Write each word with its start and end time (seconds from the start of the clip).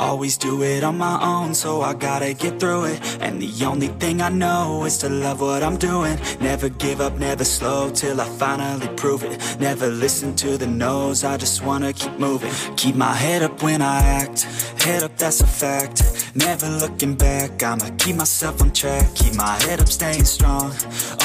Always 0.00 0.38
do 0.38 0.62
it 0.62 0.82
on 0.82 0.96
my 0.96 1.20
own, 1.22 1.52
so 1.52 1.82
I 1.82 1.92
gotta 1.92 2.32
get 2.32 2.58
through 2.58 2.84
it. 2.84 3.18
And 3.20 3.38
the 3.38 3.66
only 3.66 3.88
thing 3.88 4.22
I 4.22 4.30
know 4.30 4.86
is 4.86 4.96
to 4.98 5.10
love 5.10 5.42
what 5.42 5.62
I'm 5.62 5.76
doing. 5.76 6.18
Never 6.40 6.70
give 6.70 7.02
up, 7.02 7.18
never 7.18 7.44
slow 7.44 7.90
till 7.90 8.18
I 8.18 8.24
finally 8.24 8.88
prove 8.96 9.22
it. 9.22 9.38
Never 9.60 9.88
listen 9.88 10.34
to 10.36 10.56
the 10.56 10.66
no's, 10.66 11.22
I 11.22 11.36
just 11.36 11.62
wanna 11.62 11.92
keep 11.92 12.18
moving. 12.18 12.50
Keep 12.76 12.94
my 12.96 13.12
head 13.12 13.42
up 13.42 13.62
when 13.62 13.82
I 13.82 13.98
act, 13.98 14.44
head 14.82 15.02
up, 15.02 15.18
that's 15.18 15.42
a 15.42 15.46
fact. 15.46 16.02
Never 16.34 16.66
looking 16.66 17.14
back, 17.14 17.62
I'ma 17.62 17.90
keep 17.98 18.16
myself 18.16 18.62
on 18.62 18.72
track. 18.72 19.14
Keep 19.14 19.34
my 19.34 19.54
head 19.64 19.80
up, 19.80 19.88
staying 19.88 20.24
strong, 20.24 20.72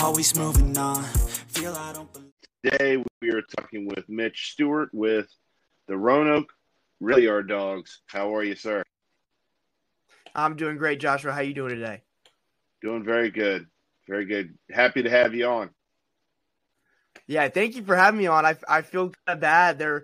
always 0.02 0.36
moving 0.38 0.78
on. 0.78 1.02
Feel 1.48 1.74
I 1.76 1.94
don't. 1.94 2.10
Today 2.62 3.02
we 3.22 3.30
are 3.30 3.44
talking 3.58 3.88
with 3.88 4.10
Mitch 4.10 4.52
Stewart 4.52 4.90
with 4.92 5.30
the 5.88 5.96
Roanoke 5.96 6.52
Rail 7.00 7.20
Yard 7.20 7.48
Dawgs. 7.48 8.02
How 8.08 8.36
are 8.36 8.44
you, 8.44 8.56
sir? 8.56 8.84
I'm 10.34 10.56
doing 10.56 10.78
great, 10.78 11.00
Joshua. 11.00 11.32
How 11.32 11.42
you 11.42 11.54
doing 11.54 11.76
today? 11.76 12.02
Doing 12.82 13.04
very 13.04 13.32
good. 13.32 13.68
Very 14.08 14.26
good. 14.26 14.58
Happy 14.72 15.04
to 15.04 15.10
have 15.10 15.34
you 15.34 15.48
on. 15.48 15.70
Yeah, 17.28 17.48
thank 17.50 17.76
you 17.76 17.84
for 17.84 17.96
having 17.96 18.20
me 18.20 18.28
on. 18.28 18.46
I, 18.46 18.56
I 18.68 18.82
feel 18.82 19.06
kind 19.06 19.38
of 19.38 19.40
bad. 19.40 19.80
There, 19.80 20.04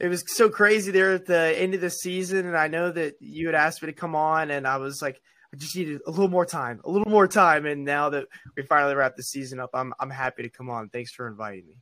it 0.00 0.08
was 0.08 0.24
so 0.26 0.48
crazy 0.48 0.90
there 0.90 1.14
at 1.14 1.26
the 1.26 1.54
end 1.56 1.74
of 1.74 1.80
the 1.80 1.90
season, 1.90 2.46
and 2.46 2.56
I 2.56 2.68
know 2.68 2.90
that 2.90 3.14
you 3.20 3.46
had 3.46 3.54
asked 3.54 3.82
me 3.82 3.86
to 3.86 3.92
come 3.92 4.16
on, 4.16 4.50
and 4.50 4.66
I 4.66 4.78
was 4.78 5.00
like, 5.00 5.20
I 5.52 5.56
just 5.56 5.76
needed 5.76 6.00
a 6.06 6.10
little 6.10 6.28
more 6.28 6.46
time, 6.46 6.80
a 6.84 6.90
little 6.90 7.10
more 7.10 7.28
time. 7.28 7.66
And 7.66 7.84
now 7.84 8.10
that 8.10 8.26
we 8.56 8.64
finally 8.64 8.94
wrapped 8.94 9.16
the 9.16 9.22
season 9.22 9.60
up, 9.60 9.70
I'm 9.74 9.94
I'm 10.00 10.10
happy 10.10 10.42
to 10.42 10.50
come 10.50 10.68
on. 10.68 10.88
Thanks 10.88 11.12
for 11.12 11.28
inviting 11.28 11.66
me. 11.66 11.76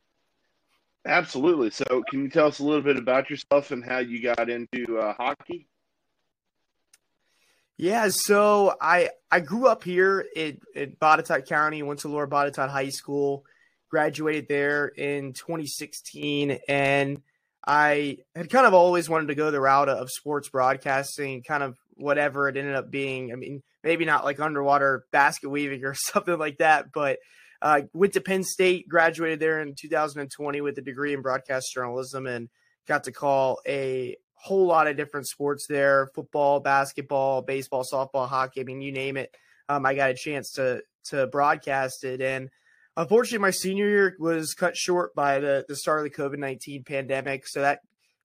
Absolutely. 1.05 1.69
So, 1.69 2.03
can 2.09 2.23
you 2.23 2.29
tell 2.29 2.47
us 2.47 2.59
a 2.59 2.63
little 2.63 2.81
bit 2.81 2.97
about 2.97 3.29
yourself 3.29 3.71
and 3.71 3.83
how 3.83 3.99
you 3.99 4.21
got 4.21 4.49
into 4.49 4.97
uh, 4.97 5.13
hockey? 5.13 5.67
Yeah, 7.77 8.07
so 8.09 8.75
I 8.79 9.09
I 9.29 9.41
grew 9.41 9.67
up 9.67 9.83
here 9.83 10.25
in, 10.35 10.59
in 10.73 10.95
Botetourt 10.99 11.45
County, 11.45 11.83
went 11.83 11.99
to 12.01 12.07
Lower 12.07 12.27
Botetourt 12.27 12.69
High 12.69 12.89
School, 12.89 13.43
graduated 13.89 14.47
there 14.47 14.87
in 14.87 15.33
2016, 15.33 16.59
and 16.67 17.21
I 17.67 18.19
had 18.35 18.49
kind 18.49 18.65
of 18.65 18.73
always 18.73 19.09
wanted 19.09 19.27
to 19.27 19.35
go 19.35 19.51
the 19.51 19.59
route 19.59 19.89
of 19.89 20.09
sports 20.09 20.49
broadcasting, 20.49 21.43
kind 21.43 21.63
of 21.63 21.77
whatever 21.95 22.47
it 22.47 22.57
ended 22.57 22.75
up 22.75 22.89
being. 22.89 23.31
I 23.31 23.35
mean, 23.35 23.61
maybe 23.83 24.05
not 24.05 24.23
like 24.23 24.39
underwater 24.39 25.05
basket 25.11 25.49
weaving 25.49 25.83
or 25.83 25.93
something 25.97 26.37
like 26.37 26.59
that, 26.59 26.91
but 26.93 27.19
uh, 27.65 27.81
went 27.93 28.13
to 28.13 28.21
Penn 28.21 28.43
State, 28.43 28.87
graduated 28.87 29.39
there 29.39 29.59
in 29.59 29.73
2020 29.73 30.61
with 30.61 30.77
a 30.77 30.81
degree 30.81 31.15
in 31.15 31.23
broadcast 31.23 31.73
journalism, 31.73 32.27
and 32.27 32.47
got 32.87 33.05
to 33.05 33.11
call 33.11 33.59
a 33.67 34.15
whole 34.35 34.67
lot 34.67 34.85
of 34.85 34.95
different 34.95 35.27
sports 35.27 35.65
there: 35.67 36.11
football, 36.13 36.59
basketball, 36.59 37.41
baseball, 37.41 37.83
softball, 37.83 38.29
hockey. 38.29 38.61
I 38.61 38.65
mean, 38.65 38.81
you 38.81 38.91
name 38.91 39.17
it. 39.17 39.35
Um, 39.67 39.83
I 39.83 39.95
got 39.95 40.11
a 40.11 40.13
chance 40.13 40.51
to 40.51 40.83
to 41.05 41.25
broadcast 41.25 42.03
it, 42.03 42.21
and 42.21 42.51
unfortunately, 42.95 43.39
my 43.39 43.49
senior 43.49 43.89
year 43.89 44.15
was 44.19 44.53
cut 44.53 44.77
short 44.77 45.15
by 45.15 45.39
the 45.39 45.65
the 45.67 45.75
start 45.75 46.05
of 46.05 46.13
the 46.13 46.21
COVID 46.21 46.37
19 46.37 46.83
pandemic. 46.83 47.47
So 47.47 47.61
that 47.61 47.79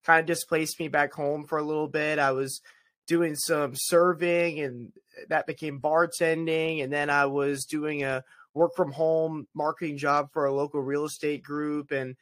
kind 0.05 0.21
of 0.21 0.27
displaced 0.27 0.79
me 0.79 0.89
back 0.89 1.15
home 1.15 1.47
for 1.47 1.57
a 1.57 1.65
little 1.65 1.89
bit. 1.89 2.19
I 2.19 2.33
was 2.33 2.61
doing 3.07 3.37
some 3.37 3.73
serving, 3.75 4.61
and 4.61 4.93
that 5.31 5.47
became 5.47 5.81
bartending, 5.81 6.85
and 6.85 6.93
then 6.93 7.09
I 7.09 7.25
was 7.25 7.65
doing 7.65 8.05
a 8.05 8.23
work 8.55 8.73
from 8.77 8.93
home 8.93 9.47
marketing 9.55 9.97
job 9.97 10.29
for 10.33 10.47
a 10.47 10.53
local 10.53 10.81
real 10.81 11.05
estate 11.05 11.43
group 11.43 11.91
and 11.91 12.17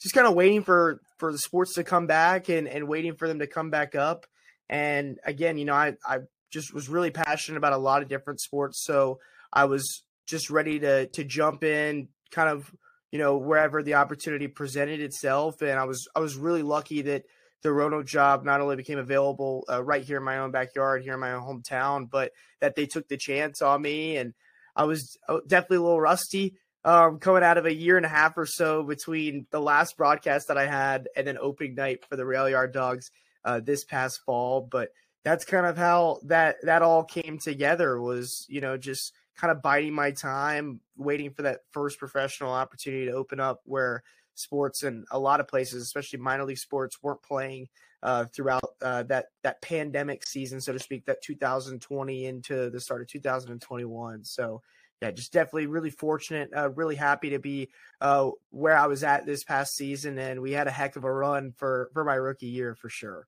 just 0.00 0.14
kind 0.14 0.26
of 0.26 0.34
waiting 0.34 0.62
for 0.62 1.00
for 1.18 1.32
the 1.32 1.38
sports 1.38 1.74
to 1.74 1.84
come 1.84 2.06
back 2.06 2.48
and 2.48 2.68
and 2.68 2.88
waiting 2.88 3.14
for 3.14 3.28
them 3.28 3.38
to 3.38 3.46
come 3.46 3.70
back 3.70 3.94
up 3.94 4.26
and 4.68 5.18
again 5.24 5.58
you 5.58 5.64
know 5.64 5.74
i 5.74 5.94
i 6.06 6.18
just 6.52 6.72
was 6.72 6.88
really 6.88 7.10
passionate 7.10 7.58
about 7.58 7.72
a 7.72 7.78
lot 7.78 8.02
of 8.02 8.08
different 8.08 8.40
sports 8.40 8.84
so 8.84 9.18
i 9.52 9.64
was 9.64 10.04
just 10.26 10.50
ready 10.50 10.78
to 10.78 11.06
to 11.08 11.24
jump 11.24 11.64
in 11.64 12.08
kind 12.30 12.48
of 12.48 12.72
you 13.12 13.18
know 13.18 13.36
wherever 13.36 13.82
the 13.82 13.94
opportunity 13.94 14.48
presented 14.48 15.00
itself 15.00 15.60
and 15.62 15.78
i 15.78 15.84
was 15.84 16.08
i 16.16 16.20
was 16.20 16.36
really 16.36 16.62
lucky 16.62 17.02
that 17.02 17.24
the 17.64 17.72
Roanoke 17.72 18.06
job 18.06 18.44
not 18.44 18.60
only 18.60 18.76
became 18.76 18.98
available 18.98 19.64
uh, 19.72 19.82
right 19.82 20.04
here 20.04 20.18
in 20.18 20.22
my 20.22 20.38
own 20.38 20.50
backyard, 20.50 21.02
here 21.02 21.14
in 21.14 21.20
my 21.20 21.32
own 21.32 21.42
hometown, 21.42 22.08
but 22.08 22.30
that 22.60 22.76
they 22.76 22.84
took 22.84 23.08
the 23.08 23.16
chance 23.16 23.62
on 23.62 23.80
me. 23.80 24.18
And 24.18 24.34
I 24.76 24.84
was 24.84 25.16
uh, 25.28 25.38
definitely 25.46 25.78
a 25.78 25.82
little 25.82 26.00
rusty 26.00 26.56
um, 26.84 27.18
coming 27.18 27.42
out 27.42 27.58
of 27.58 27.66
a 27.66 27.74
year 27.74 27.96
and 27.96 28.06
a 28.06 28.10
half 28.10 28.36
or 28.36 28.46
so 28.46 28.82
between 28.82 29.46
the 29.50 29.60
last 29.60 29.96
broadcast 29.96 30.48
that 30.48 30.58
I 30.58 30.66
had 30.66 31.08
and 31.16 31.26
then 31.26 31.38
opening 31.38 31.74
night 31.74 32.04
for 32.08 32.16
the 32.16 32.26
Rail 32.26 32.48
Yard 32.48 32.72
Dawgs 32.72 33.10
uh, 33.44 33.60
this 33.60 33.84
past 33.84 34.20
fall. 34.26 34.66
But 34.70 34.90
that's 35.24 35.44
kind 35.44 35.66
of 35.66 35.76
how 35.78 36.20
that 36.24 36.56
that 36.62 36.82
all 36.82 37.04
came 37.04 37.38
together. 37.38 38.00
Was 38.00 38.46
you 38.48 38.60
know 38.60 38.76
just 38.76 39.12
kind 39.36 39.50
of 39.50 39.62
biding 39.62 39.94
my 39.94 40.10
time, 40.10 40.80
waiting 40.96 41.30
for 41.30 41.42
that 41.42 41.60
first 41.70 41.98
professional 41.98 42.52
opportunity 42.52 43.06
to 43.06 43.12
open 43.12 43.40
up 43.40 43.60
where 43.64 44.02
sports 44.34 44.82
and 44.82 45.06
a 45.10 45.18
lot 45.18 45.40
of 45.40 45.48
places, 45.48 45.82
especially 45.82 46.18
minor 46.18 46.44
league 46.44 46.58
sports, 46.58 47.02
weren't 47.02 47.22
playing 47.22 47.68
uh, 48.02 48.26
throughout 48.26 48.74
uh, 48.82 49.02
that 49.04 49.26
that 49.42 49.62
pandemic 49.62 50.26
season, 50.26 50.60
so 50.60 50.72
to 50.72 50.78
speak, 50.78 51.06
that 51.06 51.22
2020 51.22 52.26
into 52.26 52.70
the 52.70 52.80
start 52.80 53.00
of 53.00 53.08
2021. 53.08 54.24
So 54.24 54.62
yeah, 55.00 55.10
just 55.10 55.32
definitely 55.32 55.66
really 55.66 55.90
fortunate, 55.90 56.50
uh, 56.56 56.70
really 56.70 56.94
happy 56.94 57.30
to 57.30 57.38
be 57.38 57.70
uh, 58.00 58.30
where 58.50 58.76
I 58.76 58.86
was 58.86 59.02
at 59.02 59.26
this 59.26 59.44
past 59.44 59.74
season, 59.74 60.18
and 60.18 60.40
we 60.40 60.52
had 60.52 60.66
a 60.66 60.70
heck 60.70 60.96
of 60.96 61.04
a 61.04 61.12
run 61.12 61.52
for 61.56 61.90
for 61.92 62.04
my 62.04 62.14
rookie 62.14 62.46
year 62.46 62.74
for 62.74 62.88
sure. 62.88 63.26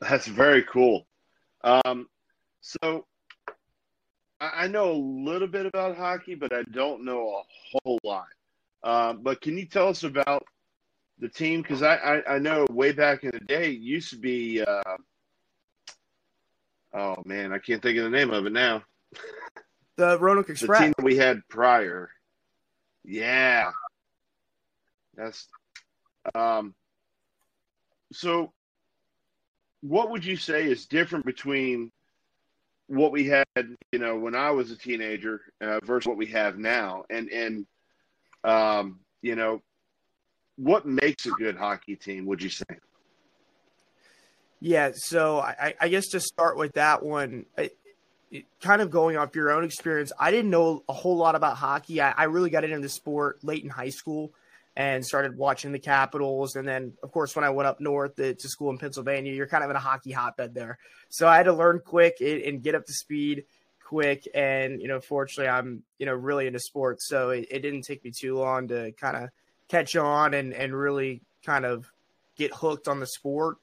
That's 0.00 0.26
very 0.26 0.62
cool. 0.62 1.06
Um, 1.64 2.08
so 2.60 3.06
I 4.40 4.66
know 4.66 4.92
a 4.92 4.92
little 4.92 5.48
bit 5.48 5.66
about 5.66 5.96
hockey, 5.96 6.34
but 6.34 6.52
I 6.52 6.62
don't 6.72 7.04
know 7.04 7.28
a 7.28 7.42
whole 7.82 7.98
lot. 8.04 8.26
Um, 8.82 9.20
but 9.22 9.40
can 9.40 9.56
you 9.56 9.66
tell 9.66 9.88
us 9.88 10.04
about 10.04 10.44
the 11.18 11.28
team? 11.28 11.62
Because 11.62 11.82
I, 11.82 11.96
I, 11.96 12.34
I, 12.34 12.38
know 12.38 12.66
way 12.70 12.92
back 12.92 13.24
in 13.24 13.30
the 13.32 13.40
day, 13.40 13.72
it 13.72 13.80
used 13.80 14.10
to 14.10 14.18
be. 14.18 14.62
Uh, 14.62 14.96
oh 16.94 17.16
man, 17.24 17.52
I 17.52 17.58
can't 17.58 17.82
think 17.82 17.98
of 17.98 18.04
the 18.04 18.10
name 18.10 18.30
of 18.30 18.46
it 18.46 18.52
now. 18.52 18.82
The 19.96 20.18
Roanoke 20.18 20.50
Express. 20.50 20.78
The 20.78 20.84
team 20.84 20.94
that 20.96 21.04
we 21.04 21.16
had 21.16 21.40
prior. 21.48 22.10
Yeah, 23.04 23.70
that's. 25.14 25.48
Um. 26.34 26.74
So, 28.12 28.52
what 29.80 30.10
would 30.10 30.24
you 30.24 30.36
say 30.36 30.64
is 30.66 30.86
different 30.86 31.26
between 31.26 31.90
what 32.88 33.12
we 33.12 33.26
had, 33.26 33.46
you 33.92 33.98
know, 33.98 34.16
when 34.16 34.34
I 34.34 34.50
was 34.50 34.70
a 34.70 34.76
teenager 34.76 35.40
uh, 35.60 35.80
versus 35.82 36.06
what 36.06 36.16
we 36.16 36.26
have 36.26 36.58
now, 36.58 37.04
and 37.10 37.28
and 37.30 37.66
um, 38.46 39.00
you 39.20 39.34
know, 39.34 39.60
what 40.56 40.86
makes 40.86 41.26
a 41.26 41.30
good 41.30 41.56
hockey 41.56 41.96
team? 41.96 42.24
Would 42.26 42.42
you 42.42 42.48
say? 42.48 42.64
Yeah, 44.60 44.92
so 44.94 45.38
I, 45.38 45.74
I 45.78 45.88
guess 45.88 46.08
to 46.08 46.20
start 46.20 46.56
with 46.56 46.74
that 46.74 47.02
one, 47.02 47.44
it, 47.58 47.76
kind 48.60 48.80
of 48.80 48.90
going 48.90 49.16
off 49.16 49.34
your 49.36 49.50
own 49.50 49.64
experience, 49.64 50.12
I 50.18 50.30
didn't 50.30 50.50
know 50.50 50.82
a 50.88 50.92
whole 50.92 51.16
lot 51.16 51.34
about 51.34 51.56
hockey. 51.56 52.00
I, 52.00 52.12
I 52.12 52.24
really 52.24 52.50
got 52.50 52.64
into 52.64 52.80
the 52.80 52.88
sport 52.88 53.44
late 53.44 53.62
in 53.62 53.68
high 53.68 53.90
school 53.90 54.32
and 54.74 55.04
started 55.04 55.36
watching 55.36 55.72
the 55.72 55.78
Capitals. 55.78 56.56
And 56.56 56.66
then, 56.66 56.94
of 57.02 57.12
course, 57.12 57.36
when 57.36 57.44
I 57.44 57.50
went 57.50 57.66
up 57.66 57.80
north 57.80 58.16
to, 58.16 58.34
to 58.34 58.48
school 58.48 58.70
in 58.70 58.78
Pennsylvania, 58.78 59.32
you're 59.32 59.46
kind 59.46 59.64
of 59.64 59.70
in 59.70 59.76
a 59.76 59.80
hockey 59.80 60.12
hotbed 60.12 60.54
there. 60.54 60.78
So 61.08 61.28
I 61.28 61.36
had 61.36 61.44
to 61.44 61.52
learn 61.52 61.80
quick 61.84 62.16
and, 62.20 62.42
and 62.42 62.62
get 62.62 62.74
up 62.74 62.86
to 62.86 62.92
speed 62.92 63.44
quick. 63.86 64.28
And, 64.34 64.80
you 64.80 64.88
know, 64.88 65.00
fortunately, 65.00 65.48
I'm, 65.48 65.82
you 65.98 66.06
know, 66.06 66.14
really 66.14 66.46
into 66.46 66.58
sports. 66.58 67.08
So 67.08 67.30
it, 67.30 67.46
it 67.50 67.60
didn't 67.60 67.82
take 67.82 68.04
me 68.04 68.10
too 68.10 68.36
long 68.36 68.68
to 68.68 68.92
kind 68.92 69.16
of 69.16 69.30
catch 69.68 69.94
on 69.96 70.34
and, 70.34 70.52
and 70.52 70.76
really 70.76 71.22
kind 71.44 71.64
of 71.64 71.90
get 72.36 72.52
hooked 72.52 72.88
on 72.88 73.00
the 73.00 73.06
sport. 73.06 73.58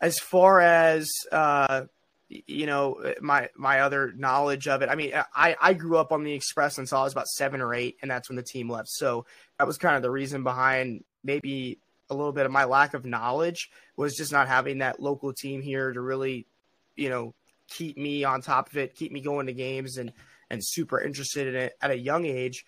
As 0.00 0.18
far 0.18 0.60
as, 0.60 1.10
uh, 1.32 1.84
you 2.28 2.66
know 2.66 3.14
my 3.20 3.48
my 3.54 3.80
other 3.80 4.12
knowledge 4.16 4.66
of 4.66 4.80
it 4.80 4.88
i 4.88 4.94
mean 4.94 5.12
i 5.34 5.54
i 5.60 5.74
grew 5.74 5.98
up 5.98 6.10
on 6.10 6.24
the 6.24 6.32
express 6.32 6.78
until 6.78 6.98
i 6.98 7.02
was 7.02 7.12
about 7.12 7.28
seven 7.28 7.60
or 7.60 7.74
eight 7.74 7.96
and 8.00 8.10
that's 8.10 8.28
when 8.28 8.36
the 8.36 8.42
team 8.42 8.68
left 8.68 8.88
so 8.88 9.26
that 9.58 9.66
was 9.66 9.76
kind 9.76 9.94
of 9.94 10.02
the 10.02 10.10
reason 10.10 10.42
behind 10.42 11.04
maybe 11.22 11.78
a 12.10 12.14
little 12.14 12.32
bit 12.32 12.46
of 12.46 12.50
my 12.50 12.64
lack 12.64 12.94
of 12.94 13.04
knowledge 13.04 13.70
was 13.96 14.16
just 14.16 14.32
not 14.32 14.48
having 14.48 14.78
that 14.78 15.00
local 15.00 15.32
team 15.32 15.60
here 15.60 15.92
to 15.92 16.00
really 16.00 16.46
you 16.96 17.10
know 17.10 17.34
keep 17.68 17.96
me 17.96 18.24
on 18.24 18.40
top 18.40 18.70
of 18.70 18.76
it 18.76 18.94
keep 18.94 19.12
me 19.12 19.20
going 19.20 19.46
to 19.46 19.52
games 19.52 19.96
and 19.96 20.12
and 20.50 20.60
super 20.62 21.00
interested 21.00 21.48
in 21.48 21.54
it 21.54 21.76
at 21.80 21.90
a 21.90 21.98
young 21.98 22.24
age 22.24 22.64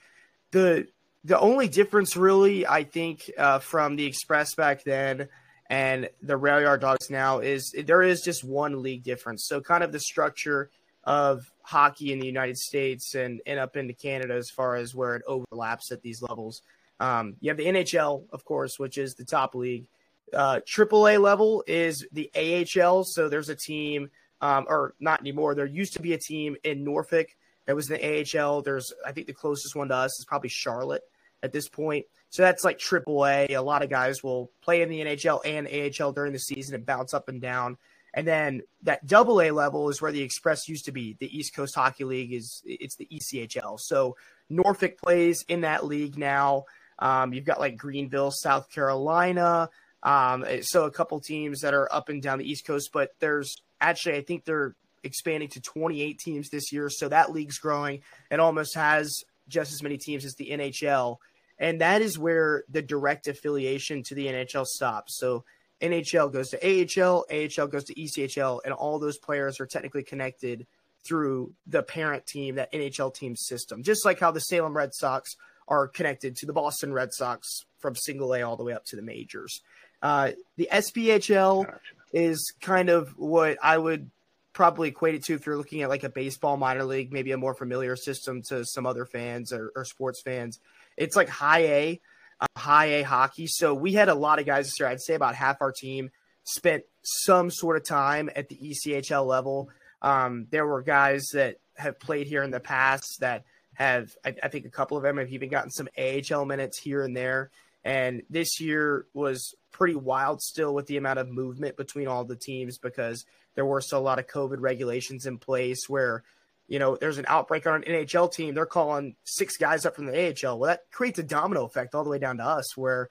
the 0.51 0.87
the 1.25 1.39
only 1.39 1.69
difference 1.69 2.17
really 2.17 2.67
i 2.67 2.85
think 2.85 3.31
uh, 3.39 3.59
from 3.59 3.97
the 3.97 4.07
express 4.07 4.55
back 4.55 4.85
then 4.85 5.29
and 5.69 6.09
the 6.23 6.37
Rail 6.37 6.61
Yard 6.61 6.81
Dawgs 6.81 7.11
now 7.11 7.41
is 7.41 7.75
there 7.87 8.03
is 8.03 8.23
just 8.23 8.45
one 8.45 8.83
league 8.83 9.03
difference. 9.03 9.47
So 9.47 9.61
kind 9.61 9.83
of 9.83 9.93
the 9.93 10.01
structure 10.01 10.71
of 11.05 11.51
hockey 11.63 12.13
in 12.13 12.19
the 12.19 12.27
United 12.27 12.57
States 12.57 13.15
and, 13.15 13.41
and 13.47 13.59
up 13.59 13.77
into 13.77 13.95
Canada 13.95 14.35
as 14.35 14.51
far 14.51 14.77
as 14.77 14.95
where 14.95 15.17
it 15.17 15.23
overlaps 15.27 15.93
at 15.93 16.03
these 16.03 16.23
levels. 16.23 16.63
Um, 16.99 17.37
you 17.41 17.51
have 17.51 17.57
the 17.57 17.67
NHL, 17.67 18.25
of 18.31 18.45
course, 18.45 18.79
which 18.79 18.99
is 18.99 19.15
the 19.15 19.25
top 19.25 19.55
league. 19.55 19.87
Uh, 20.33 20.61
AAA 20.67 21.21
level 21.21 21.63
is 21.67 22.07
the 22.13 22.31
AHL. 22.35 23.05
So 23.05 23.29
there's 23.29 23.49
a 23.49 23.55
team, 23.55 24.11
um, 24.41 24.67
or 24.69 24.95
not 25.01 25.21
anymore. 25.21 25.55
There 25.55 25.67
used 25.67 25.95
to 25.95 26.03
be 26.03 26.13
a 26.13 26.19
team 26.19 26.57
in 26.65 26.85
Norfolk 26.85 27.29
that 27.67 27.77
was 27.77 27.91
in 27.91 27.99
the 27.99 28.39
AHL. 28.39 28.63
There's, 28.63 28.93
I 29.05 29.13
think, 29.13 29.27
the 29.27 29.33
closest 29.33 29.75
one 29.75 29.89
to 29.89 29.95
us 29.95 30.19
is 30.19 30.25
probably 30.25 30.49
Charlotte 30.49 31.03
at 31.43 31.53
this 31.53 31.69
point. 31.69 32.07
So 32.31 32.43
that's 32.43 32.65
like 32.65 32.79
AAA. 32.79 33.51
A 33.57 33.61
lot 33.61 33.83
of 33.83 33.91
guys 33.91 34.23
will 34.23 34.51
play 34.63 34.83
in 34.83 34.89
the 34.89 35.01
NHL 35.01 35.41
and 35.45 35.69
AHL 35.69 36.13
during 36.13 36.33
the 36.33 36.39
season 36.39 36.75
and 36.75 36.87
bounce 36.87 37.15
up 37.15 37.29
and 37.29 37.41
down. 37.41 37.79
And 38.15 38.27
then 38.27 38.63
that 38.83 39.07
double 39.07 39.43
A 39.43 39.51
level 39.51 39.91
is 39.91 40.01
where 40.01 40.13
the 40.13 40.23
Express 40.23 40.69
used 40.69 40.87
to 40.87 40.93
be. 40.93 41.17
The 41.21 41.37
East 41.37 41.55
Coast 41.55 41.75
Hockey 41.75 42.05
League 42.05 42.33
is 42.33 42.63
it's 42.65 42.97
the 42.97 43.07
ECHL. 43.13 43.79
So 43.79 44.17
Norfolk 44.49 44.99
plays 44.99 45.45
in 45.49 45.63
that 45.63 45.85
league 45.85 46.17
now. 46.17 46.65
Um, 46.99 47.35
you've 47.35 47.45
got 47.45 47.61
like 47.61 47.77
Greenville, 47.77 48.31
South 48.31 48.71
Carolina. 48.71 49.69
Um, 50.03 50.45
so 50.63 50.85
a 50.85 50.91
couple 50.91 51.21
teams 51.21 51.61
that 51.61 51.75
are 51.75 51.93
up 51.93 52.09
and 52.09 52.23
down 52.23 52.39
the 52.39 52.51
East 52.51 52.67
Coast, 52.67 52.91
but 52.93 53.11
there's 53.21 53.57
actually 53.81 54.17
I 54.17 54.23
think 54.23 54.45
they're 54.45 54.75
expanding 55.05 55.49
to 55.51 55.61
28 55.61 56.19
teams 56.19 56.51
this 56.51 56.73
year. 56.73 56.91
So 56.91 57.09
that 57.09 57.33
league's 57.33 57.59
growing. 57.59 58.03
and 58.31 58.41
almost 58.41 58.75
has 58.75 59.25
just 59.49 59.73
as 59.73 59.83
many 59.83 59.97
teams 59.97 60.25
as 60.25 60.35
the 60.35 60.51
NHL. 60.51 61.17
And 61.59 61.81
that 61.81 62.03
is 62.03 62.19
where 62.19 62.65
the 62.69 62.83
direct 62.83 63.29
affiliation 63.29 64.03
to 64.05 64.15
the 64.15 64.27
NHL 64.27 64.67
stops. 64.67 65.17
So 65.19 65.45
NHL 65.81 66.33
goes 66.33 66.51
to 66.51 66.59
AHL, 66.63 67.25
AHL 67.31 67.69
goes 67.69 67.85
to 67.85 67.95
ECHL, 67.95 68.61
and 68.65 68.75
all 68.75 68.99
those 68.99 69.19
players 69.19 69.61
are 69.61 69.67
technically 69.67 70.03
connected 70.03 70.67
through 71.07 71.53
the 71.67 71.83
parent 71.83 72.27
team, 72.27 72.57
that 72.57 72.73
NHL 72.73 73.15
team 73.15 73.37
system. 73.37 73.83
Just 73.83 74.05
like 74.05 74.19
how 74.19 74.31
the 74.33 74.41
Salem 74.41 74.77
Red 74.77 74.95
Sox 74.95 75.37
are 75.69 75.87
connected 75.89 76.37
to 76.37 76.47
the 76.47 76.53
Boston 76.53 76.93
Red 76.93 77.13
Sox 77.13 77.65
from 77.79 77.95
single 77.95 78.35
A 78.35 78.43
all 78.43 78.57
the 78.57 78.65
way 78.65 78.73
up 78.73 78.85
to 78.87 78.97
the 78.97 79.03
majors. 79.03 79.63
Uh, 80.03 80.33
the 80.57 80.69
SPHL 80.73 81.65
gotcha. 81.65 81.79
Is 82.17 82.55
kind 82.63 82.89
of 82.89 83.11
what 83.19 83.59
I 83.63 83.77
would 83.77 84.11
probably 84.55 84.89
equate 84.89 85.15
it 85.15 85.25
to 85.25 85.35
if 85.35 85.45
you're 85.45 85.59
looking 85.59 85.83
at 85.83 85.91
like 85.91 86.03
a 86.03 86.09
baseball 86.09 86.57
minor 86.57 86.83
league, 86.83 87.13
maybe 87.13 87.31
a 87.33 87.37
more 87.37 87.53
familiar 87.53 87.95
system 87.95 88.41
to 88.41 88.65
some 88.65 88.87
other 88.87 89.05
fans 89.05 89.53
or, 89.53 89.71
or 89.77 89.85
sports 89.85 90.23
fans. 90.23 90.59
It's 90.97 91.15
like 91.15 91.29
high 91.29 91.65
A, 91.67 92.01
uh, 92.41 92.47
high 92.57 92.87
A 92.87 93.03
hockey. 93.03 93.47
So 93.47 93.75
we 93.75 93.93
had 93.93 94.09
a 94.09 94.15
lot 94.15 94.39
of 94.39 94.47
guys 94.47 94.65
this 94.65 94.81
year. 94.81 94.89
I'd 94.89 95.03
say 95.03 95.13
about 95.13 95.35
half 95.35 95.61
our 95.61 95.73
team 95.73 96.11
spent 96.45 96.85
some 97.03 97.51
sort 97.51 97.77
of 97.77 97.85
time 97.85 98.31
at 98.35 98.49
the 98.49 98.57
ECHL 98.57 99.27
level. 99.27 99.69
Um, 100.01 100.47
there 100.51 100.67
were 100.67 100.81
guys 100.81 101.27
that 101.35 101.59
have 101.77 102.01
played 102.01 102.29
here 102.29 102.43
in 102.43 102.51
the 102.51 102.61
past 102.61 103.21
that 103.21 103.45
have, 103.75 104.09
I, 104.25 104.35
I 104.43 104.49
think 104.49 104.65
a 104.65 104.71
couple 104.71 104.97
of 104.97 105.03
them 105.03 105.19
have 105.19 105.31
even 105.33 105.51
gotten 105.51 105.71
some 105.71 105.89
AHL 105.99 106.47
minutes 106.47 106.79
here 106.79 107.03
and 107.03 107.15
there. 107.15 107.51
And 107.85 108.23
this 108.31 108.59
year 108.59 109.05
was 109.13 109.55
pretty 109.77 109.95
wild 109.95 110.41
still 110.41 110.73
with 110.73 110.87
the 110.87 110.97
amount 110.97 111.19
of 111.19 111.29
movement 111.29 111.77
between 111.77 112.09
all 112.09 112.25
the 112.25 112.35
teams 112.35 112.79
because 112.79 113.27
there 113.55 113.67
were 113.67 113.83
still 113.83 113.99
a 113.99 114.01
lot 114.01 114.19
of 114.19 114.27
COVID 114.27 114.57
regulations 114.59 115.27
in 115.27 115.37
place 115.37 115.87
where, 115.87 116.23
you 116.67 116.79
know, 116.79 116.97
there's 116.97 117.19
an 117.19 117.27
outbreak 117.29 117.67
on 117.67 117.75
an 117.75 117.83
NHL 117.83 118.33
team. 118.33 118.55
They're 118.55 118.65
calling 118.65 119.17
six 119.25 119.59
guys 119.59 119.85
up 119.85 119.95
from 119.95 120.07
the 120.07 120.29
AHL. 120.29 120.59
Well, 120.59 120.69
that 120.69 120.91
creates 120.91 121.19
a 121.19 121.23
domino 121.23 121.67
effect 121.67 121.95
all 121.95 122.05
the 122.05 122.11
way 122.11 122.19
down 122.19 122.39
to 122.39 122.45
us 122.45 122.75
where, 122.75 123.11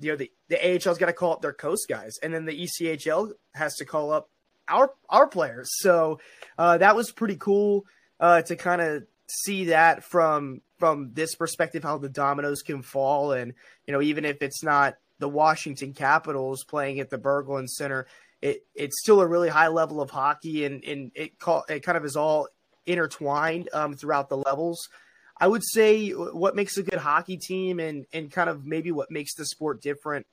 you 0.00 0.10
know, 0.10 0.16
the, 0.16 0.32
the 0.48 0.56
AHL's 0.56 0.96
got 0.96 1.06
to 1.06 1.12
call 1.12 1.34
up 1.34 1.42
their 1.42 1.52
coast 1.52 1.86
guys. 1.86 2.14
And 2.22 2.32
then 2.32 2.46
the 2.46 2.66
ECHL 2.66 3.32
has 3.54 3.74
to 3.76 3.84
call 3.84 4.10
up 4.10 4.30
our 4.68 4.90
our 5.10 5.26
players. 5.26 5.68
So 5.80 6.18
uh, 6.56 6.78
that 6.78 6.96
was 6.96 7.12
pretty 7.12 7.36
cool 7.36 7.84
uh, 8.18 8.40
to 8.40 8.56
kind 8.56 8.80
of 8.80 9.04
see 9.28 9.66
that 9.66 10.02
from 10.02 10.62
from 10.78 11.12
this 11.12 11.34
perspective 11.34 11.82
how 11.82 11.98
the 11.98 12.08
dominoes 12.08 12.62
can 12.62 12.82
fall 12.82 13.32
and 13.32 13.54
you 13.86 13.92
know 13.92 14.02
even 14.02 14.24
if 14.24 14.42
it's 14.42 14.62
not 14.62 14.96
the 15.18 15.28
Washington 15.28 15.92
Capitals 15.92 16.64
playing 16.64 17.00
at 17.00 17.10
the 17.10 17.18
Berglund 17.18 17.68
Center 17.68 18.06
it 18.42 18.66
it's 18.74 19.00
still 19.00 19.20
a 19.20 19.26
really 19.26 19.48
high 19.48 19.68
level 19.68 20.00
of 20.00 20.10
hockey 20.10 20.64
and 20.64 20.84
and 20.84 21.12
it 21.14 21.38
call, 21.38 21.64
it 21.68 21.80
kind 21.80 21.96
of 21.96 22.04
is 22.04 22.16
all 22.16 22.48
intertwined 22.86 23.68
um, 23.72 23.94
throughout 23.94 24.28
the 24.28 24.36
levels 24.36 24.88
I 25.36 25.48
would 25.48 25.62
say 25.64 26.10
what 26.10 26.54
makes 26.54 26.76
a 26.76 26.82
good 26.82 26.98
hockey 26.98 27.36
team 27.36 27.80
and 27.80 28.06
and 28.12 28.30
kind 28.30 28.48
of 28.48 28.64
maybe 28.64 28.92
what 28.92 29.10
makes 29.10 29.34
the 29.34 29.46
sport 29.46 29.82
different 29.82 30.26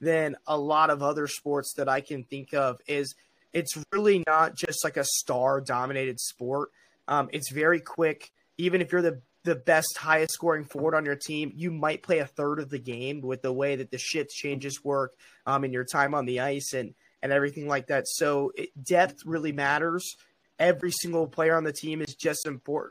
than 0.00 0.36
a 0.46 0.56
lot 0.56 0.90
of 0.90 1.02
other 1.02 1.26
sports 1.26 1.74
that 1.76 1.88
I 1.88 2.00
can 2.00 2.24
think 2.24 2.54
of 2.54 2.80
is 2.86 3.14
it's 3.52 3.76
really 3.92 4.22
not 4.26 4.56
just 4.56 4.84
like 4.84 4.96
a 4.96 5.04
star 5.04 5.60
dominated 5.60 6.20
sport. 6.20 6.70
Um, 7.06 7.28
it's 7.32 7.50
very 7.50 7.80
quick. 7.80 8.30
Even 8.58 8.80
if 8.80 8.92
you're 8.92 9.02
the 9.02 9.20
the 9.48 9.56
best, 9.56 9.96
highest 9.96 10.34
scoring 10.34 10.64
forward 10.64 10.94
on 10.94 11.04
your 11.04 11.16
team, 11.16 11.52
you 11.54 11.70
might 11.70 12.02
play 12.02 12.18
a 12.18 12.26
third 12.26 12.60
of 12.60 12.68
the 12.68 12.78
game 12.78 13.20
with 13.22 13.42
the 13.42 13.52
way 13.52 13.76
that 13.76 13.90
the 13.90 13.98
shift 13.98 14.30
changes 14.30 14.84
work 14.84 15.14
um, 15.46 15.64
in 15.64 15.72
your 15.72 15.84
time 15.84 16.14
on 16.14 16.26
the 16.26 16.40
ice 16.40 16.72
and 16.74 16.94
and 17.20 17.32
everything 17.32 17.66
like 17.66 17.88
that. 17.88 18.06
So 18.06 18.52
it, 18.54 18.70
depth 18.80 19.26
really 19.26 19.50
matters. 19.50 20.16
Every 20.58 20.92
single 20.92 21.26
player 21.26 21.56
on 21.56 21.64
the 21.64 21.72
team 21.72 22.00
is 22.00 22.14
just 22.14 22.46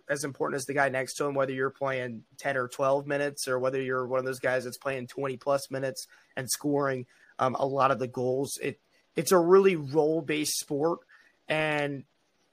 as 0.09 0.24
important 0.24 0.56
as 0.56 0.65
the 0.65 0.74
guy 0.74 0.89
next 0.89 1.15
to 1.15 1.25
him, 1.25 1.33
whether 1.33 1.54
you're 1.54 1.69
playing 1.69 2.24
10 2.38 2.57
or 2.57 2.68
12 2.68 3.07
minutes 3.07 3.48
or 3.48 3.59
whether 3.59 3.81
you're 3.81 4.07
one 4.07 4.19
of 4.19 4.25
those 4.25 4.39
guys 4.39 4.63
that's 4.63 4.77
playing 4.77 5.07
20 5.07 5.38
plus 5.38 5.69
minutes 5.69 6.07
and 6.36 6.50
scoring 6.50 7.06
um, 7.39 7.56
a 7.56 7.65
lot 7.65 7.92
of 7.92 8.00
the 8.00 8.07
goals. 8.07 8.57
It 8.62 8.80
it's 9.15 9.31
a 9.31 9.38
really 9.38 9.75
role 9.75 10.21
based 10.21 10.59
sport, 10.59 11.00
and 11.48 12.04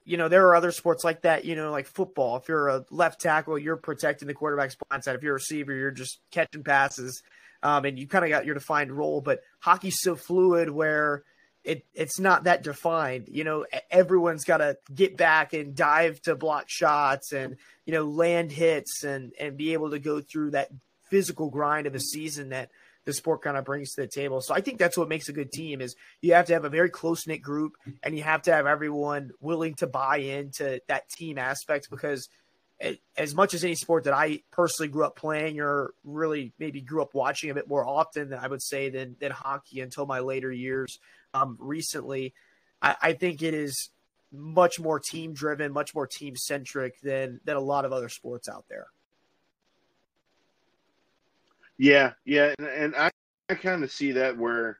you 0.05 0.17
know, 0.17 0.29
there 0.29 0.47
are 0.49 0.55
other 0.55 0.71
sports 0.71 1.03
like 1.03 1.23
that, 1.23 1.45
you 1.45 1.57
know, 1.57 1.71
like 1.71 1.87
football. 1.87 2.37
If 2.37 2.49
you're 2.49 2.69
a 2.69 2.85
left 2.91 3.21
tackle, 3.21 3.59
you're 3.59 3.77
protecting 3.77 4.29
the 4.29 4.35
quarterback's 4.35 4.77
blind 4.77 5.05
side. 5.05 5.17
If 5.17 5.23
you're 5.23 5.33
a 5.33 5.35
receiver, 5.35 5.73
you're 5.73 5.91
just 5.91 6.21
catching 6.31 6.63
passes. 6.63 7.23
Um, 7.63 7.87
and 7.87 7.99
you 7.99 8.07
kind 8.07 8.25
of 8.25 8.31
got 8.31 8.45
your 8.45 8.55
defined 8.55 8.93
role. 8.93 9.23
But 9.23 9.41
hockey's 9.61 10.01
so 10.01 10.15
fluid 10.17 10.69
where 10.69 11.25
it 11.65 11.87
it's 11.95 12.21
not 12.21 12.45
that 12.45 12.63
defined. 12.63 13.29
You 13.29 13.45
know, 13.45 13.67
everyone's 13.91 14.45
got 14.45 14.59
to 14.59 14.77
get 14.95 15.17
back 15.17 15.55
and 15.55 15.75
dive 15.75 16.21
to 16.23 16.37
block 16.37 16.67
shots 16.69 17.33
and 17.33 17.57
you 17.87 17.95
know 17.95 18.05
land 18.05 18.53
hits 18.53 19.03
and 19.03 19.33
and 19.41 19.57
be 19.57 19.73
able 19.73 19.91
to 19.91 19.99
go 19.99 20.21
through 20.21 20.51
that 20.51 20.69
physical 21.09 21.49
grind 21.49 21.87
of 21.87 21.95
a 21.95 22.01
season 22.01 22.51
that 22.51 22.71
the 23.05 23.13
sport 23.13 23.43
kind 23.43 23.57
of 23.57 23.65
brings 23.65 23.95
to 23.95 24.03
the 24.03 24.07
table. 24.07 24.41
So 24.41 24.55
I 24.55 24.61
think 24.61 24.79
that's 24.79 24.97
what 24.97 25.09
makes 25.09 25.29
a 25.29 25.33
good 25.33 25.53
team 25.53 25.81
is 25.81 25.95
you 26.23 26.35
have 26.35 26.47
to 26.47 26.55
have 26.55 26.65
a 26.65 26.71
very 26.71 26.91
close 26.91 27.27
knit 27.27 27.43
group 27.43 27.75
and 28.03 28.17
you 28.17 28.23
have 28.23 28.43
to 28.43 28.53
have 28.53 28.67
everyone 28.67 29.31
willing 29.41 29.75
to 29.77 29.87
buy 29.87 30.19
into 30.19 30.81
that 30.89 31.09
team 31.09 31.39
aspect 31.39 31.89
because 31.91 32.29
as 33.17 33.35
much 33.35 33.55
as 33.55 33.65
any 33.65 33.75
sport 33.75 34.05
that 34.05 34.15
I 34.15 34.41
personally 34.51 34.89
grew 34.89 35.05
up 35.05 35.17
playing 35.17 35.61
or 35.61 35.93
really 36.03 36.53
maybe 36.59 36.81
grew 36.81 37.03
up 37.03 37.15
watching 37.15 37.51
a 37.51 37.55
bit 37.55 37.69
more 37.69 37.87
often 37.87 38.31
than 38.31 38.39
I 38.39 38.49
would 38.49 38.63
say 38.63 38.91
than, 38.91 39.17
than 39.21 39.31
hockey 39.31 39.81
until 39.81 40.07
my 40.07 40.21
later 40.21 40.51
years 40.51 40.99
um, 41.33 41.57
recently, 41.61 42.35
I, 42.83 42.97
I 43.01 43.13
think 43.13 43.43
it 43.43 43.55
is 43.55 43.91
much 44.33 44.81
more 44.81 44.99
team 44.99 45.33
driven, 45.33 45.73
much 45.73 45.95
more 45.95 46.07
team 46.07 46.37
centric 46.37 47.01
than 47.03 47.41
than 47.45 47.57
a 47.57 47.61
lot 47.61 47.85
of 47.85 47.93
other 47.93 48.09
sports 48.09 48.49
out 48.49 48.65
there. 48.69 48.87
Yeah, 51.79 52.13
yeah, 52.25 52.55
and, 52.59 52.69
and 52.69 52.97
I, 52.97 53.11
I 53.49 53.55
kind 53.55 53.83
of 53.83 53.91
see 53.91 54.13
that 54.13 54.37
where 54.39 54.79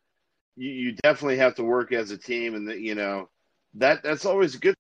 you, 0.57 0.71
you 0.71 0.93
definitely 1.03 1.39
have 1.39 1.57
to 1.57 1.65
work 1.65 1.93
as 1.93 2.11
a 2.11 2.19
team, 2.19 2.55
and 2.55 2.69
that 2.69 2.81
you 2.81 2.95
know 2.95 3.29
that 3.75 4.03
that's 4.03 4.25
always 4.25 4.55
a 4.55 4.59
good. 4.59 4.75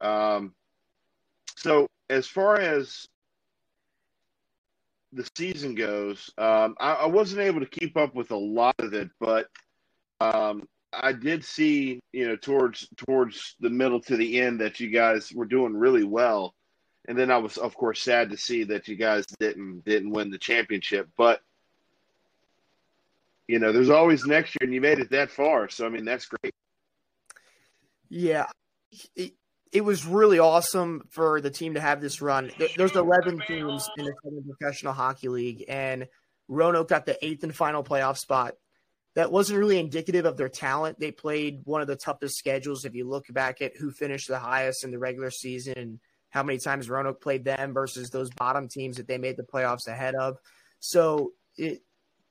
Um, 0.00 0.54
so 1.56 1.86
as 2.10 2.26
far 2.26 2.58
as 2.58 3.06
the 5.12 5.26
season 5.36 5.74
goes, 5.74 6.30
um, 6.36 6.74
I, 6.80 6.94
I, 6.94 7.06
wasn't 7.06 7.40
able 7.40 7.60
to 7.60 7.66
keep 7.66 7.96
up 7.96 8.14
with 8.14 8.32
a 8.32 8.36
lot 8.36 8.74
of 8.80 8.92
it, 8.92 9.08
but 9.20 9.46
um, 10.20 10.64
I 10.92 11.12
did 11.12 11.44
see, 11.44 12.00
you 12.12 12.28
know, 12.28 12.36
towards 12.36 12.88
towards 12.96 13.54
the 13.60 13.70
middle 13.70 14.00
to 14.02 14.16
the 14.16 14.40
end 14.40 14.60
that 14.60 14.80
you 14.80 14.90
guys 14.90 15.32
were 15.32 15.46
doing 15.46 15.74
really 15.74 16.04
well 16.04 16.54
and 17.06 17.18
then 17.18 17.30
I 17.30 17.36
was, 17.36 17.58
of 17.58 17.74
course, 17.74 18.00
sad 18.00 18.30
to 18.30 18.36
see 18.36 18.64
that 18.64 18.88
you 18.88 18.96
guys 18.96 19.26
didn't 19.38 19.84
didn't 19.84 20.10
win 20.10 20.30
the 20.30 20.38
championship. 20.38 21.08
But 21.16 21.40
you 23.46 23.58
know, 23.58 23.72
there's 23.72 23.90
always 23.90 24.24
next 24.24 24.56
year, 24.58 24.66
and 24.66 24.74
you 24.74 24.80
made 24.80 24.98
it 24.98 25.10
that 25.10 25.30
far. 25.30 25.68
So 25.68 25.86
I 25.86 25.90
mean, 25.90 26.04
that's 26.04 26.26
great. 26.26 26.54
Yeah, 28.08 28.46
it, 29.16 29.32
it 29.72 29.84
was 29.84 30.06
really 30.06 30.38
awesome 30.38 31.02
for 31.10 31.40
the 31.40 31.50
team 31.50 31.74
to 31.74 31.80
have 31.80 32.00
this 32.00 32.22
run. 32.22 32.50
There's 32.76 32.94
11 32.94 33.42
teams 33.46 33.88
in 33.98 34.04
the 34.04 34.54
Professional 34.58 34.92
Hockey 34.92 35.28
League, 35.28 35.64
and 35.68 36.06
Roanoke 36.48 36.88
got 36.88 37.06
the 37.06 37.22
eighth 37.24 37.42
and 37.42 37.54
final 37.54 37.82
playoff 37.82 38.16
spot. 38.16 38.54
That 39.14 39.30
wasn't 39.30 39.58
really 39.58 39.78
indicative 39.78 40.24
of 40.24 40.36
their 40.36 40.48
talent. 40.48 40.98
They 40.98 41.12
played 41.12 41.60
one 41.64 41.80
of 41.80 41.86
the 41.86 41.96
toughest 41.96 42.36
schedules 42.36 42.84
if 42.84 42.94
you 42.94 43.08
look 43.08 43.26
back 43.30 43.62
at 43.62 43.76
who 43.76 43.90
finished 43.90 44.28
the 44.28 44.38
highest 44.38 44.84
in 44.84 44.90
the 44.90 44.98
regular 44.98 45.30
season 45.30 46.00
how 46.34 46.42
many 46.42 46.58
times 46.58 46.90
Roanoke 46.90 47.22
played 47.22 47.44
them 47.44 47.72
versus 47.72 48.10
those 48.10 48.28
bottom 48.30 48.66
teams 48.66 48.96
that 48.96 49.06
they 49.06 49.18
made 49.18 49.36
the 49.36 49.44
playoffs 49.44 49.86
ahead 49.86 50.16
of. 50.16 50.36
So 50.80 51.32
it, 51.56 51.82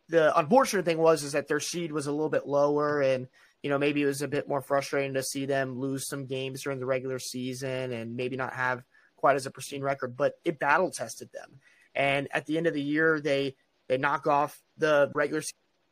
the 0.10 0.38
unfortunate 0.38 0.84
thing 0.84 0.98
was 0.98 1.24
is 1.24 1.32
that 1.32 1.48
their 1.48 1.62
seed 1.62 1.94
was 1.94 2.06
a 2.06 2.12
little 2.12 2.30
bit 2.30 2.46
lower, 2.46 3.02
and 3.02 3.28
you 3.64 3.70
know 3.70 3.78
maybe 3.78 4.02
it 4.02 4.06
was 4.06 4.22
a 4.22 4.28
bit 4.28 4.50
more 4.50 4.62
frustrating 4.62 5.14
to 5.14 5.24
see 5.24 5.46
them 5.46 5.80
lose 5.80 6.06
some 6.06 6.26
games 6.26 6.64
during 6.64 6.80
the 6.80 6.86
regular 6.86 7.18
season 7.18 7.94
and 7.94 8.18
maybe 8.18 8.36
not 8.36 8.54
have 8.54 8.84
quite 9.16 9.38
as 9.38 9.46
a 9.46 9.52
pristine 9.52 9.82
record. 9.82 10.18
But 10.18 10.34
it 10.44 10.60
battle 10.60 10.92
tested 10.92 11.30
them, 11.32 11.62
and 11.96 12.28
at 12.32 12.46
the 12.46 12.58
end 12.58 12.68
of 12.68 12.74
the 12.74 12.82
year, 12.82 13.22
they 13.22 13.56
they 13.88 13.98
knock 13.98 14.28
off 14.28 14.62
the 14.78 15.12
regular 15.16 15.44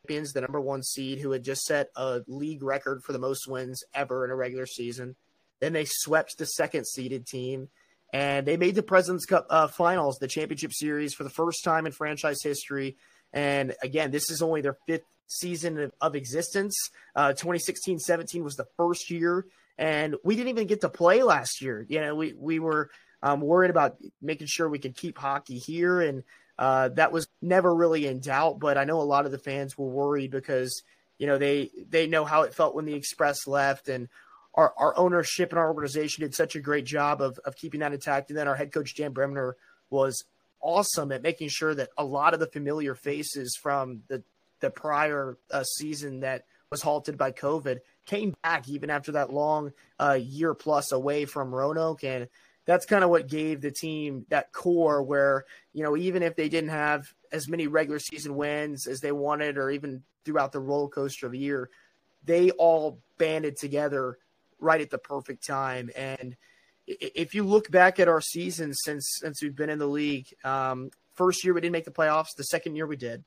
champions, 0.06 0.34
the 0.34 0.41
number 0.41 0.60
one 0.60 0.84
seed, 0.84 1.20
who 1.20 1.32
had 1.32 1.46
just 1.46 1.63
set 1.63 1.88
a 1.96 2.20
league 2.27 2.62
record 2.62 3.06
for 3.06 3.13
the 3.13 3.20
most 3.20 3.48
wins 3.48 3.86
ever 3.94 4.25
in 4.25 4.32
a 4.32 4.36
regular 4.36 4.65
season. 4.65 5.15
Then 5.62 5.72
they 5.72 5.86
swept 5.86 6.38
the 6.38 6.46
second 6.46 6.88
seeded 6.88 7.25
team, 7.25 7.70
and 8.13 8.46
they 8.46 8.58
made 8.58 8.75
the 8.75 8.84
Presidents 8.84 9.25
Cup 9.25 9.48
uh, 9.50 9.68
Finals, 9.68 10.18
the 10.20 10.27
championship 10.27 10.74
series, 10.74 11.13
for 11.13 11.24
the 11.24 11.30
first 11.30 11.63
time 11.63 11.86
in 11.86 11.91
franchise 11.91 12.41
history. 12.44 12.98
And 13.34 13.74
again, 13.82 14.12
this 14.12 14.30
is 14.30 14.41
only 14.41 14.62
their 14.62 14.77
fifth 14.86 15.06
season 15.27 15.80
of, 15.80 15.94
of 16.01 16.15
existence. 16.15 16.75
Uh, 17.15 17.30
2016 17.30 18.00
17 18.00 18.44
was 18.44 18.56
the 18.56 18.68
first 18.75 19.10
year, 19.10 19.46
and 19.77 20.15
we 20.24 20.36
didn't 20.36 20.50
even 20.50 20.68
get 20.68 20.82
to 20.82 20.89
play 20.89 21.24
last 21.24 21.62
year. 21.62 21.86
You 21.88 22.01
know, 22.01 22.15
we, 22.15 22.34
we 22.34 22.60
were 22.60 22.89
um, 23.24 23.39
worried 23.39 23.72
about 23.72 23.98
making 24.22 24.48
sure 24.48 24.68
we 24.68 24.80
could 24.80 24.96
keep 24.96 25.18
hockey 25.18 25.58
here, 25.58 26.01
and 26.01 26.24
uh, 26.60 26.89
that 26.89 27.12
was 27.12 27.27
never 27.41 27.74
really 27.74 28.08
in 28.08 28.20
doubt. 28.20 28.60
But 28.60 28.77
I 28.77 28.84
know 28.84 29.01
a 29.01 29.03
lot 29.03 29.25
of 29.25 29.32
the 29.32 29.39
fans 29.39 29.77
were 29.77 29.88
worried 29.88 30.32
because 30.32 30.84
you 31.18 31.27
know 31.27 31.38
they 31.38 31.72
they 31.88 32.08
know 32.08 32.25
how 32.25 32.41
it 32.41 32.53
felt 32.53 32.75
when 32.75 32.86
the 32.86 32.96
Express 32.96 33.48
left, 33.48 33.88
and 33.88 34.10
our, 34.53 34.74
our 34.77 34.98
ownership 34.98 35.51
and 35.51 35.60
our 35.60 35.70
organization 35.70 36.24
did 36.24 36.36
such 36.36 36.55
a 36.55 36.60
great 36.60 36.86
job 36.86 37.22
of, 37.22 37.39
of 37.46 37.55
keeping 37.55 37.79
that 37.79 37.93
intact. 37.93 38.29
And 38.29 38.38
then 38.38 38.48
our 38.48 38.55
head 38.55 38.72
coach, 38.72 38.96
Dan 38.96 39.13
Bremner, 39.13 39.55
was 39.89 40.24
awesome 40.62 41.12
at 41.12 41.24
making 41.24 41.50
sure 41.50 41.74
that 41.74 41.89
a 41.98 42.03
lot 42.03 42.34
of 42.34 42.39
the 42.39 42.48
familiar 42.48 42.96
faces 42.96 43.58
from 43.62 44.01
the, 44.08 44.24
the 44.60 44.70
prior 44.70 45.38
uh, 45.51 45.63
season 45.63 46.22
that 46.22 46.46
was 46.70 46.81
halted 46.81 47.17
by 47.17 47.31
COVID 47.31 47.79
came 48.05 48.34
back 48.43 48.67
even 48.70 48.89
after 48.89 49.13
that 49.13 49.34
long 49.34 49.72
uh, 50.00 50.17
year 50.20 50.53
plus 50.53 50.91
away 50.91 51.25
from 51.25 51.53
Roanoke. 51.53 52.03
And 52.03 52.27
that's 52.65 52.86
kind 52.86 53.03
of 53.03 53.10
what 53.10 53.27
gave 53.27 53.62
the 53.62 53.72
team 53.72 54.25
that 54.29 54.53
core 54.53 55.03
where, 55.03 55.46
you 55.74 55.84
know, 55.84 55.98
even 55.98 56.24
if 56.24 56.36
they 56.36 56.48
didn't 56.48 56.70
have 56.70 57.13
as 57.31 57.50
many 57.50 57.67
regular 57.67 58.00
season 58.00 58.36
wins 58.36 58.88
as 58.88 59.00
they 59.01 59.12
wanted 59.12 59.58
or 59.58 59.72
even 59.72 60.03
throughout 60.24 60.51
the 60.51 60.60
roller 60.60 60.89
coaster 60.89 61.25
of 61.25 61.34
a 61.34 61.38
year, 61.38 61.70
they 62.24 62.51
all 62.51 63.00
banded 63.17 63.58
together 63.58 64.17
right 64.62 64.80
at 64.80 64.89
the 64.89 64.98
perfect 64.98 65.46
time. 65.46 65.89
And 65.96 66.38
if 66.88 67.36
you 67.36 67.44
look 67.44 67.70
back 67.70 68.00
at 68.00 68.08
our 68.08 68.22
season 68.22 68.74
since 68.74 69.06
since 69.20 69.41
we've 69.41 69.56
been 69.56 69.70
in 69.70 69.80
the 69.80 69.88
league, 69.88 70.27
um, 70.44 70.91
first 71.15 71.44
year 71.44 71.53
we 71.53 71.62
didn't 71.62 71.74
make 71.74 71.86
the 71.86 71.91
playoffs. 71.91 72.36
The 72.38 72.44
second 72.44 72.75
year 72.75 72.88
we 72.88 72.96
did. 72.96 73.24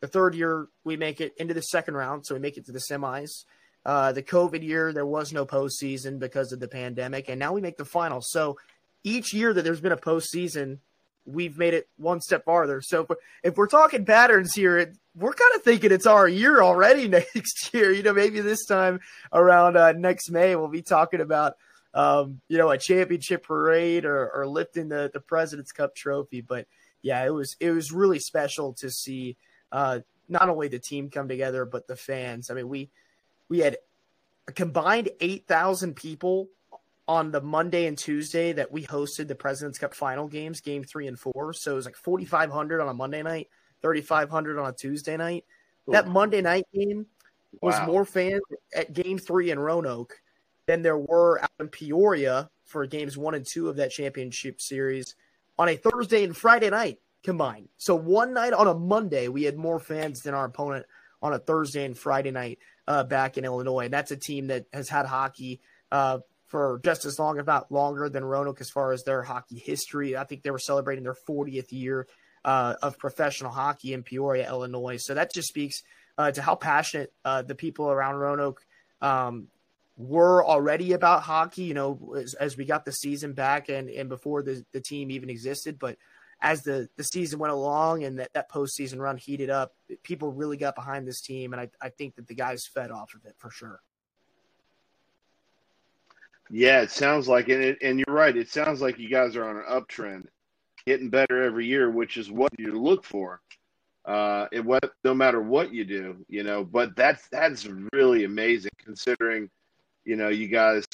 The 0.00 0.08
third 0.08 0.34
year 0.34 0.66
we 0.82 0.96
make 0.96 1.20
it 1.20 1.32
into 1.36 1.54
the 1.54 1.62
second 1.62 1.94
round, 1.94 2.26
so 2.26 2.34
we 2.34 2.40
make 2.40 2.56
it 2.56 2.66
to 2.66 2.72
the 2.72 2.80
semis. 2.80 3.44
Uh, 3.84 4.12
the 4.12 4.22
COVID 4.22 4.62
year 4.62 4.92
there 4.92 5.06
was 5.06 5.32
no 5.32 5.46
postseason 5.46 6.18
because 6.18 6.52
of 6.52 6.60
the 6.60 6.68
pandemic, 6.68 7.28
and 7.28 7.38
now 7.38 7.52
we 7.52 7.60
make 7.60 7.76
the 7.76 7.84
finals. 7.84 8.28
So 8.30 8.58
each 9.04 9.32
year 9.32 9.52
that 9.52 9.62
there's 9.62 9.80
been 9.80 9.92
a 9.92 9.96
postseason, 9.96 10.78
we've 11.24 11.56
made 11.56 11.74
it 11.74 11.88
one 11.96 12.20
step 12.20 12.44
farther. 12.44 12.80
So 12.80 13.06
if 13.42 13.56
we're, 13.56 13.66
talking 13.66 14.04
patterns 14.04 14.54
here, 14.54 14.92
we're 15.14 15.32
kind 15.32 15.54
of 15.54 15.62
thinking 15.62 15.92
it's 15.92 16.06
our 16.06 16.28
year 16.28 16.62
already 16.62 17.08
next 17.34 17.72
year. 17.72 17.92
You 17.92 18.02
know, 18.02 18.12
maybe 18.12 18.40
this 18.40 18.66
time 18.66 19.00
around 19.32 19.76
uh, 19.76 19.92
next 19.92 20.30
May, 20.30 20.56
we'll 20.56 20.68
be 20.68 20.82
talking 20.82 21.20
about, 21.20 21.54
um, 21.94 22.40
you 22.48 22.58
know, 22.58 22.70
a 22.70 22.78
championship 22.78 23.44
parade 23.44 24.04
or, 24.04 24.30
or 24.30 24.46
lifting 24.46 24.88
the, 24.88 25.10
the 25.12 25.20
President's 25.20 25.72
Cup 25.72 25.94
trophy. 25.94 26.40
But 26.40 26.66
yeah, 27.02 27.24
it 27.24 27.30
was 27.30 27.56
it 27.60 27.70
was 27.72 27.92
really 27.92 28.20
special 28.20 28.72
to 28.74 28.90
see 28.90 29.36
uh, 29.70 30.00
not 30.28 30.48
only 30.48 30.68
the 30.68 30.78
team 30.78 31.10
come 31.10 31.28
together, 31.28 31.64
but 31.64 31.86
the 31.86 31.96
fans. 31.96 32.50
I 32.50 32.54
mean, 32.54 32.68
we 32.68 32.90
we 33.48 33.58
had 33.58 33.76
a 34.48 34.52
combined 34.52 35.10
eight 35.20 35.46
thousand 35.46 35.94
people 35.94 36.48
on 37.08 37.30
the 37.30 37.40
Monday 37.40 37.86
and 37.86 37.98
Tuesday 37.98 38.52
that 38.52 38.70
we 38.70 38.84
hosted 38.84 39.28
the 39.28 39.34
President's 39.34 39.78
Cup 39.78 39.94
final 39.94 40.28
games, 40.28 40.60
game 40.60 40.84
three 40.84 41.08
and 41.08 41.18
four. 41.18 41.52
So 41.52 41.72
it 41.72 41.76
was 41.76 41.84
like 41.84 41.96
4,500 41.96 42.80
on 42.80 42.88
a 42.88 42.94
Monday 42.94 43.22
night, 43.22 43.48
3,500 43.82 44.58
on 44.58 44.68
a 44.68 44.72
Tuesday 44.72 45.16
night. 45.16 45.44
That 45.88 46.06
Monday 46.06 46.40
night 46.40 46.64
game 46.72 47.06
was 47.60 47.74
wow. 47.74 47.86
more 47.86 48.04
fans 48.04 48.40
at 48.74 48.92
game 48.92 49.18
three 49.18 49.50
in 49.50 49.58
Roanoke 49.58 50.14
than 50.66 50.82
there 50.82 50.96
were 50.96 51.42
out 51.42 51.50
in 51.58 51.68
Peoria 51.68 52.48
for 52.64 52.86
games 52.86 53.18
one 53.18 53.34
and 53.34 53.44
two 53.44 53.68
of 53.68 53.76
that 53.76 53.90
championship 53.90 54.60
series 54.60 55.16
on 55.58 55.68
a 55.68 55.76
Thursday 55.76 56.24
and 56.24 56.36
Friday 56.36 56.70
night 56.70 56.98
combined. 57.24 57.68
So 57.76 57.96
one 57.96 58.32
night 58.32 58.52
on 58.52 58.68
a 58.68 58.74
Monday, 58.74 59.28
we 59.28 59.42
had 59.42 59.56
more 59.56 59.80
fans 59.80 60.22
than 60.22 60.34
our 60.34 60.44
opponent 60.44 60.86
on 61.20 61.32
a 61.32 61.38
Thursday 61.38 61.84
and 61.84 61.98
Friday 61.98 62.30
night 62.30 62.58
uh, 62.88 63.04
back 63.04 63.38
in 63.38 63.44
Illinois. 63.44 63.84
And 63.84 63.92
that's 63.92 64.10
a 64.10 64.16
team 64.16 64.48
that 64.48 64.66
has 64.72 64.88
had 64.88 65.06
hockey 65.06 65.60
uh, 65.90 66.18
for 66.52 66.82
just 66.84 67.06
as 67.06 67.18
long, 67.18 67.38
if 67.38 67.46
not 67.46 67.72
longer, 67.72 68.10
than 68.10 68.26
Roanoke 68.26 68.60
as 68.60 68.68
far 68.68 68.92
as 68.92 69.04
their 69.04 69.22
hockey 69.22 69.58
history. 69.58 70.18
I 70.18 70.24
think 70.24 70.42
they 70.42 70.50
were 70.50 70.58
celebrating 70.58 71.02
their 71.02 71.16
40th 71.26 71.72
year 71.72 72.06
uh, 72.44 72.74
of 72.82 72.98
professional 72.98 73.50
hockey 73.50 73.94
in 73.94 74.02
Peoria, 74.02 74.46
Illinois. 74.46 74.98
So 74.98 75.14
that 75.14 75.32
just 75.32 75.48
speaks 75.48 75.82
uh, 76.18 76.30
to 76.30 76.42
how 76.42 76.54
passionate 76.54 77.10
uh, 77.24 77.40
the 77.40 77.54
people 77.54 77.90
around 77.90 78.16
Roanoke 78.16 78.60
um, 79.00 79.48
were 79.96 80.44
already 80.44 80.92
about 80.92 81.22
hockey. 81.22 81.62
You 81.62 81.72
know, 81.72 82.16
as, 82.18 82.34
as, 82.34 82.54
we 82.54 82.66
got 82.66 82.84
the 82.84 82.92
season 82.92 83.32
back 83.32 83.70
and 83.70 83.88
and 83.88 84.10
before 84.10 84.42
the 84.42 84.62
the 84.72 84.80
team 84.80 85.10
even 85.10 85.30
existed, 85.30 85.78
but 85.78 85.96
as 86.42 86.64
the 86.64 86.86
the 86.96 87.04
season 87.04 87.38
went 87.38 87.54
along 87.54 88.04
and 88.04 88.18
that 88.18 88.34
that 88.34 88.50
postseason 88.50 88.98
run 88.98 89.16
heated 89.16 89.48
up, 89.48 89.72
people 90.02 90.32
really 90.32 90.58
got 90.58 90.74
behind 90.74 91.08
this 91.08 91.22
team, 91.22 91.54
and 91.54 91.62
I 91.62 91.70
I 91.80 91.88
think 91.88 92.16
that 92.16 92.28
the 92.28 92.34
guys 92.34 92.66
fed 92.66 92.90
off 92.90 93.14
of 93.14 93.24
it 93.24 93.36
for 93.38 93.50
sure. 93.50 93.80
Yeah, 96.54 96.82
it 96.82 96.90
sounds 96.90 97.28
like 97.28 97.48
it, 97.48 97.78
and 97.80 97.98
you're 97.98 98.14
right. 98.14 98.36
It 98.36 98.50
sounds 98.50 98.82
like 98.82 98.98
you 98.98 99.08
guys 99.08 99.36
are 99.36 99.44
on 99.48 99.56
an 99.56 99.64
uptrend, 99.70 100.26
getting 100.86 101.08
better 101.08 101.42
every 101.42 101.66
year, 101.66 101.90
which 101.90 102.18
is 102.18 102.30
what 102.30 102.52
you 102.58 102.72
look 102.78 103.04
for. 103.04 103.40
Uh, 104.04 104.48
it 104.52 104.62
what 104.62 104.92
no 105.02 105.14
matter 105.14 105.40
what 105.40 105.72
you 105.72 105.86
do, 105.86 106.22
you 106.28 106.42
know. 106.42 106.62
But 106.62 106.94
that's 106.94 107.26
that's 107.28 107.66
really 107.94 108.24
amazing 108.24 108.70
considering, 108.84 109.48
you 110.04 110.16
know, 110.16 110.28
you 110.28 110.46
guys 110.46 110.84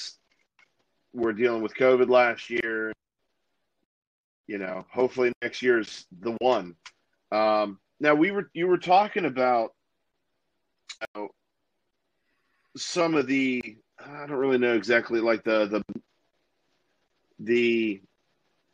were 1.13 1.33
dealing 1.33 1.63
with 1.63 1.75
COVID 1.75 2.09
last 2.09 2.51
year. 2.51 2.93
You 4.47 4.59
know, 4.59 4.87
hopefully 4.93 5.33
next 5.43 5.61
year's 5.61 6.07
the 6.21 6.37
one. 6.41 6.77
Um, 7.33 7.81
now 7.99 8.15
we 8.15 8.31
were 8.31 8.49
you 8.55 8.69
were 8.69 8.79
talking 8.79 9.25
about 9.25 9.73
you 11.01 11.07
know, 11.23 11.29
some 12.77 13.17
of 13.17 13.27
the 13.27 13.61
I 14.05 14.27
don't 14.27 14.37
really 14.37 14.59
know 14.59 14.75
exactly 14.75 15.21
like 15.21 15.45
the 15.45 15.67
the 15.67 16.01
the 17.41 18.03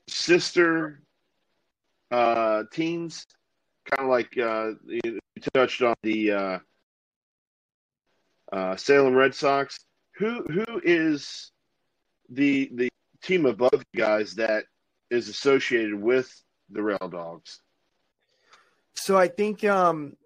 sister 0.09 1.02
uh, 2.11 2.64
teams, 2.73 3.26
kind 3.90 4.04
of 4.04 4.11
like 4.11 4.37
uh, 4.38 4.73
you 4.87 5.21
touched 5.54 5.83
on 5.83 5.95
the 6.02 6.33
uh, 6.33 6.59
uh, 8.52 8.76
Salem 8.76 9.14
Red 9.14 9.35
Sox. 9.35 9.78
Who 10.16 10.43
who 10.45 10.81
is 10.85 11.50
the 12.28 12.71
the 12.75 12.88
team 13.23 13.47
above 13.47 13.83
you 13.93 14.00
guys 14.00 14.35
that 14.35 14.64
is 15.11 15.28
associated 15.28 15.95
with 15.95 16.31
the 16.71 16.83
Rail 16.83 17.09
Dawgs? 17.11 17.61
So 18.95 19.16
I 19.16 19.28
think 19.28 19.64
um, 19.64 20.16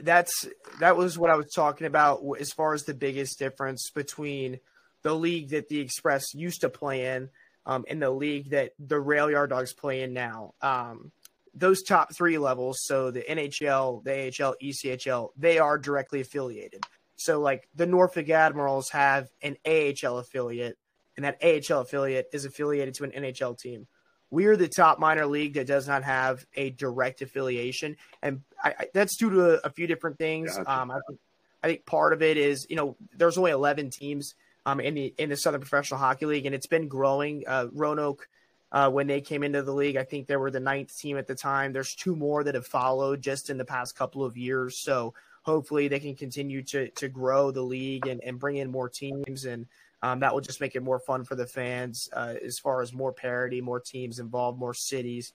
that's 0.00 0.46
that 0.80 0.96
was 0.96 1.18
what 1.18 1.30
I 1.30 1.36
was 1.36 1.52
talking 1.52 1.86
about 1.86 2.20
as 2.38 2.52
far 2.52 2.74
as 2.74 2.84
the 2.84 2.94
biggest 2.94 3.38
difference 3.38 3.90
between 3.90 4.60
the 5.02 5.14
league 5.14 5.50
that 5.50 5.68
the 5.68 5.80
Express 5.80 6.34
used 6.34 6.60
to 6.60 6.68
play 6.68 7.14
in 7.14 7.30
um, 7.66 7.84
and 7.88 8.00
the 8.00 8.10
league 8.10 8.50
that 8.50 8.72
the 8.78 9.00
Rail 9.00 9.30
Yard 9.30 9.50
Dawgs 9.50 9.72
play 9.72 10.02
in 10.02 10.12
now. 10.12 10.54
Um, 10.60 11.12
those 11.54 11.82
top 11.82 12.14
three 12.14 12.38
levels, 12.38 12.78
so 12.82 13.10
the 13.10 13.22
NHL, 13.22 14.04
the 14.04 14.26
AHL, 14.28 14.54
ECHL, 14.62 15.30
they 15.36 15.58
are 15.58 15.78
directly 15.78 16.20
affiliated. 16.20 16.84
So, 17.16 17.40
like 17.40 17.68
the 17.74 17.86
Norfolk 17.86 18.28
Admirals 18.30 18.90
have 18.90 19.28
an 19.42 19.56
AHL 19.66 20.18
affiliate, 20.18 20.78
and 21.16 21.24
that 21.24 21.42
AHL 21.42 21.80
affiliate 21.80 22.28
is 22.32 22.44
affiliated 22.44 22.94
to 22.94 23.04
an 23.04 23.10
NHL 23.10 23.58
team. 23.58 23.86
We're 24.30 24.56
the 24.56 24.68
top 24.68 24.98
minor 24.98 25.26
league 25.26 25.54
that 25.54 25.66
does 25.66 25.88
not 25.88 26.04
have 26.04 26.46
a 26.54 26.70
direct 26.70 27.22
affiliation, 27.22 27.96
and 28.22 28.42
I, 28.62 28.74
I, 28.78 28.86
that's 28.94 29.16
due 29.16 29.30
to 29.30 29.50
a, 29.54 29.54
a 29.64 29.70
few 29.70 29.86
different 29.86 30.18
things. 30.18 30.56
Gotcha. 30.56 30.70
Um, 30.72 30.90
I, 30.90 31.00
think, 31.08 31.20
I 31.64 31.66
think 31.68 31.86
part 31.86 32.12
of 32.12 32.22
it 32.22 32.36
is 32.36 32.66
you 32.70 32.76
know 32.76 32.96
there's 33.16 33.38
only 33.38 33.50
11 33.50 33.90
teams 33.90 34.34
um, 34.66 34.80
in 34.80 34.94
the 34.94 35.14
in 35.18 35.30
the 35.30 35.36
Southern 35.36 35.60
Professional 35.60 35.98
Hockey 35.98 36.26
League, 36.26 36.46
and 36.46 36.54
it's 36.54 36.66
been 36.66 36.88
growing. 36.88 37.44
Uh, 37.46 37.66
Roanoke, 37.72 38.28
uh, 38.72 38.90
when 38.90 39.06
they 39.06 39.20
came 39.20 39.42
into 39.42 39.62
the 39.62 39.72
league, 39.72 39.96
I 39.96 40.04
think 40.04 40.26
they 40.26 40.36
were 40.36 40.50
the 40.50 40.60
ninth 40.60 40.96
team 40.96 41.18
at 41.18 41.26
the 41.26 41.34
time. 41.34 41.72
There's 41.72 41.94
two 41.94 42.14
more 42.14 42.44
that 42.44 42.54
have 42.54 42.66
followed 42.66 43.22
just 43.22 43.50
in 43.50 43.58
the 43.58 43.64
past 43.64 43.96
couple 43.96 44.24
of 44.24 44.36
years, 44.36 44.80
so 44.80 45.14
hopefully 45.42 45.88
they 45.88 46.00
can 46.00 46.14
continue 46.14 46.62
to 46.62 46.88
to 46.90 47.08
grow 47.08 47.50
the 47.50 47.62
league 47.62 48.06
and, 48.06 48.22
and 48.22 48.38
bring 48.38 48.56
in 48.56 48.70
more 48.70 48.88
teams 48.88 49.44
and 49.44 49.66
um, 50.02 50.20
that 50.20 50.32
will 50.32 50.40
just 50.40 50.60
make 50.60 50.74
it 50.74 50.82
more 50.82 51.00
fun 51.00 51.24
for 51.24 51.34
the 51.34 51.46
fans 51.46 52.08
uh, 52.12 52.34
as 52.44 52.58
far 52.58 52.80
as 52.80 52.92
more 52.92 53.12
parity, 53.12 53.60
more 53.60 53.80
teams 53.80 54.18
involved, 54.18 54.58
more 54.58 54.74
cities. 54.74 55.32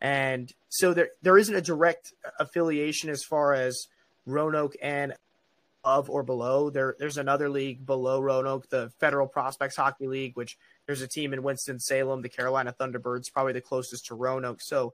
And 0.00 0.52
so 0.68 0.94
there, 0.94 1.10
there 1.22 1.38
isn't 1.38 1.54
a 1.54 1.60
direct 1.60 2.12
affiliation 2.38 3.10
as 3.10 3.22
far 3.22 3.54
as 3.54 3.86
Roanoke 4.26 4.76
and 4.82 5.14
of 5.84 6.10
or 6.10 6.22
below. 6.22 6.70
There, 6.70 6.96
there's 6.98 7.16
another 7.16 7.48
league 7.48 7.86
below 7.86 8.20
Roanoke, 8.20 8.68
the 8.68 8.90
Federal 8.98 9.26
Prospects 9.26 9.76
Hockey 9.76 10.06
League, 10.06 10.36
which 10.36 10.58
there's 10.86 11.02
a 11.02 11.08
team 11.08 11.32
in 11.32 11.42
Winston 11.42 11.78
Salem, 11.78 12.22
the 12.22 12.28
Carolina 12.28 12.74
Thunderbirds, 12.78 13.32
probably 13.32 13.52
the 13.52 13.60
closest 13.60 14.06
to 14.06 14.14
Roanoke. 14.14 14.60
So 14.60 14.92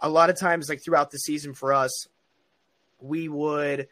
a 0.00 0.08
lot 0.08 0.30
of 0.30 0.38
times, 0.38 0.68
like 0.68 0.82
throughout 0.82 1.10
the 1.10 1.18
season 1.18 1.54
for 1.54 1.72
us, 1.72 2.06
we 3.00 3.28
would 3.28 3.88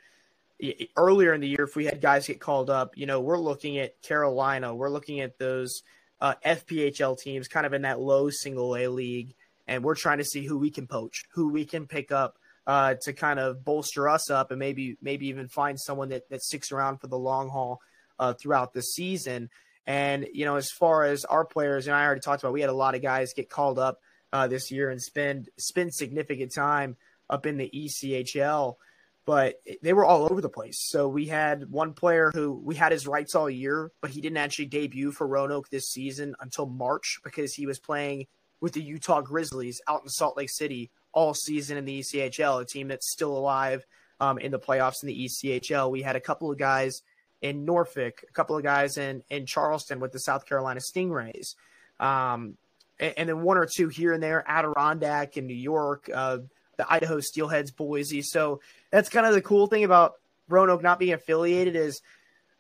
earlier 0.97 1.35
in 1.35 1.41
the 1.41 1.49
year, 1.49 1.65
if 1.65 1.77
we 1.77 1.85
had 1.85 2.01
guys 2.01 2.27
get 2.27 2.41
called 2.41 2.71
up, 2.71 2.97
you 2.97 3.07
know, 3.07 3.21
we're 3.21 3.39
looking 3.39 3.79
at 3.79 4.01
Carolina, 4.03 4.75
we're 4.75 4.91
looking 4.91 5.21
at 5.21 5.39
those 5.39 5.83
uh, 6.21 6.35
FPHL 6.45 7.19
teams, 7.19 7.49
kind 7.49 7.67
of 7.67 7.73
in 7.73 7.83
that 7.83 8.01
low 8.01 8.31
single 8.31 8.77
A 8.77 8.89
league, 8.89 9.35
and 9.67 9.83
we're 9.83 9.95
trying 9.95 10.19
to 10.19 10.25
see 10.25 10.47
who 10.47 10.59
we 10.59 10.71
can 10.71 10.87
poach, 10.87 11.25
who 11.33 11.49
we 11.49 11.65
can 11.65 11.87
pick 11.87 12.13
up 12.13 12.39
uh, 12.67 12.95
to 13.03 13.13
kind 13.13 13.39
of 13.39 13.65
bolster 13.65 14.09
us 14.09 14.31
up, 14.31 14.51
and 14.51 14.59
maybe 14.59 14.97
maybe 15.03 15.27
even 15.29 15.49
find 15.49 15.79
someone 15.79 16.11
that 16.11 16.29
that 16.31 16.43
sticks 16.43 16.73
around 16.73 16.99
for 16.99 17.09
the 17.09 17.19
long 17.19 17.49
haul 17.49 17.81
uh, 18.19 18.33
throughout 18.33 18.73
the 18.73 18.83
season. 18.83 19.51
And 19.87 20.27
you 20.33 20.45
know, 20.45 20.57
as 20.57 20.71
far 20.71 21.05
as 21.05 21.25
our 21.25 21.45
players, 21.45 21.87
and 21.87 21.97
I 21.97 22.05
already 22.05 22.21
talked 22.21 22.43
about, 22.43 22.53
we 22.53 22.61
had 22.63 22.71
a 22.71 22.75
lot 22.75 22.95
of 22.95 23.03
guys 23.03 23.35
get 23.35 23.51
called 23.51 23.79
up 23.79 24.01
uh, 24.33 24.47
this 24.47 24.71
year 24.71 24.91
and 24.91 25.03
spend 25.03 25.49
spend 25.59 25.93
significant 25.93 26.55
time 26.55 26.97
up 27.29 27.45
in 27.47 27.57
the 27.57 27.71
ECHL 27.75 28.77
but 29.27 29.61
they 29.83 29.93
were 29.93 30.05
all 30.05 30.31
over 30.31 30.41
the 30.41 30.49
place. 30.49 30.79
So 30.79 31.09
we 31.09 31.27
had 31.27 31.71
one 31.71 31.95
player 31.95 32.31
who 32.35 32.53
we 32.53 32.75
had 32.75 32.93
his 32.93 33.07
rights 33.07 33.35
all 33.35 33.49
year, 33.49 33.91
but 34.01 34.11
he 34.11 34.21
didn't 34.21 34.37
actually 34.37 34.67
debut 34.67 35.13
for 35.13 35.27
Roanoke 35.27 35.71
this 35.71 35.89
season 35.89 36.35
until 36.41 36.67
March 36.67 37.21
because 37.25 37.55
he 37.55 37.67
was 37.67 37.79
playing 37.79 38.27
with 38.61 38.73
the 38.73 38.83
Utah 38.83 39.21
Grizzlies 39.21 39.81
out 39.89 40.03
in 40.03 40.09
Salt 40.09 40.37
Lake 40.37 40.51
City 40.51 40.91
all 41.13 41.33
season 41.33 41.77
in 41.79 41.85
the 41.85 42.01
ECHL, 42.01 42.63
a 42.63 42.65
team 42.65 42.89
that's 42.89 43.11
still 43.11 43.37
alive 43.37 43.87
um, 44.21 44.39
in 44.39 44.53
the 44.53 44.59
playoffs 44.59 45.03
in 45.03 45.07
the 45.07 45.25
ECHL. 45.25 45.91
We 45.91 46.03
had 46.03 46.17
a 46.17 46.21
couple 46.21 46.51
of 46.51 46.59
guys 46.59 47.03
in 47.41 47.65
Norfolk, 47.65 48.25
a 48.29 48.33
couple 48.33 48.57
of 48.57 48.63
guys 48.63 48.97
in 48.99 49.23
in 49.31 49.47
Charleston 49.47 50.01
with 50.01 50.13
the 50.13 50.19
South 50.19 50.47
Carolina 50.47 50.81
Stingrays. 50.81 51.55
Um, 52.01 52.57
and, 52.99 53.15
and, 53.17 53.29
then 53.29 53.43
one 53.43 53.57
or 53.57 53.67
two 53.67 53.89
here 53.89 54.13
and 54.13 54.23
there, 54.23 54.45
Adirondack 54.49 55.37
in 55.37 55.47
New 55.47 55.55
York, 55.55 56.11
uh, 56.13 56.39
the 56.77 56.91
Idaho 56.91 57.19
Steelheads, 57.19 57.75
Boise. 57.75 58.23
So 58.23 58.61
that's 58.91 59.09
kind 59.09 59.27
of 59.27 59.35
the 59.35 59.43
cool 59.43 59.67
thing 59.67 59.85
about 59.85 60.15
Roanoke 60.49 60.83
not 60.83 60.99
being 60.99 61.13
affiliated 61.13 61.77
is 61.77 62.01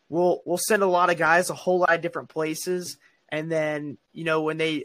we'll 0.09 0.42
we'll 0.44 0.59
send 0.59 0.83
a 0.83 0.87
lot 0.87 1.11
of 1.11 1.18
guys 1.18 1.50
a 1.50 1.54
whole 1.54 1.78
lot 1.80 1.94
of 1.94 2.00
different 2.00 2.28
places, 2.28 2.97
and 3.28 3.50
then 3.50 3.99
you 4.12 4.25
know 4.25 4.42
when 4.42 4.56
they 4.56 4.85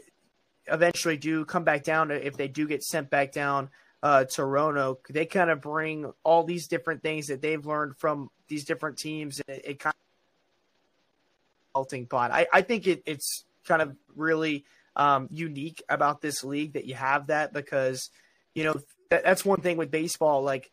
eventually 0.66 1.16
do 1.16 1.44
come 1.44 1.64
back 1.64 1.82
down, 1.82 2.10
if 2.10 2.36
they 2.36 2.48
do 2.48 2.66
get 2.66 2.82
sent 2.82 3.10
back 3.10 3.32
down 3.32 3.70
uh, 4.02 4.24
to 4.24 4.44
Roanoke, 4.44 5.08
they 5.08 5.26
kind 5.26 5.50
of 5.50 5.60
bring 5.60 6.12
all 6.24 6.44
these 6.44 6.68
different 6.68 7.02
things 7.02 7.26
that 7.26 7.42
they've 7.42 7.64
learned 7.64 7.96
from 7.96 8.30
these 8.48 8.64
different 8.64 8.98
teams, 8.98 9.40
it, 9.48 9.62
it 9.64 9.78
kind 9.78 9.94
of 9.94 11.74
melting 11.74 12.06
pot. 12.06 12.30
I, 12.30 12.46
I 12.52 12.62
think 12.62 12.86
it, 12.86 13.02
it's 13.06 13.44
kind 13.64 13.82
of 13.82 13.96
really 14.16 14.64
um, 14.96 15.28
unique 15.30 15.82
about 15.88 16.20
this 16.20 16.42
league 16.44 16.74
that 16.74 16.84
you 16.84 16.94
have 16.94 17.28
that 17.28 17.52
because 17.52 18.10
you 18.54 18.64
know 18.64 18.74
that, 19.10 19.24
that's 19.24 19.44
one 19.44 19.60
thing 19.60 19.76
with 19.76 19.90
baseball. 19.90 20.42
Like 20.42 20.70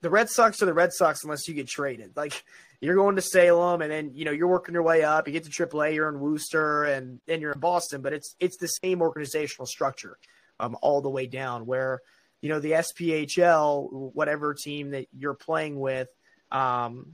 the 0.00 0.10
Red 0.10 0.28
Sox 0.28 0.60
are 0.62 0.66
the 0.66 0.74
Red 0.74 0.92
Sox 0.92 1.22
unless 1.22 1.46
you 1.46 1.54
get 1.54 1.68
traded. 1.68 2.16
Like 2.16 2.44
you're 2.80 2.96
going 2.96 3.16
to 3.16 3.22
Salem, 3.22 3.82
and 3.82 3.90
then 3.90 4.10
you 4.14 4.24
know 4.24 4.32
you're 4.32 4.48
working 4.48 4.74
your 4.74 4.82
way 4.82 5.02
up. 5.02 5.26
You 5.26 5.32
get 5.32 5.44
to 5.44 5.50
AAA, 5.50 5.94
you're 5.94 6.08
in 6.08 6.20
Worcester, 6.20 6.84
and 6.84 7.20
then 7.26 7.40
you're 7.40 7.52
in 7.52 7.60
Boston. 7.60 8.02
But 8.02 8.12
it's 8.12 8.34
it's 8.40 8.56
the 8.58 8.66
same 8.66 9.00
organizational 9.00 9.66
structure, 9.66 10.18
um, 10.58 10.76
all 10.82 11.00
the 11.00 11.10
way 11.10 11.26
down. 11.26 11.66
Where 11.66 12.00
you 12.40 12.48
know 12.48 12.60
the 12.60 12.72
SPHL, 12.72 14.12
whatever 14.14 14.54
team 14.54 14.90
that 14.90 15.06
you're 15.16 15.34
playing 15.34 15.78
with, 15.78 16.08
um, 16.50 17.12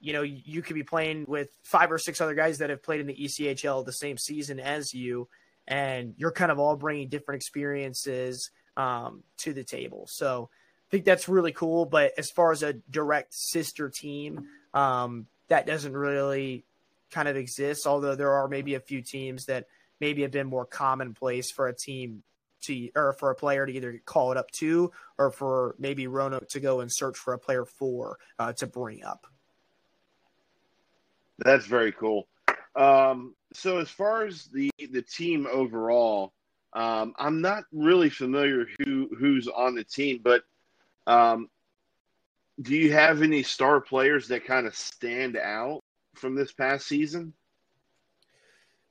you 0.00 0.12
know 0.12 0.22
you 0.22 0.62
could 0.62 0.74
be 0.74 0.84
playing 0.84 1.24
with 1.26 1.48
five 1.64 1.90
or 1.90 1.98
six 1.98 2.20
other 2.20 2.34
guys 2.34 2.58
that 2.58 2.70
have 2.70 2.82
played 2.82 3.00
in 3.00 3.06
the 3.06 3.16
ECHL 3.16 3.84
the 3.84 3.92
same 3.92 4.18
season 4.18 4.60
as 4.60 4.94
you, 4.94 5.28
and 5.66 6.14
you're 6.16 6.32
kind 6.32 6.52
of 6.52 6.58
all 6.58 6.76
bringing 6.76 7.08
different 7.08 7.36
experiences 7.40 8.50
um, 8.80 9.22
to 9.36 9.52
the 9.52 9.64
table. 9.64 10.06
So 10.08 10.48
I 10.52 10.90
think 10.90 11.04
that's 11.04 11.28
really 11.28 11.52
cool. 11.52 11.84
But 11.84 12.12
as 12.16 12.30
far 12.30 12.50
as 12.52 12.62
a 12.62 12.72
direct 12.90 13.34
sister 13.34 13.90
team, 13.90 14.46
um, 14.72 15.26
that 15.48 15.66
doesn't 15.66 15.92
really 15.92 16.64
kind 17.10 17.28
of 17.28 17.36
exist. 17.36 17.86
Although 17.86 18.14
there 18.14 18.32
are 18.32 18.48
maybe 18.48 18.74
a 18.74 18.80
few 18.80 19.02
teams 19.02 19.44
that 19.46 19.66
maybe 20.00 20.22
have 20.22 20.30
been 20.30 20.46
more 20.46 20.64
commonplace 20.64 21.50
for 21.50 21.68
a 21.68 21.74
team 21.74 22.22
to 22.62 22.90
or 22.94 23.12
for 23.14 23.30
a 23.30 23.34
player 23.34 23.66
to 23.66 23.72
either 23.72 24.00
call 24.04 24.32
it 24.32 24.38
up 24.38 24.50
to 24.52 24.90
or 25.18 25.30
for 25.30 25.74
maybe 25.78 26.06
Roanoke 26.06 26.48
to 26.48 26.60
go 26.60 26.80
and 26.80 26.90
search 26.92 27.18
for 27.18 27.34
a 27.34 27.38
player 27.38 27.64
for 27.64 28.18
uh, 28.38 28.52
to 28.54 28.66
bring 28.66 29.04
up. 29.04 29.26
That's 31.38 31.66
very 31.66 31.92
cool. 31.92 32.28
Um, 32.76 33.34
so 33.52 33.78
as 33.78 33.90
far 33.90 34.24
as 34.24 34.44
the 34.52 34.70
the 34.78 35.02
team 35.02 35.46
overall, 35.50 36.32
um, 36.72 37.14
I'm 37.18 37.40
not 37.40 37.64
really 37.72 38.10
familiar 38.10 38.66
who 38.78 39.10
who's 39.18 39.48
on 39.48 39.74
the 39.74 39.84
team, 39.84 40.20
but 40.22 40.44
um, 41.06 41.48
do 42.60 42.76
you 42.76 42.92
have 42.92 43.22
any 43.22 43.42
star 43.42 43.80
players 43.80 44.28
that 44.28 44.44
kind 44.44 44.66
of 44.66 44.74
stand 44.76 45.36
out 45.36 45.80
from 46.14 46.34
this 46.34 46.52
past 46.52 46.86
season? 46.86 47.32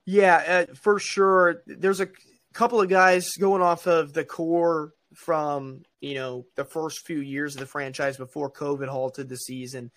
Yeah, 0.06 0.66
uh, 0.70 0.74
for 0.74 1.00
sure. 1.00 1.62
There's 1.68 2.02
a 2.02 2.10
couple 2.54 2.82
of 2.82 2.90
guys 2.90 3.30
going 3.40 3.62
off 3.62 3.88
of 3.88 4.14
the 4.14 4.26
core 4.26 4.94
from 5.16 5.84
you 6.02 6.16
know 6.16 6.46
the 6.56 6.66
first 6.66 7.06
few 7.06 7.20
years 7.20 7.56
of 7.56 7.62
the 7.62 7.66
franchise 7.66 8.18
before 8.18 8.52
COVID 8.52 8.88
halted 8.88 9.30
the 9.30 9.38
season. 9.38 9.92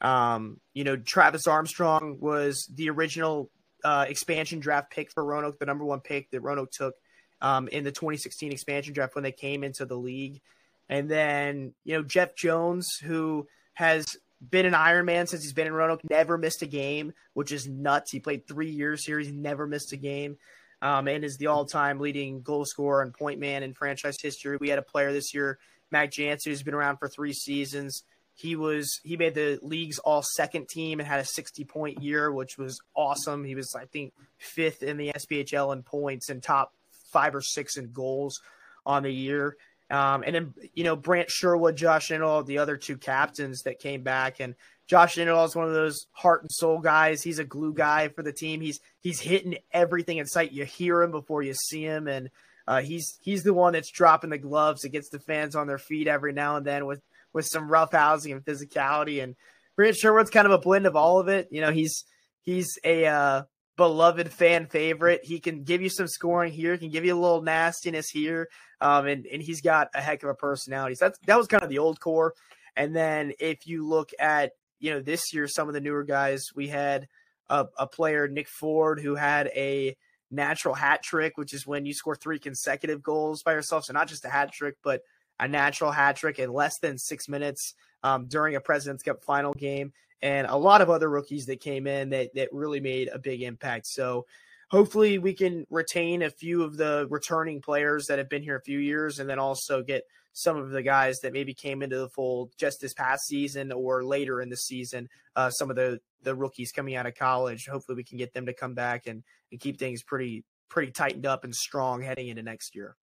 Um, 0.00 0.60
you 0.74 0.82
know, 0.82 0.96
Travis 0.96 1.46
Armstrong 1.46 2.16
was 2.20 2.68
the 2.74 2.90
original 2.90 3.50
uh, 3.84 4.06
expansion 4.08 4.58
draft 4.58 4.90
pick 4.90 5.12
for 5.12 5.24
Roanoke, 5.24 5.58
the 5.58 5.66
number 5.66 5.84
one 5.84 6.00
pick 6.00 6.30
that 6.30 6.40
Roanoke 6.40 6.72
took 6.72 6.94
um, 7.42 7.68
in 7.68 7.84
the 7.84 7.92
2016 7.92 8.52
expansion 8.52 8.94
draft 8.94 9.14
when 9.14 9.24
they 9.24 9.32
came 9.32 9.64
into 9.64 9.84
the 9.84 9.96
league. 9.96 10.40
And 10.88 11.08
then, 11.08 11.74
you 11.84 11.94
know, 11.94 12.02
Jeff 12.02 12.34
Jones, 12.34 12.86
who 13.02 13.46
has 13.74 14.06
been 14.48 14.66
an 14.66 14.72
Ironman 14.72 15.28
since 15.28 15.42
he's 15.42 15.52
been 15.52 15.66
in 15.66 15.72
Roanoke, 15.72 16.02
never 16.08 16.38
missed 16.38 16.62
a 16.62 16.66
game, 16.66 17.12
which 17.34 17.52
is 17.52 17.68
nuts. 17.68 18.10
He 18.10 18.20
played 18.20 18.46
three 18.46 18.70
years 18.70 19.04
here. 19.04 19.18
He's 19.18 19.32
never 19.32 19.66
missed 19.66 19.92
a 19.92 19.96
game. 19.96 20.36
Um, 20.82 21.08
and 21.08 21.24
is 21.24 21.36
the 21.36 21.48
all-time 21.48 22.00
leading 22.00 22.40
goal 22.40 22.64
scorer 22.64 23.02
and 23.02 23.12
point 23.12 23.38
man 23.38 23.62
in 23.62 23.74
franchise 23.74 24.16
history. 24.20 24.56
We 24.58 24.70
had 24.70 24.78
a 24.78 24.82
player 24.82 25.12
this 25.12 25.34
year, 25.34 25.58
Mac 25.90 26.10
Jansen, 26.10 26.50
who's 26.50 26.62
been 26.62 26.74
around 26.74 26.96
for 26.96 27.06
three 27.06 27.34
seasons. 27.34 28.02
He 28.34 28.56
was 28.56 29.00
he 29.04 29.18
made 29.18 29.34
the 29.34 29.58
league's 29.60 29.98
all 29.98 30.22
second 30.22 30.70
team 30.70 30.98
and 30.98 31.06
had 31.06 31.20
a 31.20 31.24
60 31.26 31.64
point 31.64 32.02
year, 32.02 32.32
which 32.32 32.56
was 32.56 32.80
awesome. 32.96 33.44
He 33.44 33.54
was 33.54 33.74
I 33.78 33.84
think 33.84 34.14
fifth 34.38 34.82
in 34.82 34.96
the 34.96 35.12
SPHL 35.12 35.74
in 35.74 35.82
points 35.82 36.30
and 36.30 36.42
top 36.42 36.72
five 37.10 37.34
or 37.34 37.42
six 37.42 37.76
in 37.76 37.92
goals 37.92 38.40
on 38.86 39.02
the 39.02 39.12
year. 39.12 39.56
Um, 39.90 40.22
and 40.24 40.34
then, 40.34 40.54
you 40.74 40.84
know, 40.84 40.94
Brant 40.94 41.30
Sherwood, 41.30 41.76
Josh 41.76 42.10
Nenadal, 42.10 42.46
the 42.46 42.58
other 42.58 42.76
two 42.76 42.96
captains 42.96 43.62
that 43.62 43.80
came 43.80 44.02
back. 44.02 44.38
And 44.38 44.54
Josh 44.86 45.16
Nenadal 45.16 45.46
is 45.46 45.56
one 45.56 45.66
of 45.66 45.74
those 45.74 46.06
heart 46.12 46.42
and 46.42 46.50
soul 46.50 46.78
guys. 46.78 47.22
He's 47.22 47.40
a 47.40 47.44
glue 47.44 47.72
guy 47.72 48.08
for 48.08 48.22
the 48.22 48.32
team. 48.32 48.60
He's 48.60 48.80
he's 49.00 49.20
hitting 49.20 49.58
everything 49.72 50.18
in 50.18 50.26
sight. 50.26 50.52
You 50.52 50.64
hear 50.64 51.02
him 51.02 51.10
before 51.10 51.42
you 51.42 51.54
see 51.54 51.82
him. 51.82 52.06
And 52.06 52.30
uh, 52.68 52.82
he's 52.82 53.18
he's 53.20 53.42
the 53.42 53.54
one 53.54 53.72
that's 53.72 53.90
dropping 53.90 54.30
the 54.30 54.38
gloves 54.38 54.82
that 54.82 54.90
gets 54.90 55.08
the 55.08 55.18
fans 55.18 55.56
on 55.56 55.66
their 55.66 55.78
feet 55.78 56.06
every 56.06 56.32
now 56.32 56.56
and 56.56 56.64
then 56.64 56.86
with 56.86 57.02
with 57.32 57.46
some 57.46 57.68
rough 57.68 57.92
housing 57.92 58.32
and 58.32 58.44
physicality. 58.44 59.22
And 59.22 59.34
Brant 59.74 59.96
Sherwood's 59.96 60.30
kind 60.30 60.46
of 60.46 60.52
a 60.52 60.58
blend 60.58 60.86
of 60.86 60.94
all 60.94 61.18
of 61.18 61.28
it. 61.28 61.48
You 61.50 61.60
know, 61.60 61.72
he's 61.72 62.04
he's 62.42 62.78
a 62.84 63.06
uh, 63.06 63.42
beloved 63.80 64.30
fan 64.30 64.66
favorite. 64.66 65.24
He 65.24 65.40
can 65.40 65.64
give 65.64 65.80
you 65.80 65.88
some 65.88 66.06
scoring 66.06 66.52
here, 66.52 66.76
can 66.76 66.90
give 66.90 67.06
you 67.06 67.14
a 67.14 67.18
little 67.18 67.40
nastiness 67.40 68.10
here, 68.10 68.50
um, 68.78 69.06
and 69.06 69.24
and 69.24 69.40
he's 69.40 69.62
got 69.62 69.88
a 69.94 70.02
heck 70.02 70.22
of 70.22 70.28
a 70.28 70.34
personality. 70.34 70.96
So 70.96 71.06
that's 71.06 71.18
that 71.20 71.38
was 71.38 71.46
kind 71.46 71.62
of 71.62 71.70
the 71.70 71.78
old 71.78 71.98
core. 71.98 72.34
And 72.76 72.94
then 72.94 73.32
if 73.40 73.66
you 73.66 73.88
look 73.88 74.10
at 74.20 74.52
you 74.80 74.90
know 74.90 75.00
this 75.00 75.32
year, 75.32 75.48
some 75.48 75.66
of 75.66 75.72
the 75.72 75.80
newer 75.80 76.04
guys, 76.04 76.48
we 76.54 76.68
had 76.68 77.08
a, 77.48 77.68
a 77.78 77.86
player 77.86 78.28
Nick 78.28 78.48
Ford 78.48 79.00
who 79.00 79.14
had 79.14 79.46
a 79.56 79.96
natural 80.30 80.74
hat 80.74 81.02
trick, 81.02 81.38
which 81.38 81.54
is 81.54 81.66
when 81.66 81.86
you 81.86 81.94
score 81.94 82.14
three 82.14 82.38
consecutive 82.38 83.02
goals 83.02 83.42
by 83.42 83.54
yourself. 83.54 83.84
So 83.86 83.94
not 83.94 84.08
just 84.08 84.26
a 84.26 84.28
hat 84.28 84.52
trick, 84.52 84.76
but 84.84 85.00
a 85.38 85.48
natural 85.48 85.92
hat 85.92 86.16
trick 86.16 86.38
in 86.38 86.52
less 86.52 86.78
than 86.80 86.98
six 86.98 87.30
minutes 87.30 87.72
um, 88.02 88.26
during 88.26 88.56
a 88.56 88.60
President's 88.60 89.02
Cup 89.02 89.22
final 89.22 89.52
game 89.54 89.92
and 90.22 90.46
a 90.46 90.56
lot 90.56 90.82
of 90.82 90.90
other 90.90 91.08
rookies 91.08 91.46
that 91.46 91.60
came 91.60 91.86
in 91.86 92.10
that 92.10 92.34
that 92.34 92.52
really 92.52 92.80
made 92.80 93.08
a 93.08 93.18
big 93.18 93.42
impact. 93.42 93.86
So 93.86 94.26
hopefully 94.70 95.18
we 95.18 95.34
can 95.34 95.66
retain 95.70 96.22
a 96.22 96.30
few 96.30 96.62
of 96.62 96.76
the 96.76 97.06
returning 97.10 97.60
players 97.60 98.06
that 98.06 98.18
have 98.18 98.28
been 98.28 98.42
here 98.42 98.56
a 98.56 98.62
few 98.62 98.78
years 98.78 99.18
and 99.18 99.28
then 99.28 99.38
also 99.38 99.82
get 99.82 100.04
some 100.32 100.56
of 100.56 100.70
the 100.70 100.82
guys 100.82 101.20
that 101.20 101.32
maybe 101.32 101.52
came 101.52 101.82
into 101.82 101.98
the 101.98 102.08
fold 102.08 102.52
just 102.56 102.80
this 102.80 102.94
past 102.94 103.26
season 103.26 103.72
or 103.72 104.04
later 104.04 104.40
in 104.40 104.48
the 104.48 104.56
season 104.56 105.08
uh, 105.36 105.50
some 105.50 105.70
of 105.70 105.76
the 105.76 106.00
the 106.22 106.34
rookies 106.34 106.70
coming 106.70 106.94
out 106.94 107.06
of 107.06 107.14
college 107.14 107.66
hopefully 107.66 107.96
we 107.96 108.04
can 108.04 108.16
get 108.16 108.32
them 108.32 108.46
to 108.46 108.54
come 108.54 108.74
back 108.74 109.06
and, 109.06 109.24
and 109.50 109.60
keep 109.60 109.78
things 109.78 110.02
pretty 110.04 110.44
pretty 110.68 110.92
tightened 110.92 111.26
up 111.26 111.42
and 111.42 111.54
strong 111.54 112.00
heading 112.00 112.28
into 112.28 112.42
next 112.42 112.76
year 112.76 112.94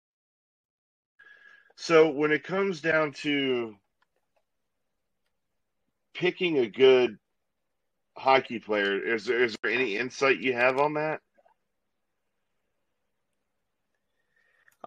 so 1.76 2.10
when 2.10 2.32
it 2.32 2.44
comes 2.44 2.80
down 2.80 3.12
to 3.12 3.76
picking 6.18 6.58
a 6.58 6.68
good 6.68 7.18
hockey 8.18 8.60
player, 8.60 8.98
is 8.98 9.26
there 9.26 9.44
is 9.44 9.56
there 9.62 9.72
any 9.72 9.98
insight 9.98 10.40
you 10.40 10.54
have 10.54 10.78
on 10.78 10.96
that? 10.96 11.22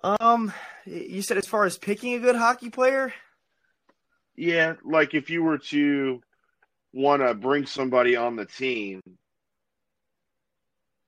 Um, 0.03 0.53
you 0.87 1.23
said 1.23 1.37
as 1.37 1.47
far 1.47 1.65
as 1.65 1.79
picking 1.79 2.15
a 2.15 2.19
good 2.19 2.37
hockey 2.37 2.71
player. 2.71 3.13
Yeah, 4.35 4.75
like 4.85 5.15
if 5.15 5.29
you 5.31 5.43
were 5.43 5.59
to 5.59 6.23
want 6.93 7.23
to 7.23 7.35
bring 7.35 7.67
somebody 7.67 8.17
on 8.17 8.37
the 8.37 8.47
team, 8.47 9.03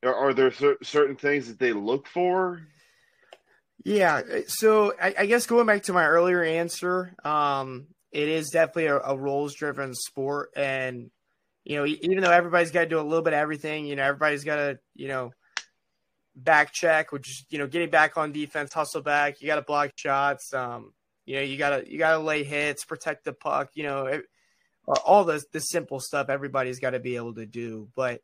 are, 0.04 0.14
are 0.14 0.34
there 0.34 0.52
cer- 0.52 0.76
certain 0.82 1.16
things 1.16 1.48
that 1.48 1.58
they 1.58 1.72
look 1.72 2.06
for? 2.06 2.60
Yeah, 3.84 4.22
so 4.46 4.92
I, 5.00 5.14
I, 5.20 5.26
guess 5.26 5.46
going 5.46 5.66
back 5.66 5.84
to 5.84 5.92
my 5.92 6.06
earlier 6.06 6.44
answer, 6.44 7.16
um, 7.24 7.86
it 8.12 8.28
is 8.28 8.50
definitely 8.50 8.86
a, 8.86 8.98
a 8.98 9.16
roles 9.16 9.54
driven 9.54 9.94
sport, 9.94 10.50
and 10.54 11.10
you 11.64 11.76
know, 11.76 11.86
even 11.86 12.20
though 12.20 12.30
everybody's 12.30 12.70
got 12.70 12.80
to 12.80 12.88
do 12.88 13.00
a 13.00 13.02
little 13.02 13.22
bit 13.22 13.32
of 13.32 13.38
everything, 13.38 13.86
you 13.86 13.96
know, 13.96 14.02
everybody's 14.02 14.44
got 14.44 14.56
to, 14.56 14.78
you 14.94 15.08
know, 15.08 15.32
back 16.34 16.72
check, 16.72 17.12
which 17.12 17.28
is, 17.28 17.46
you 17.50 17.58
know, 17.58 17.66
getting 17.66 17.90
back 17.90 18.16
on 18.16 18.32
defense, 18.32 18.72
hustle 18.72 19.02
back. 19.02 19.40
You 19.40 19.46
got 19.46 19.56
to 19.56 19.62
block 19.62 19.92
shots. 19.96 20.52
Um, 20.52 20.92
you 21.24 21.36
know, 21.36 21.42
you 21.42 21.56
gotta 21.56 21.84
you 21.88 21.98
gotta 21.98 22.18
lay 22.18 22.42
hits, 22.42 22.84
protect 22.84 23.24
the 23.24 23.32
puck. 23.32 23.70
You 23.74 23.84
know, 23.84 24.06
it, 24.06 24.24
all 24.86 25.24
the 25.24 25.42
the 25.52 25.60
simple 25.60 26.00
stuff 26.00 26.28
everybody's 26.28 26.80
got 26.80 26.90
to 26.90 26.98
be 26.98 27.16
able 27.16 27.34
to 27.34 27.46
do. 27.46 27.88
But 27.94 28.22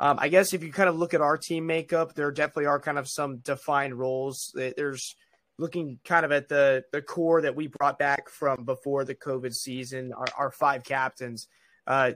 um, 0.00 0.18
I 0.18 0.28
guess 0.28 0.54
if 0.54 0.62
you 0.62 0.72
kind 0.72 0.88
of 0.88 0.96
look 0.96 1.12
at 1.12 1.20
our 1.20 1.36
team 1.36 1.66
makeup, 1.66 2.14
there 2.14 2.30
definitely 2.30 2.66
are 2.66 2.80
kind 2.80 2.98
of 2.98 3.08
some 3.08 3.38
defined 3.38 3.94
roles. 3.94 4.50
There's 4.54 5.14
looking 5.58 5.98
kind 6.04 6.24
of 6.24 6.32
at 6.32 6.48
the 6.48 6.84
the 6.92 7.02
core 7.02 7.42
that 7.42 7.56
we 7.56 7.66
brought 7.66 7.98
back 7.98 8.28
from 8.28 8.64
before 8.64 9.04
the 9.04 9.14
COVID 9.14 9.52
season. 9.52 10.12
Our, 10.12 10.26
our 10.36 10.50
five 10.50 10.84
captains. 10.84 11.48
Uh, 11.86 12.12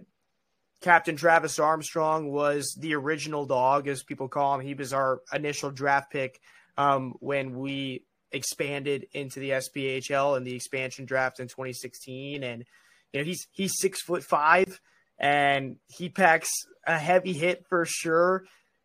Captain 0.81 1.17
Travis 1.17 1.59
Armstrong 1.61 2.31
was 2.31 2.77
the 2.79 2.95
original 2.95 3.47
dog, 3.47 3.87
as 3.87 4.03
people 4.03 4.29
call 4.29 4.57
him. 4.57 4.67
He 4.67 4.75
was 4.75 4.93
our 4.93 5.21
initial 5.33 5.71
draft 5.71 6.11
pick 6.11 6.41
um, 6.77 7.15
when 7.21 7.57
we 7.57 8.05
expanded 8.33 9.07
into 9.13 9.39
the 9.39 9.51
SPHL 9.51 10.37
and 10.37 10.47
the 10.47 10.55
expansion 10.55 11.05
draft 11.05 11.39
in 11.39 11.47
2016. 11.47 12.43
And 12.43 12.65
you 13.13 13.21
know 13.21 13.25
he's 13.25 13.47
he's 13.53 13.79
six 13.79 14.03
foot 14.03 14.25
five, 14.25 14.81
and 15.19 15.77
he 15.87 16.09
packs 16.09 16.51
a 16.87 16.99
heavy 16.99 17.33
hit 17.33 17.65
for 17.69 17.85
sure. 17.87 18.45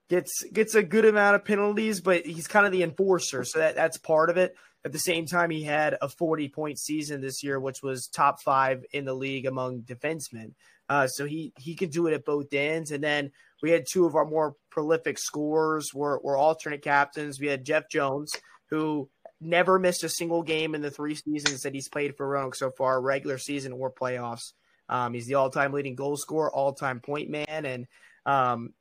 Gets 0.09 0.43
gets 0.53 0.73
a 0.75 0.83
good 0.83 1.05
amount 1.05 1.35
of 1.35 1.43
penalties, 1.43 1.99
but 1.99 2.25
he's 2.25 2.47
kind 2.47 2.65
of 2.65 2.71
the 2.71 2.83
enforcer, 2.83 3.43
so 3.43 3.59
that 3.59 3.75
that's 3.75 3.97
part 3.97 4.29
of 4.29 4.37
it. 4.37 4.55
At 4.85 4.93
the 4.93 4.99
same 4.99 5.25
time, 5.25 5.49
he 5.49 5.63
had 5.63 5.97
a 6.01 6.07
40 6.07 6.47
point 6.49 6.79
season 6.79 7.19
this 7.19 7.43
year, 7.43 7.59
which 7.59 7.83
was 7.83 8.07
top 8.07 8.41
five 8.41 8.85
in 8.93 9.03
the 9.03 9.13
league 9.13 9.45
among 9.45 9.81
defensemen. 9.81 10.53
Uh, 10.87 11.07
so 11.07 11.25
he 11.25 11.51
he 11.57 11.75
can 11.75 11.89
do 11.89 12.07
it 12.07 12.13
at 12.13 12.23
both 12.23 12.53
ends. 12.53 12.91
And 12.91 13.03
then 13.03 13.31
we 13.61 13.71
had 13.71 13.85
two 13.91 14.05
of 14.05 14.15
our 14.15 14.25
more 14.25 14.55
prolific 14.69 15.17
scorers 15.17 15.93
were, 15.93 16.19
were 16.23 16.37
alternate 16.37 16.81
captains. 16.81 17.39
We 17.39 17.47
had 17.47 17.65
Jeff 17.65 17.89
Jones, 17.89 18.33
who 18.69 19.09
never 19.41 19.79
missed 19.79 20.03
a 20.03 20.09
single 20.09 20.43
game 20.43 20.75
in 20.75 20.81
the 20.81 20.91
three 20.91 21.15
seasons 21.15 21.63
that 21.63 21.73
he's 21.73 21.89
played 21.89 22.15
for 22.15 22.27
Roanoke 22.27 22.55
so 22.55 22.71
far, 22.71 23.01
regular 23.01 23.37
season 23.37 23.73
or 23.73 23.91
playoffs. 23.91 24.53
Um, 24.89 25.13
he's 25.13 25.27
the 25.27 25.35
all-time 25.35 25.73
leading 25.73 25.95
goal 25.95 26.15
scorer, 26.15 26.51
all-time 26.51 27.01
point 27.01 27.29
man, 27.29 27.65
and 27.65 27.87
um, 28.25 28.73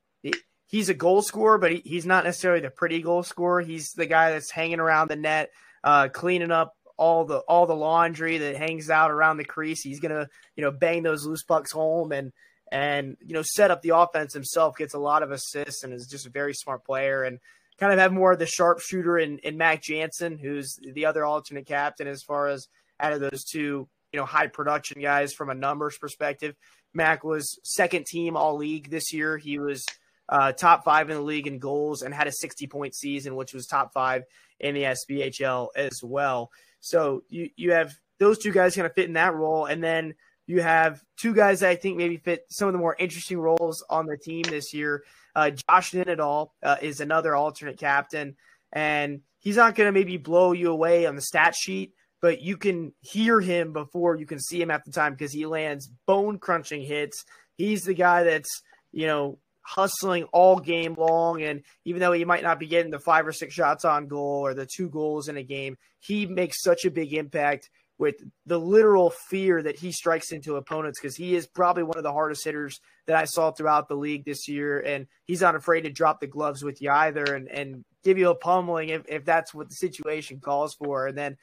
he's 0.67 0.89
a 0.89 0.95
goal 0.95 1.23
scorer, 1.23 1.59
but 1.59 1.73
he, 1.73 1.83
he's 1.85 2.07
not 2.07 2.25
necessarily 2.25 2.61
the 2.61 2.71
pretty 2.71 3.01
goal 3.01 3.23
scorer. 3.23 3.61
He's 3.61 3.93
the 3.93 4.07
guy 4.07 4.33
that's 4.33 4.51
hanging 4.51 4.81
around 4.81 5.09
the 5.09 5.17
net, 5.17 5.51
uh, 5.85 6.09
cleaning 6.09 6.51
up 6.51 6.75
all 6.97 7.25
the 7.25 7.39
all 7.41 7.67
the 7.67 7.75
laundry 7.75 8.39
that 8.39 8.57
hangs 8.57 8.91
out 8.91 9.11
around 9.11 9.37
the 9.37 9.45
crease. 9.45 9.83
He's 9.83 10.01
gonna 10.01 10.29
you 10.57 10.65
know 10.65 10.71
bang 10.71 11.03
those 11.03 11.27
loose 11.27 11.43
pucks 11.43 11.73
home 11.73 12.13
and 12.13 12.33
and 12.73 13.17
you 13.25 13.35
know 13.35 13.43
set 13.43 13.71
up 13.71 13.83
the 13.83 13.97
offense 13.97 14.33
himself. 14.33 14.77
Gets 14.77 14.95
a 14.95 14.99
lot 14.99 15.23
of 15.23 15.31
assists 15.31 15.85
and 15.85 15.93
is 15.93 16.07
just 16.07 16.27
a 16.27 16.31
very 16.31 16.55
smart 16.55 16.85
player 16.85 17.23
and 17.23 17.39
kind 17.79 17.93
of 17.93 17.99
have 17.99 18.13
more 18.13 18.33
of 18.33 18.39
the 18.39 18.47
sharpshooter 18.47 19.19
in, 19.19 19.39
in 19.39 19.59
Mac 19.59 19.83
Jansen, 19.83 20.39
who's 20.39 20.79
the 20.95 21.05
other 21.05 21.25
alternate 21.27 21.67
captain 21.67 22.07
as 22.07 22.23
far 22.23 22.49
as 22.49 22.69
out 22.99 23.13
of 23.13 23.21
those 23.21 23.45
two 23.45 23.89
you 24.13 24.21
know 24.21 24.25
high 24.25 24.47
production 24.47 25.03
guys 25.03 25.33
from 25.35 25.51
a 25.51 25.55
numbers 25.55 25.99
perspective. 25.99 26.55
Mac 26.95 27.23
was 27.23 27.59
second 27.63 28.07
team 28.07 28.37
all 28.37 28.57
league 28.57 28.91
this 28.91 29.13
year. 29.13 29.37
He 29.37 29.59
was 29.59 29.85
uh, 30.29 30.53
top 30.53 30.85
five 30.85 31.11
in 31.11 31.17
the 31.17 31.23
league 31.23 31.47
in 31.47 31.59
goals 31.59 32.03
and 32.03 32.15
had 32.15 32.27
a 32.27 32.33
60 32.33 32.67
point 32.67 32.95
season, 32.95 33.37
which 33.37 33.55
was 33.55 33.67
top 33.67 33.93
five 33.93 34.25
in 34.61 34.75
the 34.75 34.83
SPHL 34.83 35.69
as 35.77 36.01
well. 36.03 36.51
So 36.81 37.23
you 37.29 37.51
you 37.57 37.73
have 37.73 37.95
those 38.19 38.39
two 38.39 38.53
guys 38.53 38.75
kind 38.75 38.87
of 38.87 38.95
fit 38.95 39.07
in 39.07 39.15
that 39.15 39.35
role, 39.35 39.67
and 39.67 39.83
then 39.83 40.15
you 40.47 40.63
have 40.63 41.03
two 41.17 41.35
guys 41.35 41.61
that 41.61 41.71
I 41.71 41.77
think 41.77 41.97
maybe 41.97 42.17
fit 42.17 42.47
some 42.51 42.69
of 42.69 42.73
the 42.73 42.79
more 42.79 42.97
interesting 42.99 43.39
roles 43.39 43.85
on 43.91 44.07
the 44.07 44.17
team 44.17 44.43
this 44.43 44.73
year. 44.73 45.05
Uh, 45.35 45.51
Josh 45.51 45.93
Nenadal 45.93 46.51
uh, 46.63 46.77
is 46.81 47.01
another 47.01 47.35
alternate 47.35 47.79
captain, 47.79 48.37
and 48.73 49.21
he's 49.39 49.57
not 49.57 49.75
going 49.75 49.89
to 49.89 49.93
maybe 49.93 50.17
blow 50.17 50.53
you 50.53 50.71
away 50.71 51.07
on 51.07 51.17
the 51.17 51.23
stat 51.23 51.55
sheet, 51.55 51.93
but 52.23 52.41
you 52.41 52.57
can 52.57 52.93
hear 53.01 53.41
him 53.41 53.73
before 53.73 54.17
you 54.17 54.27
can 54.27 54.39
see 54.39 54.61
him 54.63 54.71
at 54.71 54.85
the 54.85 54.93
time 54.93 55.13
because 55.13 55.33
he 55.33 55.47
lands 55.47 55.91
bone 56.07 56.39
crunching 56.39 56.83
hits. 56.83 57.25
He's 57.55 57.85
the 57.85 57.95
guy 57.95 58.23
that's 58.23 58.63
you 58.93 59.07
know 59.07 59.39
hustling 59.67 60.25
all 60.33 60.59
game 60.61 60.95
long. 60.95 61.43
And 61.43 61.63
even 61.85 62.01
though 62.01 62.13
he 62.13 62.25
might 62.25 62.45
not 62.45 62.61
be 62.61 62.69
getting 62.69 62.93
the 62.93 63.01
five 63.01 63.27
or 63.27 63.33
six 63.33 63.53
shots 63.53 63.85
on 63.85 64.07
goal 64.07 64.47
or 64.47 64.55
the 64.55 64.67
two 64.67 64.89
goals 64.89 65.29
in 65.29 65.37
a 65.37 65.43
game, 65.43 65.77
he 65.99 66.25
makes 66.25 66.63
such 66.63 66.85
a 66.85 66.91
big 66.91 67.13
impact 67.13 67.69
with 67.99 68.17
the 68.45 68.61
literal 68.61 69.11
fear 69.11 69.63
that 69.63 69.79
he 69.79 69.91
strikes 69.91 70.31
into 70.31 70.57
opponents 70.57 71.01
because 71.01 71.17
he 71.17 71.35
is 71.35 71.47
probably 71.47 71.83
one 71.83 71.97
of 71.97 72.03
the 72.05 72.13
hardest 72.13 72.45
hitters 72.45 72.79
that 73.07 73.17
I 73.17 73.25
saw 73.25 73.51
throughout 73.51 73.89
the 73.89 73.97
league 73.97 74.25
this 74.25 74.47
year. 74.49 74.79
And 74.79 75.07
he's 75.25 75.41
not 75.41 75.57
afraid 75.57 75.83
to 75.83 75.91
drop 75.91 76.21
the 76.21 76.27
gloves 76.27 76.63
with 76.63 76.81
you 76.81 76.91
either 76.91 77.25
and, 77.25 77.49
and 77.49 77.85
give 78.05 78.19
you 78.19 78.31
a 78.31 78.35
pummeling 78.35 78.91
if, 78.91 79.03
if 79.09 79.25
that's 79.25 79.53
what 79.53 79.69
the 79.69 79.75
situation 79.75 80.41
calls 80.41 80.75
for. 80.75 81.07
And 81.07 81.19
then 81.19 81.39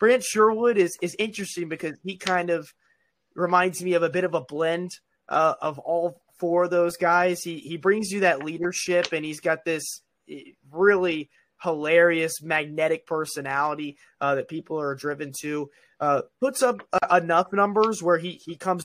Brant 0.00 0.24
Sherwood 0.24 0.78
is, 0.78 0.96
is 1.00 1.14
interesting 1.18 1.68
because 1.68 1.96
he 2.02 2.16
kind 2.16 2.50
of 2.50 2.72
reminds 3.34 3.82
me 3.82 3.92
of 3.94 4.02
a 4.02 4.10
bit 4.10 4.24
of 4.24 4.34
a 4.34 4.40
blend 4.40 4.90
uh, 5.28 5.54
of 5.60 5.78
all 5.78 6.22
for 6.38 6.68
those 6.68 6.96
guys. 6.96 7.42
He 7.42 7.58
he 7.58 7.76
brings 7.76 8.10
you 8.10 8.20
that 8.20 8.44
leadership, 8.44 9.12
and 9.12 9.24
he's 9.24 9.40
got 9.40 9.64
this 9.64 10.00
eh, 10.28 10.52
really 10.70 11.30
hilarious 11.62 12.40
magnetic 12.40 13.06
personality 13.06 13.96
uh, 14.20 14.36
that 14.36 14.48
people 14.48 14.80
are 14.80 14.94
driven 14.94 15.32
to. 15.40 15.70
Uh, 16.00 16.22
puts 16.40 16.62
up 16.62 16.80
uh, 16.92 17.16
enough 17.16 17.52
numbers 17.52 18.02
where 18.02 18.18
he 18.18 18.40
he 18.44 18.56
comes 18.56 18.82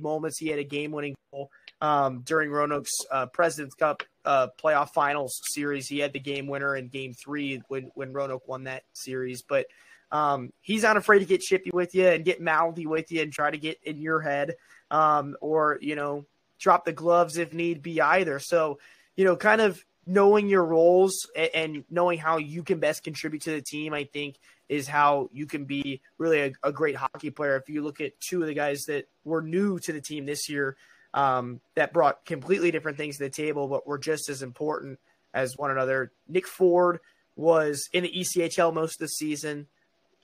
moments. 0.00 0.38
He 0.38 0.48
had 0.48 0.58
a 0.58 0.64
game 0.64 0.92
winning 0.92 1.14
goal 1.32 1.50
um, 1.80 2.22
during 2.24 2.50
Roanoke's 2.50 2.92
uh, 3.10 3.26
President's 3.26 3.74
Cup 3.74 4.02
uh, 4.24 4.48
playoff 4.60 4.90
finals 4.90 5.40
series. 5.52 5.86
He 5.86 5.98
had 5.98 6.12
the 6.12 6.20
game 6.20 6.46
winner 6.46 6.76
in 6.76 6.88
Game 6.88 7.14
Three 7.14 7.62
when 7.68 7.90
when 7.94 8.12
Roanoke 8.12 8.46
won 8.48 8.64
that 8.64 8.84
series, 8.92 9.42
but. 9.42 9.66
Um, 10.12 10.50
he's 10.60 10.84
not 10.84 10.96
afraid 10.96 11.18
to 11.18 11.24
get 11.24 11.40
chippy 11.40 11.72
with 11.74 11.92
you 11.92 12.06
and 12.06 12.24
get 12.24 12.40
mouthy 12.40 12.86
with 12.86 13.10
you 13.10 13.22
and 13.22 13.32
try 13.32 13.50
to 13.50 13.58
get 13.58 13.80
in 13.82 14.00
your 14.00 14.20
head, 14.20 14.54
um, 14.88 15.36
or 15.40 15.78
you 15.80 15.96
know, 15.96 16.24
drop 16.58 16.84
the 16.84 16.92
gloves 16.92 17.36
if 17.36 17.52
need 17.52 17.82
be 17.82 18.00
either. 18.00 18.38
So, 18.38 18.78
you 19.16 19.24
know, 19.24 19.36
kind 19.36 19.60
of 19.60 19.84
knowing 20.06 20.48
your 20.48 20.64
roles 20.64 21.28
and, 21.52 21.84
knowing 21.90 22.18
how 22.18 22.38
you 22.38 22.62
can 22.62 22.78
best 22.78 23.02
contribute 23.02 23.42
to 23.42 23.50
the 23.50 23.62
team, 23.62 23.92
I 23.92 24.04
think 24.04 24.38
is 24.68 24.86
how 24.86 25.30
you 25.32 25.46
can 25.46 25.64
be 25.64 26.00
really 26.18 26.40
a, 26.40 26.52
a, 26.62 26.72
great 26.72 26.96
hockey 26.96 27.30
player. 27.30 27.56
If 27.56 27.68
you 27.68 27.82
look 27.82 28.00
at 28.00 28.20
two 28.20 28.40
of 28.40 28.48
the 28.48 28.54
guys 28.54 28.84
that 28.88 29.08
were 29.24 29.42
new 29.42 29.78
to 29.80 29.92
the 29.92 30.00
team 30.00 30.26
this 30.26 30.48
year, 30.48 30.76
um, 31.14 31.60
that 31.74 31.92
brought 31.92 32.24
completely 32.24 32.70
different 32.70 32.98
things 32.98 33.18
to 33.18 33.24
the 33.24 33.30
table, 33.30 33.68
but 33.68 33.86
were 33.86 33.98
just 33.98 34.28
as 34.28 34.42
important 34.42 34.98
as 35.32 35.56
one 35.56 35.70
another. 35.70 36.12
Nick 36.28 36.46
Ford 36.46 37.00
was 37.36 37.88
in 37.92 38.02
the 38.02 38.12
ECHL 38.12 38.72
most 38.74 38.94
of 38.94 38.98
the 39.00 39.08
season, 39.08 39.66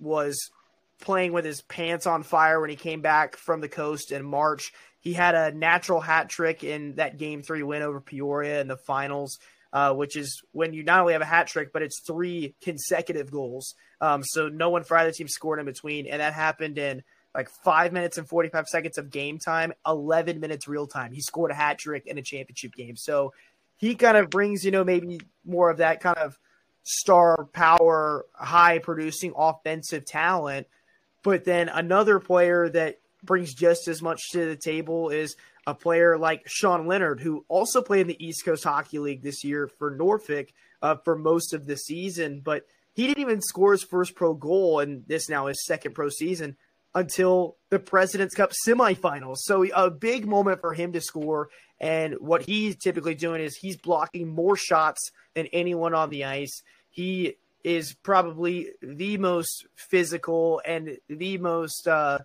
was 0.01 0.51
playing 1.01 1.33
with 1.33 1.45
his 1.45 1.62
pants 1.62 2.07
on 2.07 2.23
fire 2.23 2.61
when 2.61 2.71
he 2.71 2.77
came 2.77 3.01
back 3.01 3.37
from 3.37 3.61
the 3.61 3.68
coast 3.68 4.12
in 4.12 4.25
March. 4.25 4.73
He 5.03 5.12
had 5.12 5.35
a 5.35 5.51
natural 5.51 6.01
hat 6.01 6.29
trick 6.29 6.62
in 6.62 6.95
that 6.95 7.19
game 7.19 7.43
three 7.43 7.65
win 7.65 7.83
over 7.83 8.01
Peoria 8.01 8.61
in 8.61 8.69
the 8.69 8.77
finals, 8.77 9.41
uh, 9.73 9.93
which 9.93 10.17
is 10.17 10.43
when 10.53 10.73
you 10.73 10.85
not 10.85 11.01
only 11.01 11.12
have 11.12 11.23
a 11.23 11.27
hat 11.27 11.49
trick, 11.49 11.73
but 11.73 11.83
it's 11.83 12.01
three 12.07 12.55
consecutive 12.62 13.29
goals. 13.29 13.75
Um, 14.01 14.23
so 14.23 14.49
no 14.49 14.71
one 14.71 14.85
for 14.85 14.97
either 14.97 15.11
team 15.11 15.27
scored 15.27 15.59
in 15.59 15.67
between. 15.67 16.07
And 16.07 16.21
that 16.21 16.35
happened 16.35 16.79
in 16.79 17.03
like 17.35 17.49
five 17.65 17.93
minutes 17.93 18.17
and 18.17 18.29
45 18.29 18.69
seconds 18.69 18.97
of 18.97 19.11
game 19.11 19.41
time, 19.41 19.73
11 19.85 20.38
minutes 20.38 20.69
real 20.69 20.87
time. 20.87 21.12
He 21.12 21.21
scored 21.21 21.51
a 21.51 21.55
hat 21.55 21.79
trick 21.79 22.07
in 22.07 22.17
a 22.17 22.23
championship 22.23 22.73
game. 22.73 22.97
So 22.97 23.33
he 23.77 23.97
kind 23.97 24.17
of 24.17 24.31
brings, 24.31 24.65
you 24.65 24.71
know, 24.71 24.85
maybe 24.85 25.21
more 25.45 25.69
of 25.69 25.79
that 25.79 26.01
kind 26.01 26.19
of 26.19 26.38
star 26.85 27.49
power, 27.53 28.25
high 28.35 28.79
producing 28.79 29.33
offensive 29.37 30.05
talent. 30.05 30.69
But 31.25 31.45
then 31.45 31.69
another 31.69 32.21
player 32.21 32.69
that 32.69 33.01
brings 33.23 33.55
just 33.55 33.89
as 33.89 34.03
much 34.03 34.31
to 34.33 34.47
the 34.47 34.57
table 34.57 35.11
is 35.11 35.37
a 35.67 35.75
player 35.75 36.19
like 36.19 36.43
Sean 36.47 36.87
Leonard, 36.87 37.21
who 37.21 37.45
also 37.49 37.83
played 37.83 38.03
in 38.03 38.07
the 38.09 38.25
East 38.25 38.45
Coast 38.45 38.65
Hockey 38.65 38.99
League 38.99 39.23
this 39.23 39.45
year 39.45 39.69
for 39.79 39.91
Norfolk 39.91 40.49
uh, 40.83 40.97
for 41.05 41.17
most 41.17 41.55
of 41.55 41.67
the 41.67 41.77
season, 41.77 42.41
but 42.45 42.65
he 42.95 43.07
didn't 43.07 43.23
even 43.23 43.41
score 43.41 43.73
his 43.73 43.85
first 43.85 44.15
pro 44.15 44.35
goal, 44.35 44.81
and 44.81 45.05
this 45.07 45.29
now 45.29 45.47
his 45.47 45.65
second 45.65 45.95
pro 45.95 46.09
season 46.09 46.57
until 46.95 47.57
the 47.71 47.79
President's 47.79 48.35
Cup 48.35 48.53
semifinals. 48.67 49.39
So 49.39 49.65
a 49.75 49.91
big 49.91 50.27
moment 50.27 50.61
for 50.61 50.75
him 50.75 50.93
to 50.93 51.01
score. 51.01 51.49
And 51.81 52.15
what 52.21 52.43
he's 52.43 52.77
typically 52.77 53.15
doing 53.15 53.41
is 53.41 53.57
he's 53.57 53.77
blocking 53.77 54.29
more 54.29 54.57
shots 54.57 55.11
than 55.35 55.47
anyone 55.47 55.95
on 55.95 56.11
the 56.11 56.25
ice. 56.25 56.63
He 56.91 57.37
is 57.65 57.95
probably 57.95 58.69
the 58.83 59.17
most 59.19 59.67
physical 59.75 60.61
and 60.67 60.99
the 61.09 61.39
most 61.39 61.89
uh, 61.89 62.19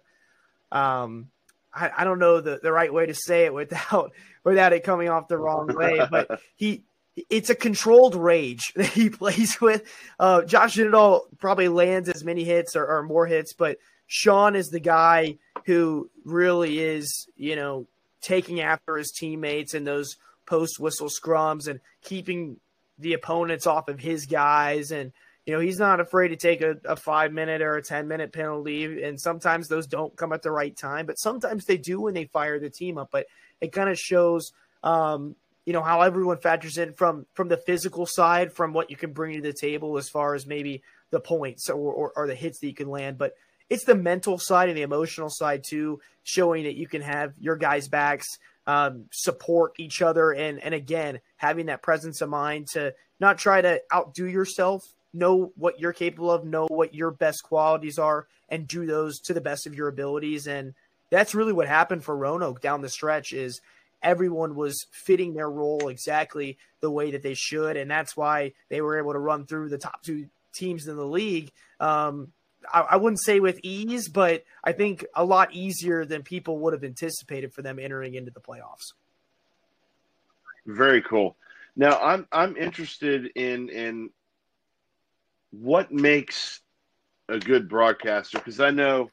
um, 0.71 1.29
I, 1.73 1.91
I 1.97 2.03
don't 2.03 2.19
know 2.19 2.41
the, 2.41 2.59
the 2.61 2.71
right 2.71 2.93
way 2.93 3.05
to 3.05 3.13
say 3.13 3.45
it 3.45 3.53
without 3.53 4.11
without 4.43 4.73
it 4.73 4.83
coming 4.83 5.09
off 5.09 5.27
the 5.27 5.37
wrong 5.37 5.67
way, 5.73 5.99
but 6.09 6.39
he 6.55 6.83
it's 7.29 7.49
a 7.49 7.55
controlled 7.55 8.15
rage 8.15 8.73
that 8.75 8.87
he 8.87 9.09
plays 9.09 9.59
with. 9.59 9.83
Uh, 10.19 10.43
Josh 10.43 10.75
Nenadal 10.77 11.21
probably 11.39 11.67
lands 11.67 12.09
as 12.09 12.23
many 12.23 12.43
hits 12.43 12.75
or, 12.75 12.85
or, 12.85 13.03
more 13.03 13.25
hits, 13.25 13.53
but 13.53 13.77
Sean 14.05 14.55
is 14.55 14.67
the 14.67 14.79
guy 14.79 15.37
who 15.65 16.09
really 16.23 16.79
is, 16.79 17.27
you 17.35 17.55
know, 17.55 17.87
taking 18.21 18.61
after 18.61 18.97
his 18.97 19.11
teammates 19.11 19.73
in 19.73 19.83
those 19.83 20.17
post 20.45 20.79
whistle 20.79 21.09
scrums 21.09 21.67
and 21.67 21.79
keeping 22.03 22.57
the 22.99 23.13
opponents 23.13 23.67
off 23.67 23.89
of 23.89 23.99
his 23.99 24.25
guys. 24.27 24.91
And, 24.91 25.11
you 25.47 25.53
know, 25.53 25.61
he's 25.61 25.79
not 25.79 26.01
afraid 26.01 26.27
to 26.27 26.35
take 26.35 26.61
a, 26.61 26.75
a 26.83 26.97
five 26.97 27.31
minute 27.31 27.61
or 27.61 27.77
a 27.77 27.81
10 27.81 28.09
minute 28.09 28.33
penalty. 28.33 29.01
And 29.01 29.19
sometimes 29.19 29.69
those 29.69 29.87
don't 29.87 30.13
come 30.17 30.33
at 30.33 30.41
the 30.41 30.51
right 30.51 30.75
time, 30.75 31.05
but 31.05 31.17
sometimes 31.17 31.63
they 31.63 31.77
do 31.77 32.01
when 32.01 32.13
they 32.13 32.25
fire 32.25 32.59
the 32.59 32.69
team 32.69 32.97
up. 32.97 33.09
But 33.11 33.27
it 33.61 33.71
kind 33.71 33.89
of 33.89 33.97
shows, 33.97 34.51
um, 34.83 35.37
you 35.65 35.73
know 35.73 35.81
how 35.81 36.01
everyone 36.01 36.37
factors 36.37 36.77
in 36.77 36.93
from 36.93 37.25
from 37.33 37.49
the 37.49 37.57
physical 37.57 38.05
side 38.05 38.53
from 38.53 38.71
what 38.71 38.89
you 38.89 38.95
can 38.95 39.11
bring 39.11 39.35
to 39.35 39.41
the 39.41 39.51
table 39.51 39.97
as 39.97 40.07
far 40.07 40.33
as 40.33 40.47
maybe 40.47 40.81
the 41.11 41.19
points 41.19 41.69
or, 41.69 41.75
or, 41.75 42.13
or, 42.15 42.27
the 42.27 42.35
hits 42.35 42.59
that 42.59 42.67
you 42.67 42.73
can 42.73 42.87
land 42.87 43.17
but 43.17 43.33
it's 43.69 43.83
the 43.83 43.93
mental 43.93 44.37
side 44.37 44.69
and 44.69 44.77
the 44.77 44.81
emotional 44.81 45.29
side 45.29 45.65
too 45.67 45.99
showing 46.23 46.63
that 46.63 46.75
you 46.75 46.87
can 46.87 47.01
have 47.01 47.33
your 47.37 47.57
guys 47.57 47.89
backs 47.89 48.39
um, 48.65 49.07
support 49.11 49.73
each 49.77 50.01
other 50.01 50.31
and 50.31 50.63
and 50.63 50.73
again 50.73 51.19
having 51.35 51.65
that 51.65 51.83
presence 51.83 52.21
of 52.21 52.29
mind 52.29 52.67
to 52.67 52.93
not 53.19 53.37
try 53.37 53.59
to 53.59 53.81
outdo 53.93 54.25
yourself 54.25 54.93
know 55.13 55.51
what 55.55 55.79
you're 55.79 55.93
capable 55.93 56.31
of 56.31 56.45
know 56.45 56.67
what 56.67 56.93
your 56.93 57.11
best 57.11 57.43
qualities 57.43 57.97
are 57.97 58.27
and 58.49 58.67
do 58.67 58.85
those 58.85 59.19
to 59.19 59.33
the 59.33 59.41
best 59.41 59.65
of 59.67 59.75
your 59.75 59.87
abilities 59.87 60.47
and 60.47 60.73
that's 61.09 61.35
really 61.35 61.53
what 61.53 61.67
happened 61.67 62.03
for 62.03 62.15
Roanoke 62.15 62.61
down 62.61 62.81
the 62.81 62.89
stretch 62.89 63.33
is 63.33 63.61
everyone 64.01 64.55
was 64.55 64.85
fitting 64.91 65.33
their 65.33 65.49
role 65.49 65.87
exactly 65.87 66.57
the 66.81 66.91
way 66.91 67.11
that 67.11 67.23
they 67.23 67.33
should, 67.33 67.77
and 67.77 67.89
that's 67.89 68.15
why 68.15 68.53
they 68.69 68.81
were 68.81 68.97
able 68.97 69.13
to 69.13 69.19
run 69.19 69.45
through 69.45 69.69
the 69.69 69.77
top 69.77 70.03
two 70.03 70.27
teams 70.53 70.87
in 70.87 70.95
the 70.95 71.05
league. 71.05 71.51
Um, 71.79 72.31
I, 72.71 72.81
I, 72.81 72.95
wouldn't 72.97 73.21
say 73.21 73.39
with 73.39 73.59
ease, 73.63 74.09
but 74.09 74.43
I 74.63 74.71
think 74.71 75.05
a 75.15 75.23
lot 75.23 75.53
easier 75.53 76.05
than 76.05 76.23
people 76.23 76.59
would 76.59 76.73
have 76.73 76.83
anticipated 76.83 77.53
for 77.53 77.61
them 77.61 77.79
entering 77.79 78.15
into 78.15 78.31
the 78.31 78.39
playoffs. 78.39 78.93
Very 80.65 81.01
cool. 81.01 81.35
Now 81.75 81.99
I'm 81.99 82.27
I'm 82.31 82.57
interested 82.57 83.27
in 83.35 83.69
in 83.69 84.09
what 85.51 85.91
makes 85.91 86.61
a 87.29 87.39
good 87.39 87.67
broadcaster 87.69 88.37
because 88.37 88.59
I 88.59 88.71
know 88.71 89.09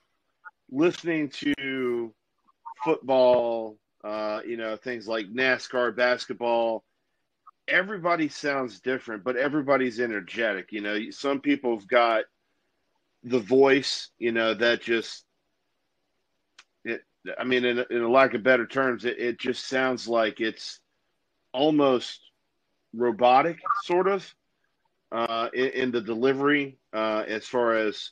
listening 0.71 1.29
to 1.31 2.15
football 2.85 3.79
uh, 4.05 4.41
you 4.47 4.59
know, 4.59 4.77
things 4.77 5.09
like 5.09 5.33
NASCAR, 5.33 5.97
basketball. 5.97 6.85
Everybody 7.67 8.29
sounds 8.29 8.81
different, 8.81 9.25
but 9.25 9.37
everybody's 9.37 9.99
energetic. 9.99 10.71
You 10.71 10.83
know, 10.83 11.11
some 11.11 11.41
people 11.41 11.79
have 11.79 11.89
got 11.89 12.25
the 13.23 13.39
voice, 13.39 14.11
you 14.19 14.33
know, 14.33 14.53
that 14.53 14.83
just, 14.83 15.25
it, 16.85 17.01
I 17.39 17.45
mean, 17.45 17.65
in, 17.65 17.83
in 17.89 18.03
a 18.03 18.11
lack 18.11 18.35
of 18.35 18.43
better 18.43 18.67
terms, 18.67 19.07
it, 19.07 19.19
it 19.19 19.39
just 19.39 19.67
sounds 19.67 20.07
like 20.07 20.43
it's 20.43 20.79
almost 21.55 22.21
robotic, 22.95 23.59
sort 23.85 24.07
of, 24.07 24.35
uh, 25.15 25.49
in, 25.55 25.69
in 25.69 25.91
the 25.93 26.01
delivery, 26.01 26.77
uh, 26.93 27.23
as 27.27 27.47
far 27.47 27.75
as, 27.75 28.11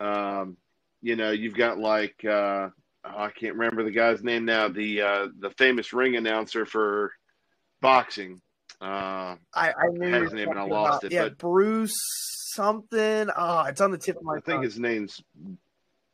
um, 0.00 0.58
you 1.00 1.16
know, 1.16 1.30
you've 1.30 1.56
got 1.56 1.78
like, 1.78 2.22
uh, 2.24 2.68
oh, 3.04 3.18
I 3.18 3.30
can't 3.30 3.56
remember 3.56 3.84
the 3.84 3.90
guy's 3.90 4.22
name 4.22 4.44
now. 4.44 4.68
The 4.68 5.00
uh, 5.00 5.28
the 5.38 5.50
famous 5.50 5.94
ring 5.94 6.16
announcer 6.16 6.66
for 6.66 7.12
boxing. 7.80 8.42
Uh, 8.82 9.36
I, 9.54 9.72
I 9.72 9.88
knew 9.90 10.22
his 10.22 10.34
name 10.34 10.50
and 10.50 10.58
I 10.58 10.64
lost 10.64 11.04
about, 11.04 11.04
it. 11.04 11.12
Yeah, 11.12 11.24
but 11.24 11.38
Bruce 11.38 11.96
something. 12.54 13.30
Oh, 13.34 13.62
it's 13.64 13.80
on 13.80 13.90
the 13.90 13.98
tip 13.98 14.16
of 14.16 14.22
my. 14.22 14.36
I 14.36 14.40
think 14.40 14.62
his 14.62 14.78
name's 14.78 15.22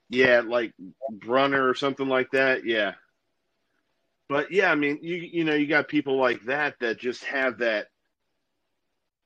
yeah, 0.08 0.42
like 0.46 0.72
Brunner 1.10 1.68
or 1.68 1.74
something 1.74 2.08
like 2.08 2.30
that. 2.30 2.64
Yeah. 2.64 2.94
But 4.28 4.52
yeah, 4.52 4.70
I 4.70 4.76
mean, 4.76 5.00
you 5.02 5.16
you 5.16 5.44
know, 5.44 5.54
you 5.54 5.66
got 5.66 5.88
people 5.88 6.16
like 6.16 6.44
that 6.44 6.78
that 6.78 6.98
just 6.98 7.24
have 7.24 7.58
that 7.58 7.88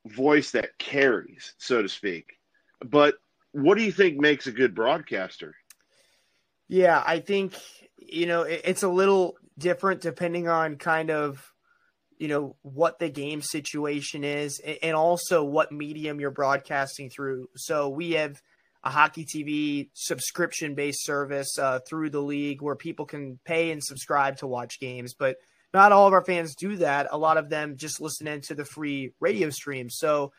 voice 0.07 0.53
that 0.53 0.79
carries, 0.79 1.55
so 1.59 1.83
to 1.83 1.89
speak. 1.89 2.39
But 2.85 3.15
what 3.53 3.77
do 3.77 3.85
you 3.85 3.93
think 3.93 4.19
makes 4.19 4.47
a 4.47 4.53
good 4.53 4.75
broadcaster? 4.75 5.55
Yeah, 6.69 7.03
I 7.05 7.21
think 7.21 7.55
you 7.99 8.27
know 8.27 8.43
it, 8.43 8.63
it's 8.65 8.83
a 8.83 8.89
little 8.89 9.37
different 9.59 10.01
depending 10.01 10.49
on 10.49 10.77
kind 10.77 11.11
of 11.11 11.53
you 12.19 12.29
know 12.29 12.57
what 12.63 12.99
the 12.99 13.09
game 13.09 13.43
situation 13.43 14.25
is 14.25 14.61
and 14.83 14.95
also 14.95 15.43
what 15.43 15.73
medium 15.73 16.21
you're 16.21 16.31
broadcasting 16.31 17.11
through. 17.11 17.49
So 17.57 17.89
we 17.89 18.13
have 18.13 18.41
a 18.83 18.91
hockey 18.91 19.25
TV 19.25 19.91
subscription 19.95 20.75
based 20.75 21.05
service 21.05 21.59
uh, 21.59 21.81
through 21.89 22.11
the 22.11 22.23
league 22.23 22.63
where 22.63 22.77
people 22.77 23.05
can 23.05 23.39
pay 23.45 23.71
and 23.71 23.83
subscribe 23.83 24.37
to 24.39 24.47
watch 24.47 24.81
games, 24.81 25.15
but 25.15 25.37
not 25.73 25.93
all 25.93 26.07
of 26.07 26.13
our 26.13 26.25
fans 26.25 26.55
do 26.55 26.77
that. 26.77 27.09
A 27.11 27.19
lot 27.19 27.37
of 27.37 27.49
them 27.49 27.77
just 27.77 28.01
listen 28.01 28.27
into 28.27 28.55
the 28.55 28.65
free 28.65 29.13
radio 29.21 29.51
stream. 29.51 29.91
So 29.91 30.33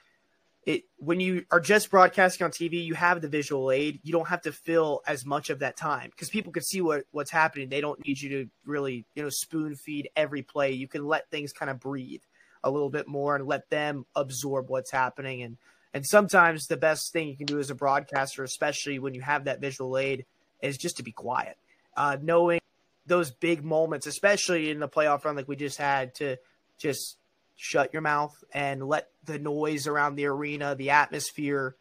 it 0.65 0.83
when 0.97 1.19
you 1.19 1.45
are 1.49 1.59
just 1.59 1.89
broadcasting 1.89 2.45
on 2.45 2.51
TV, 2.51 2.83
you 2.83 2.93
have 2.93 3.21
the 3.21 3.27
visual 3.27 3.71
aid. 3.71 3.99
You 4.03 4.11
don't 4.11 4.27
have 4.27 4.43
to 4.43 4.51
fill 4.51 5.01
as 5.07 5.25
much 5.25 5.49
of 5.49 5.59
that 5.59 5.75
time 5.75 6.09
because 6.11 6.29
people 6.29 6.51
can 6.51 6.63
see 6.63 6.81
what 6.81 7.05
what's 7.11 7.31
happening. 7.31 7.69
They 7.69 7.81
don't 7.81 8.05
need 8.05 8.21
you 8.21 8.29
to 8.29 8.49
really 8.65 9.05
you 9.15 9.23
know 9.23 9.29
spoon 9.29 9.75
feed 9.75 10.09
every 10.15 10.43
play. 10.43 10.71
You 10.71 10.87
can 10.87 11.05
let 11.05 11.29
things 11.29 11.51
kind 11.51 11.71
of 11.71 11.79
breathe 11.79 12.21
a 12.63 12.69
little 12.69 12.91
bit 12.91 13.07
more 13.07 13.35
and 13.35 13.47
let 13.47 13.69
them 13.69 14.05
absorb 14.15 14.69
what's 14.69 14.91
happening. 14.91 15.41
And 15.41 15.57
and 15.93 16.05
sometimes 16.05 16.67
the 16.67 16.77
best 16.77 17.11
thing 17.11 17.27
you 17.27 17.37
can 17.37 17.47
do 17.47 17.59
as 17.59 17.69
a 17.69 17.75
broadcaster, 17.75 18.43
especially 18.43 18.99
when 18.99 19.13
you 19.13 19.21
have 19.21 19.45
that 19.45 19.61
visual 19.61 19.97
aid, 19.97 20.25
is 20.61 20.77
just 20.77 20.97
to 20.97 21.03
be 21.03 21.11
quiet, 21.11 21.57
uh, 21.97 22.17
knowing 22.21 22.60
those 23.05 23.31
big 23.31 23.63
moments, 23.63 24.07
especially 24.07 24.69
in 24.69 24.79
the 24.79 24.87
playoff 24.87 25.25
run 25.25 25.35
like 25.35 25.47
we 25.47 25.55
just 25.55 25.77
had, 25.77 26.15
to 26.15 26.37
just 26.77 27.17
shut 27.55 27.93
your 27.93 28.01
mouth 28.01 28.35
and 28.53 28.87
let 28.87 29.09
the 29.25 29.39
noise 29.39 29.87
around 29.87 30.15
the 30.15 30.25
arena, 30.25 30.75
the 30.75 30.91
atmosphere 30.91 31.75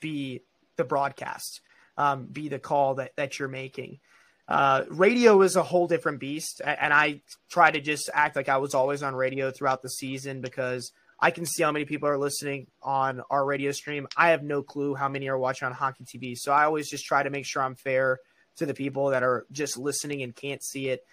be 0.00 0.42
the 0.76 0.84
broadcast, 0.84 1.60
um, 1.96 2.26
be 2.26 2.48
the 2.48 2.58
call 2.58 2.96
that, 2.96 3.16
that 3.16 3.38
you're 3.38 3.48
making. 3.48 3.98
Uh, 4.46 4.84
radio 4.90 5.40
is 5.42 5.56
a 5.56 5.62
whole 5.62 5.86
different 5.86 6.20
beast. 6.20 6.60
And 6.64 6.92
I 6.92 7.22
try 7.50 7.70
to 7.70 7.80
just 7.80 8.10
act 8.12 8.36
like 8.36 8.48
I 8.48 8.58
was 8.58 8.74
always 8.74 9.02
on 9.02 9.14
radio 9.14 9.50
throughout 9.50 9.82
the 9.82 9.88
season 9.88 10.40
because 10.40 10.92
I 11.18 11.30
can 11.30 11.46
see 11.46 11.62
how 11.62 11.72
many 11.72 11.84
people 11.84 12.08
are 12.08 12.18
listening 12.18 12.66
on 12.82 13.22
our 13.30 13.44
radio 13.44 13.72
stream. 13.72 14.06
I 14.16 14.30
have 14.30 14.42
no 14.42 14.62
clue 14.62 14.94
how 14.94 15.08
many 15.08 15.28
are 15.28 15.38
watching 15.38 15.66
on 15.66 15.72
hockey 15.72 16.04
TV. 16.04 16.36
So 16.36 16.52
I 16.52 16.64
always 16.64 16.90
just 16.90 17.06
try 17.06 17.22
to 17.22 17.30
make 17.30 17.46
sure 17.46 17.62
I'm 17.62 17.76
fair 17.76 18.18
to 18.56 18.66
the 18.66 18.74
people 18.74 19.10
that 19.10 19.22
are 19.22 19.46
just 19.52 19.76
listening 19.76 20.22
and 20.22 20.34
can't 20.34 20.62
see 20.62 20.88
it. 20.88 21.04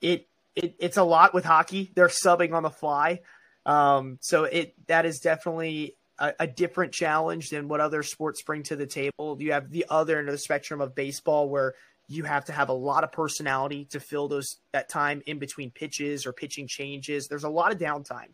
It, 0.00 0.28
it 0.54 0.74
it's 0.78 0.96
a 0.96 1.02
lot 1.02 1.34
with 1.34 1.44
hockey. 1.44 1.92
They're 1.94 2.08
subbing 2.08 2.54
on 2.54 2.62
the 2.62 2.70
fly. 2.70 3.20
Um, 3.66 4.18
so 4.20 4.44
it 4.44 4.74
that 4.86 5.04
is 5.06 5.20
definitely 5.20 5.96
a, 6.18 6.32
a, 6.40 6.46
different 6.46 6.92
challenge 6.92 7.50
than 7.50 7.68
what 7.68 7.80
other 7.80 8.02
sports 8.02 8.42
bring 8.42 8.62
to 8.64 8.76
the 8.76 8.86
table. 8.86 9.36
You 9.38 9.52
have 9.52 9.70
the 9.70 9.86
other 9.88 10.18
end 10.18 10.28
of 10.28 10.32
the 10.32 10.38
spectrum 10.38 10.80
of 10.80 10.94
baseball 10.94 11.48
where 11.48 11.74
you 12.08 12.24
have 12.24 12.46
to 12.46 12.52
have 12.52 12.70
a 12.70 12.74
lot 12.74 13.04
of 13.04 13.12
personality 13.12 13.84
to 13.86 14.00
fill 14.00 14.28
those 14.28 14.56
that 14.72 14.88
time 14.88 15.22
in 15.26 15.38
between 15.38 15.70
pitches 15.70 16.26
or 16.26 16.32
pitching 16.32 16.66
changes. 16.66 17.28
There's 17.28 17.44
a 17.44 17.50
lot 17.50 17.70
of 17.70 17.78
downtime. 17.78 18.32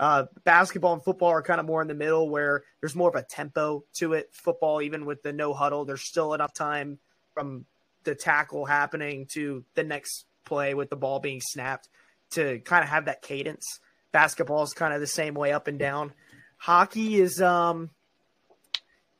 Uh, 0.00 0.24
basketball 0.44 0.92
and 0.92 1.02
football 1.02 1.30
are 1.30 1.42
kind 1.42 1.58
of 1.58 1.66
more 1.66 1.82
in 1.82 1.88
the 1.88 1.94
middle 1.94 2.30
where 2.30 2.62
there's 2.80 2.94
more 2.94 3.08
of 3.08 3.16
a 3.16 3.22
tempo 3.22 3.84
to 3.94 4.12
it. 4.12 4.30
Football, 4.32 4.80
even 4.80 5.04
with 5.04 5.22
the 5.22 5.32
no 5.32 5.52
huddle, 5.52 5.84
there's 5.84 6.02
still 6.02 6.34
enough 6.34 6.54
time 6.54 6.98
from 7.34 7.66
the 8.08 8.14
tackle 8.14 8.64
happening 8.64 9.26
to 9.34 9.64
the 9.74 9.84
next 9.84 10.24
play 10.46 10.72
with 10.72 10.88
the 10.88 10.96
ball 10.96 11.20
being 11.20 11.42
snapped 11.42 11.90
to 12.30 12.58
kind 12.60 12.82
of 12.82 12.88
have 12.88 13.04
that 13.04 13.20
cadence. 13.20 13.80
Basketball 14.12 14.62
is 14.62 14.72
kind 14.72 14.94
of 14.94 15.00
the 15.00 15.06
same 15.06 15.34
way 15.34 15.52
up 15.52 15.68
and 15.68 15.78
down. 15.78 16.14
Hockey 16.56 17.20
is 17.20 17.42
um 17.42 17.90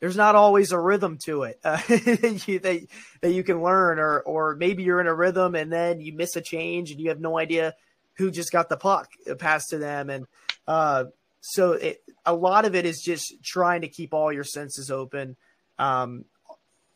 there's 0.01 0.16
not 0.16 0.37
always 0.37 0.72
a 0.72 0.81
rhythm 0.81 1.18
to 1.24 1.42
it 1.42 1.59
uh, 1.64 1.81
you, 1.88 2.61
that, 2.61 2.87
that 3.20 3.33
you 3.33 3.44
can 3.44 3.62
learn 3.62 3.98
or 3.98 4.20
or 4.20 4.57
maybe 4.57 4.85
you're 4.85 5.01
in 5.01 5.07
a 5.07 5.14
rhythm 5.14 5.55
and 5.55 5.70
then 5.70 6.01
you 6.01 6.14
miss 6.14 6.35
a 6.37 6.40
change 6.40 6.90
and 6.90 6.98
you 6.98 7.11
have 7.11 7.20
no 7.20 7.38
idea 7.38 7.74
who 8.14 8.31
just 8.31 8.53
got 8.53 8.70
the 8.70 8.77
puck 8.77 9.11
passed 9.38 9.70
to 9.70 9.79
them 9.79 10.09
and 10.09 10.27
uh, 10.66 11.05
so 11.40 11.72
it, 11.72 12.03
a 12.24 12.35
lot 12.35 12.64
of 12.64 12.74
it 12.74 12.87
is 12.87 13.03
just 13.03 13.35
trying 13.44 13.83
to 13.83 13.88
keep 13.88 14.14
all 14.14 14.33
your 14.33 14.44
senses 14.44 14.90
open 14.90 15.37
um, 15.79 16.24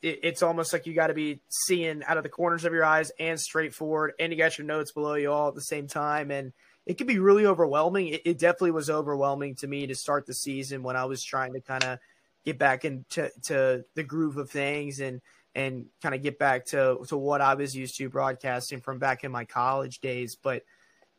it, 0.03 0.21
it's 0.23 0.43
almost 0.43 0.73
like 0.73 0.87
you 0.87 0.95
got 0.95 1.07
to 1.07 1.15
be 1.15 1.41
seeing 1.49 2.03
out 2.05 2.17
of 2.17 2.23
the 2.23 2.29
corners 2.29 2.65
of 2.65 2.73
your 2.73 2.85
eyes 2.85 3.11
and 3.19 3.41
straightforward, 3.41 4.13
and 4.19 4.33
you 4.33 4.39
got 4.39 4.59
your 4.59 4.67
notes 4.67 4.93
below 4.93 5.15
you 5.15 5.33
all 5.33 5.49
at 5.49 5.55
the 5.55 5.63
same 5.63 5.87
time 5.87 6.31
and 6.31 6.53
it 6.87 6.99
can 6.99 7.07
be 7.07 7.19
really 7.19 7.47
overwhelming. 7.47 8.09
It, 8.09 8.23
it, 8.25 8.39
definitely 8.39 8.73
was 8.73 8.91
overwhelming 8.91 9.55
to 9.57 9.67
me 9.67 9.87
to 9.87 9.95
start 9.95 10.27
the 10.27 10.35
season 10.35 10.83
when 10.83 10.97
I 10.97 11.05
was 11.05 11.23
trying 11.23 11.53
to 11.55 11.61
kind 11.61 11.85
of 11.85 11.99
get 12.45 12.59
back 12.59 12.85
into 12.85 13.31
to 13.45 13.85
the 13.95 14.03
groove 14.03 14.37
of 14.37 14.51
things 14.51 14.99
and 14.99 15.21
and 15.55 15.87
kind 16.03 16.15
of 16.15 16.23
get 16.23 16.39
back 16.39 16.67
to 16.67 16.99
to 17.09 17.17
what 17.17 17.41
I 17.41 17.55
was 17.55 17.75
used 17.75 17.97
to 17.99 18.09
broadcasting 18.09 18.81
from 18.81 18.99
back 18.99 19.23
in 19.23 19.31
my 19.31 19.45
college 19.45 20.01
days. 20.01 20.37
But 20.43 20.65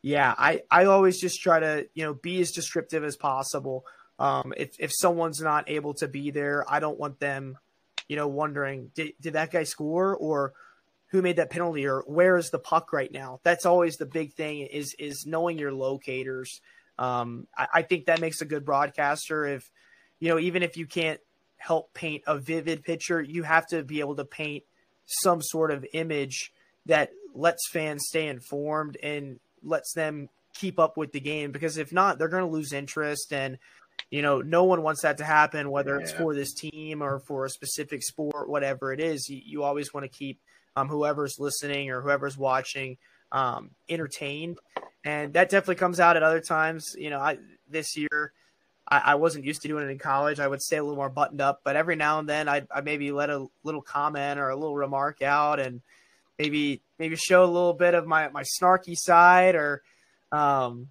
yeah, 0.02 0.34
I 0.36 0.62
I 0.70 0.84
always 0.84 1.20
just 1.20 1.40
try 1.40 1.60
to 1.60 1.88
you 1.94 2.04
know 2.04 2.14
be 2.14 2.40
as 2.40 2.50
descriptive 2.50 3.04
as 3.04 3.16
possible. 3.16 3.86
Um, 4.18 4.52
if 4.56 4.76
if 4.78 4.92
someone's 4.92 5.40
not 5.40 5.70
able 5.70 5.94
to 5.94 6.08
be 6.08 6.30
there, 6.30 6.64
I 6.68 6.78
don't 6.78 6.98
want 6.98 7.20
them, 7.20 7.58
you 8.08 8.16
know, 8.16 8.28
wondering 8.28 8.90
did 8.94 9.12
did 9.20 9.34
that 9.34 9.50
guy 9.50 9.64
score 9.64 10.16
or 10.16 10.52
who 11.08 11.22
made 11.22 11.36
that 11.36 11.50
penalty 11.50 11.86
or 11.86 12.02
where 12.06 12.36
is 12.36 12.50
the 12.50 12.58
puck 12.58 12.92
right 12.92 13.12
now. 13.12 13.40
That's 13.44 13.66
always 13.66 13.96
the 13.96 14.06
big 14.06 14.34
thing 14.34 14.60
is 14.60 14.94
is 14.98 15.24
knowing 15.26 15.58
your 15.58 15.72
locators. 15.72 16.60
Um, 16.98 17.46
I, 17.56 17.66
I 17.74 17.82
think 17.82 18.06
that 18.06 18.20
makes 18.20 18.40
a 18.40 18.44
good 18.44 18.64
broadcaster. 18.64 19.44
If 19.44 19.70
you 20.20 20.28
know, 20.28 20.38
even 20.38 20.62
if 20.62 20.76
you 20.76 20.86
can't 20.86 21.20
help 21.64 21.94
paint 21.94 22.22
a 22.26 22.38
vivid 22.38 22.84
picture. 22.84 23.22
You 23.22 23.42
have 23.42 23.66
to 23.68 23.82
be 23.82 24.00
able 24.00 24.16
to 24.16 24.24
paint 24.24 24.64
some 25.06 25.40
sort 25.40 25.70
of 25.70 25.86
image 25.94 26.52
that 26.84 27.10
lets 27.34 27.70
fans 27.70 28.04
stay 28.06 28.28
informed 28.28 28.98
and 29.02 29.40
lets 29.62 29.94
them 29.94 30.28
keep 30.52 30.78
up 30.78 30.98
with 30.98 31.12
the 31.12 31.20
game 31.20 31.52
because 31.52 31.78
if 31.78 31.90
not, 31.90 32.18
they're 32.18 32.28
going 32.28 32.44
to 32.44 32.50
lose 32.50 32.72
interest. 32.74 33.32
And, 33.32 33.58
you 34.14 34.22
know, 34.22 34.42
no 34.42 34.62
one 34.62 34.84
wants 34.84 35.02
that 35.02 35.18
to 35.18 35.24
happen, 35.24 35.72
whether 35.72 35.96
yeah. 35.96 36.02
it's 36.02 36.12
for 36.12 36.36
this 36.36 36.54
team 36.54 37.02
or 37.02 37.18
for 37.18 37.46
a 37.46 37.50
specific 37.50 38.00
sport, 38.00 38.48
whatever 38.48 38.92
it 38.92 39.00
is. 39.00 39.28
You, 39.28 39.40
you 39.44 39.62
always 39.64 39.92
want 39.92 40.04
to 40.04 40.08
keep 40.08 40.38
um, 40.76 40.88
whoever's 40.88 41.40
listening 41.40 41.90
or 41.90 42.00
whoever's 42.00 42.38
watching 42.38 42.96
um, 43.32 43.72
entertained. 43.88 44.58
And 45.04 45.32
that 45.32 45.48
definitely 45.48 45.74
comes 45.74 45.98
out 45.98 46.16
at 46.16 46.22
other 46.22 46.40
times. 46.40 46.94
You 46.96 47.10
know, 47.10 47.18
I, 47.18 47.38
this 47.68 47.96
year, 47.96 48.32
I, 48.86 48.98
I, 48.98 49.14
wasn't 49.16 49.46
used 49.46 49.62
to 49.62 49.68
doing 49.68 49.84
it 49.84 49.90
in 49.90 49.98
college. 49.98 50.38
I 50.38 50.46
would 50.46 50.62
stay 50.62 50.76
a 50.76 50.82
little 50.84 50.94
more 50.94 51.10
buttoned 51.10 51.40
up, 51.40 51.62
but 51.64 51.74
every 51.74 51.96
now 51.96 52.20
and 52.20 52.28
then 52.28 52.46
I'd, 52.46 52.68
i 52.72 52.82
maybe 52.82 53.10
let 53.10 53.30
a 53.30 53.48
little 53.64 53.82
comment 53.82 54.38
or 54.38 54.48
a 54.48 54.54
little 54.54 54.76
remark 54.76 55.22
out 55.22 55.58
and 55.58 55.82
maybe 56.38 56.82
maybe 57.00 57.16
show 57.16 57.42
a 57.42 57.50
little 57.50 57.74
bit 57.74 57.94
of 57.94 58.06
my, 58.06 58.28
my 58.28 58.44
snarky 58.60 58.94
side 58.96 59.56
or 59.56 59.82
um, 60.30 60.90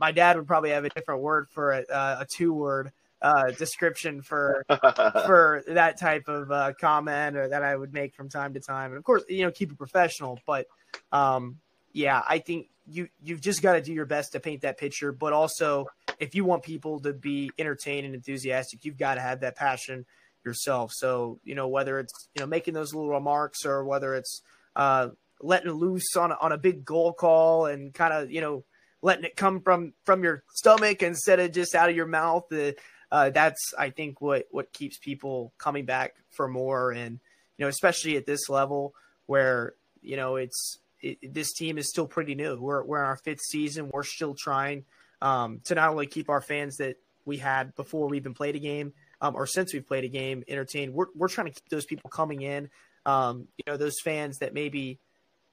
my 0.00 0.12
dad 0.12 0.36
would 0.36 0.46
probably 0.46 0.70
have 0.70 0.84
a 0.84 0.90
different 0.90 1.22
word 1.22 1.48
for 1.50 1.72
it, 1.72 1.90
uh, 1.90 2.18
a 2.20 2.26
two 2.26 2.52
word 2.52 2.92
uh, 3.22 3.50
description 3.52 4.22
for 4.22 4.64
for 5.26 5.62
that 5.68 5.98
type 5.98 6.28
of 6.28 6.50
uh, 6.50 6.72
comment 6.80 7.36
or 7.36 7.48
that 7.48 7.62
I 7.62 7.74
would 7.74 7.92
make 7.92 8.14
from 8.14 8.28
time 8.28 8.54
to 8.54 8.60
time. 8.60 8.90
And 8.90 8.98
of 8.98 9.04
course, 9.04 9.24
you 9.28 9.44
know, 9.44 9.50
keep 9.50 9.72
it 9.72 9.78
professional. 9.78 10.38
But 10.46 10.66
um, 11.12 11.58
yeah, 11.92 12.22
I 12.28 12.38
think 12.38 12.68
you 12.86 13.08
you've 13.22 13.40
just 13.40 13.62
got 13.62 13.74
to 13.74 13.80
do 13.80 13.92
your 13.92 14.06
best 14.06 14.32
to 14.32 14.40
paint 14.40 14.62
that 14.62 14.78
picture, 14.78 15.12
but 15.12 15.32
also 15.32 15.86
if 16.18 16.34
you 16.34 16.44
want 16.44 16.62
people 16.62 17.00
to 17.00 17.12
be 17.12 17.50
entertained 17.58 18.06
and 18.06 18.14
enthusiastic, 18.14 18.84
you've 18.84 18.98
got 18.98 19.14
to 19.14 19.20
have 19.20 19.40
that 19.40 19.56
passion 19.56 20.06
yourself. 20.44 20.92
So, 20.94 21.40
you 21.44 21.54
know, 21.54 21.68
whether 21.68 21.98
it's, 21.98 22.28
you 22.34 22.40
know, 22.40 22.46
making 22.46 22.74
those 22.74 22.94
little 22.94 23.10
remarks 23.10 23.66
or 23.66 23.84
whether 23.84 24.14
it's 24.14 24.42
uh, 24.76 25.08
letting 25.40 25.70
loose 25.72 26.16
on, 26.16 26.32
on 26.32 26.52
a 26.52 26.58
big 26.58 26.84
goal 26.84 27.12
call 27.12 27.66
and 27.66 27.92
kind 27.92 28.12
of, 28.12 28.30
you 28.30 28.40
know, 28.40 28.64
letting 29.06 29.24
it 29.24 29.36
come 29.36 29.60
from, 29.60 29.92
from 30.04 30.24
your 30.24 30.42
stomach 30.52 31.00
instead 31.00 31.38
of 31.38 31.52
just 31.52 31.76
out 31.76 31.88
of 31.88 31.94
your 31.94 32.06
mouth. 32.06 32.52
Uh, 32.52 32.72
uh, 33.12 33.30
that's, 33.30 33.72
I 33.78 33.90
think, 33.90 34.20
what, 34.20 34.48
what 34.50 34.72
keeps 34.72 34.98
people 34.98 35.52
coming 35.58 35.84
back 35.84 36.16
for 36.30 36.48
more. 36.48 36.90
And, 36.90 37.20
you 37.56 37.64
know, 37.64 37.68
especially 37.68 38.16
at 38.16 38.26
this 38.26 38.48
level 38.48 38.94
where, 39.26 39.74
you 40.02 40.16
know, 40.16 40.34
it's, 40.34 40.78
it, 41.00 41.32
this 41.32 41.52
team 41.52 41.78
is 41.78 41.88
still 41.88 42.08
pretty 42.08 42.34
new. 42.34 42.60
We're, 42.60 42.82
we're 42.82 42.98
in 42.98 43.06
our 43.06 43.16
fifth 43.16 43.42
season. 43.42 43.90
We're 43.92 44.02
still 44.02 44.34
trying 44.34 44.86
um, 45.22 45.60
to 45.66 45.76
not 45.76 45.90
only 45.90 46.08
keep 46.08 46.28
our 46.28 46.40
fans 46.40 46.78
that 46.78 46.96
we 47.24 47.36
had 47.36 47.76
before 47.76 48.08
we 48.08 48.16
even 48.16 48.34
played 48.34 48.56
a 48.56 48.58
game 48.58 48.92
um, 49.20 49.36
or 49.36 49.46
since 49.46 49.72
we've 49.72 49.86
played 49.86 50.02
a 50.02 50.08
game 50.08 50.42
entertained. 50.48 50.94
We're, 50.94 51.06
we're 51.14 51.28
trying 51.28 51.46
to 51.46 51.52
keep 51.52 51.68
those 51.68 51.86
people 51.86 52.10
coming 52.10 52.42
in. 52.42 52.70
Um, 53.06 53.46
you 53.56 53.62
know, 53.68 53.76
those 53.76 54.00
fans 54.02 54.38
that 54.38 54.52
maybe 54.52 54.98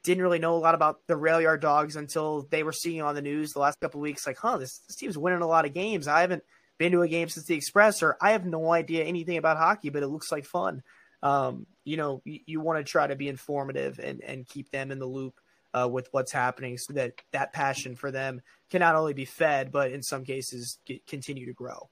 didn't 0.03 0.23
really 0.23 0.39
know 0.39 0.55
a 0.55 0.59
lot 0.59 0.75
about 0.75 0.99
the 1.07 1.15
Rail 1.15 1.41
Yard 1.41 1.61
Dawgs 1.61 1.95
until 1.95 2.47
they 2.49 2.63
were 2.63 2.73
seeing 2.73 3.01
on 3.01 3.15
the 3.15 3.21
news 3.21 3.53
the 3.53 3.59
last 3.59 3.79
couple 3.79 4.01
weeks, 4.01 4.27
like, 4.27 4.37
huh, 4.37 4.57
this, 4.57 4.79
this 4.79 4.95
team's 4.95 5.17
winning 5.17 5.41
a 5.41 5.47
lot 5.47 5.65
of 5.65 5.73
games. 5.73 6.07
I 6.07 6.21
haven't 6.21 6.43
been 6.77 6.91
to 6.91 7.01
a 7.01 7.07
game 7.07 7.29
since 7.29 7.45
the 7.45 7.55
Express, 7.55 8.03
or 8.03 8.17
I 8.21 8.31
have 8.31 8.45
no 8.45 8.71
idea 8.71 9.05
anything 9.05 9.37
about 9.37 9.57
hockey, 9.57 9.89
but 9.89 10.03
it 10.03 10.07
looks 10.07 10.31
like 10.31 10.45
fun. 10.45 10.83
Um, 11.21 11.65
you 11.85 11.95
know, 11.95 12.21
you, 12.25 12.39
you 12.45 12.61
want 12.61 12.85
to 12.85 12.89
try 12.89 13.07
to 13.07 13.15
be 13.15 13.29
informative 13.29 13.99
and, 13.99 14.21
and 14.21 14.47
keep 14.47 14.69
them 14.71 14.91
in 14.91 14.99
the 14.99 15.05
loop 15.05 15.39
uh, 15.73 15.87
with 15.89 16.09
what's 16.11 16.31
happening 16.31 16.77
so 16.77 16.93
that 16.93 17.13
that 17.31 17.53
passion 17.53 17.95
for 17.95 18.11
them 18.11 18.41
can 18.69 18.79
not 18.79 18.95
only 18.95 19.13
be 19.13 19.25
fed, 19.25 19.71
but 19.71 19.91
in 19.91 20.03
some 20.03 20.25
cases 20.25 20.79
get, 20.85 21.05
continue 21.07 21.45
to 21.45 21.53
grow. 21.53 21.89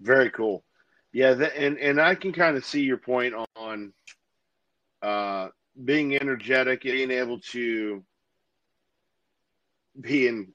Very 0.00 0.30
cool. 0.30 0.64
Yeah, 1.12 1.32
and 1.32 1.78
and 1.78 2.00
I 2.00 2.14
can 2.14 2.32
kind 2.32 2.56
of 2.56 2.64
see 2.64 2.82
your 2.82 2.98
point 2.98 3.34
on 3.56 3.92
uh, 5.02 5.48
being 5.84 6.16
energetic, 6.16 6.82
being 6.82 7.10
able 7.10 7.40
to 7.40 8.04
be 10.00 10.28
in 10.28 10.52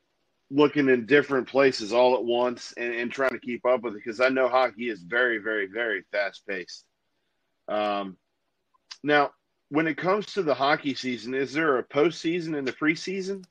looking 0.50 0.90
in 0.90 1.06
different 1.06 1.48
places 1.48 1.92
all 1.92 2.16
at 2.16 2.24
once 2.24 2.74
and, 2.78 2.94
and 2.94 3.12
trying 3.12 3.32
to 3.32 3.40
keep 3.40 3.66
up 3.66 3.82
with 3.82 3.94
it 3.94 4.04
because 4.04 4.20
I 4.20 4.30
know 4.30 4.48
hockey 4.48 4.90
is 4.90 5.02
very, 5.02 5.40
very, 5.40 5.66
very 5.66 6.04
fast 6.12 6.46
paced. 6.48 6.86
Um, 7.68 8.18
now, 9.04 9.32
when 9.70 9.88
it 9.88 9.98
comes 9.98 10.28
to 10.34 10.44
the 10.44 10.54
hockey 10.54 10.94
season, 10.94 11.34
is 11.34 11.54
there 11.54 11.80
a 11.80 11.84
postseason 11.84 12.58
and 12.58 12.68
the 12.68 12.74
preseason? 12.74 13.46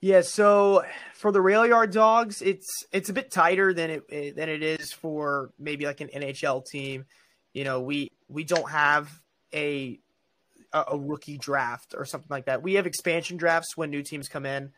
Yeah, 0.00 0.20
so 0.22 0.84
for 1.14 1.32
the 1.32 1.40
Rail 1.40 1.66
Yard 1.66 1.92
Dawgs, 1.92 2.40
it's 2.40 2.68
it's 2.92 3.08
a 3.08 3.12
bit 3.12 3.30
tighter 3.30 3.74
than 3.74 3.90
it 3.90 4.36
than 4.36 4.48
it 4.48 4.62
is 4.62 4.92
for 4.92 5.52
maybe 5.58 5.86
like 5.86 6.00
an 6.00 6.08
NHL 6.08 6.64
team. 6.66 7.04
You 7.52 7.64
know, 7.64 7.80
we 7.80 8.12
we 8.28 8.44
don't 8.44 8.70
have 8.70 9.10
a 9.52 9.98
a 10.72 10.98
rookie 10.98 11.38
draft 11.38 11.94
or 11.96 12.04
something 12.04 12.28
like 12.28 12.46
that. 12.46 12.62
We 12.62 12.74
have 12.74 12.86
expansion 12.86 13.36
drafts 13.36 13.76
when 13.76 13.90
new 13.90 14.02
teams 14.02 14.28
come 14.28 14.44
in. 14.44 14.70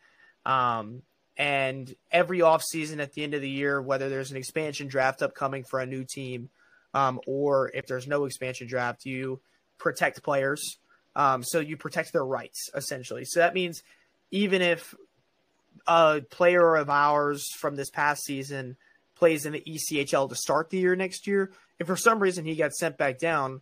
Um, 0.45 1.01
and 1.37 1.93
every 2.11 2.39
offseason 2.39 3.01
at 3.01 3.13
the 3.13 3.23
end 3.23 3.33
of 3.33 3.41
the 3.41 3.49
year, 3.49 3.81
whether 3.81 4.09
there's 4.09 4.31
an 4.31 4.37
expansion 4.37 4.87
draft 4.87 5.21
upcoming 5.21 5.63
for 5.63 5.79
a 5.79 5.85
new 5.85 6.03
team, 6.03 6.49
um, 6.93 7.19
or 7.25 7.71
if 7.73 7.87
there's 7.87 8.07
no 8.07 8.25
expansion 8.25 8.67
draft, 8.67 9.05
you 9.05 9.41
protect 9.77 10.23
players. 10.23 10.77
Um, 11.15 11.43
so 11.43 11.59
you 11.59 11.77
protect 11.77 12.13
their 12.13 12.25
rights 12.25 12.69
essentially. 12.75 13.25
So 13.25 13.39
that 13.39 13.53
means 13.53 13.83
even 14.29 14.61
if 14.61 14.93
a 15.87 16.21
player 16.29 16.75
of 16.75 16.89
ours 16.89 17.45
from 17.57 17.75
this 17.75 17.89
past 17.89 18.23
season 18.23 18.77
plays 19.15 19.45
in 19.45 19.53
the 19.53 19.61
ECHL 19.61 20.29
to 20.29 20.35
start 20.35 20.69
the 20.69 20.77
year 20.77 20.95
next 20.95 21.27
year, 21.27 21.51
if 21.79 21.87
for 21.87 21.97
some 21.97 22.19
reason 22.19 22.45
he 22.45 22.55
got 22.55 22.73
sent 22.73 22.97
back 22.97 23.19
down, 23.19 23.61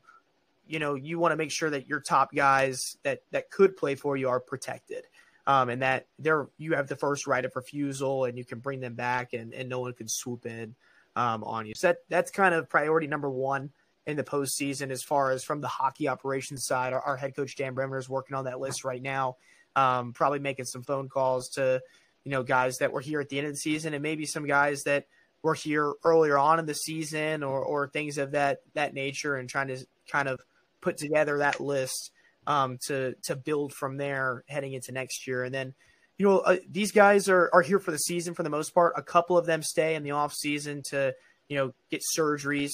you 0.70 0.80
know, 0.80 0.94
you 0.94 1.18
want 1.20 1.32
to 1.32 1.36
make 1.36 1.52
sure 1.52 1.70
that 1.70 1.88
your 1.88 2.00
top 2.00 2.34
guys 2.34 2.98
that 3.04 3.24
that 3.32 3.50
could 3.50 3.76
play 3.76 3.96
for 3.96 4.16
you 4.16 4.30
are 4.30 4.40
protected. 4.40 5.06
Um, 5.48 5.70
and 5.70 5.82
that 5.82 6.06
they're 6.20 6.48
you 6.58 6.76
have 6.76 6.88
the 6.88 6.96
first 6.96 7.26
right 7.26 7.44
of 7.44 7.56
refusal 7.56 8.26
and 8.26 8.38
you 8.38 8.46
can 8.46 8.60
bring 8.60 8.80
them 8.80 8.94
back 8.94 9.34
and, 9.34 9.52
and 9.52 9.68
no 9.68 9.80
one 9.80 9.94
can 9.94 10.08
swoop 10.08 10.46
in 10.46 10.76
um, 11.16 11.44
on 11.44 11.66
you. 11.66 11.74
So 11.76 11.88
that 11.88 11.98
that's 12.08 12.30
kind 12.30 12.54
of 12.54 12.70
priority 12.70 13.08
number 13.08 13.30
one 13.32 13.72
in 14.06 14.16
the 14.16 14.24
postseason 14.24 14.92
as 14.92 15.02
far 15.02 15.32
as 15.32 15.44
from 15.44 15.60
the 15.60 15.68
hockey 15.68 16.08
operations 16.08 16.66
side. 16.66 16.94
Our, 16.94 17.02
our 17.02 17.18
head 17.18 17.36
coach 17.36 17.56
Dan 17.56 17.74
Bremner 17.74 17.98
is 17.98 18.08
working 18.08 18.36
on 18.36 18.46
that 18.46 18.60
list 18.60 18.84
right 18.84 19.02
now, 19.02 19.38
um, 19.76 20.14
probably 20.14 20.40
making 20.40 20.66
some 20.66 20.84
phone 20.84 21.10
calls 21.10 21.50
to 21.50 21.82
you 22.24 22.32
know 22.32 22.44
guys 22.44 22.78
that 22.78 22.92
were 22.92 23.02
here 23.02 23.20
at 23.20 23.30
the 23.30 23.40
end 23.40 23.48
of 23.48 23.54
the 23.54 23.60
season 23.60 23.96
and 23.96 24.04
maybe 24.04 24.28
some 24.28 24.46
guys 24.46 24.84
that 24.84 25.08
were 25.42 25.56
here 25.56 25.94
earlier 26.04 26.38
on 26.38 26.60
in 26.60 26.68
the 26.68 26.76
season 26.76 27.42
or 27.42 27.64
or 27.64 27.88
things 27.88 28.20
of 28.20 28.32
that 28.32 28.60
that 28.76 28.94
nature 28.94 29.36
and 29.36 29.50
trying 29.50 29.68
to 29.70 29.84
kind 30.12 30.28
of 30.28 30.40
put 30.82 30.98
together 30.98 31.40
that 31.40 31.60
list 31.60 32.12
um, 32.48 32.78
to 32.88 33.16
to 33.24 33.36
build 33.36 33.74
from 33.74 33.98
there 33.98 34.44
heading 34.48 34.74
into 34.74 34.92
next 34.92 35.28
year. 35.28 35.44
And 35.44 35.54
then 35.54 35.74
you 36.18 36.28
know 36.28 36.40
uh, 36.40 36.58
these 36.70 36.92
guys 36.92 37.30
are 37.30 37.50
are 37.54 37.62
here 37.62 37.80
for 37.80 37.92
the 37.92 37.98
season 37.98 38.34
for 38.34 38.44
the 38.44 38.50
most 38.50 38.74
part. 38.74 38.94
A 38.96 39.04
couple 39.04 39.38
of 39.38 39.46
them 39.46 39.62
stay 39.62 39.96
in 39.96 40.04
the 40.04 40.12
off 40.12 40.34
season 40.34 40.82
to 40.90 41.14
you 41.48 41.58
know 41.58 41.74
get 41.90 42.02
surgeries 42.18 42.72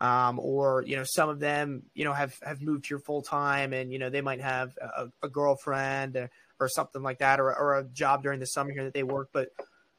um, 0.00 0.38
or 0.38 0.82
you 0.86 0.96
know 0.96 1.04
some 1.04 1.28
of 1.28 1.40
them 1.40 1.82
you 1.94 2.04
know 2.04 2.12
have 2.12 2.34
have 2.42 2.62
moved 2.62 2.86
here 2.86 2.98
full 2.98 3.22
time 3.22 3.72
and 3.72 3.92
you 3.92 3.98
know 3.98 4.10
they 4.10 4.22
might 4.22 4.40
have 4.40 4.72
a, 4.80 5.08
a 5.22 5.28
girlfriend 5.28 6.16
or, 6.16 6.30
or, 6.58 6.68
something 6.68 7.02
like 7.02 7.18
that 7.18 7.40
or, 7.40 7.54
or, 7.54 7.78
a 7.78 7.84
job 7.84 8.22
during 8.22 8.40
the 8.40 8.46
summer 8.46 8.70
here 8.72 8.84
that 8.84 8.94
they 8.94 9.02
work. 9.02 9.28
But 9.32 9.48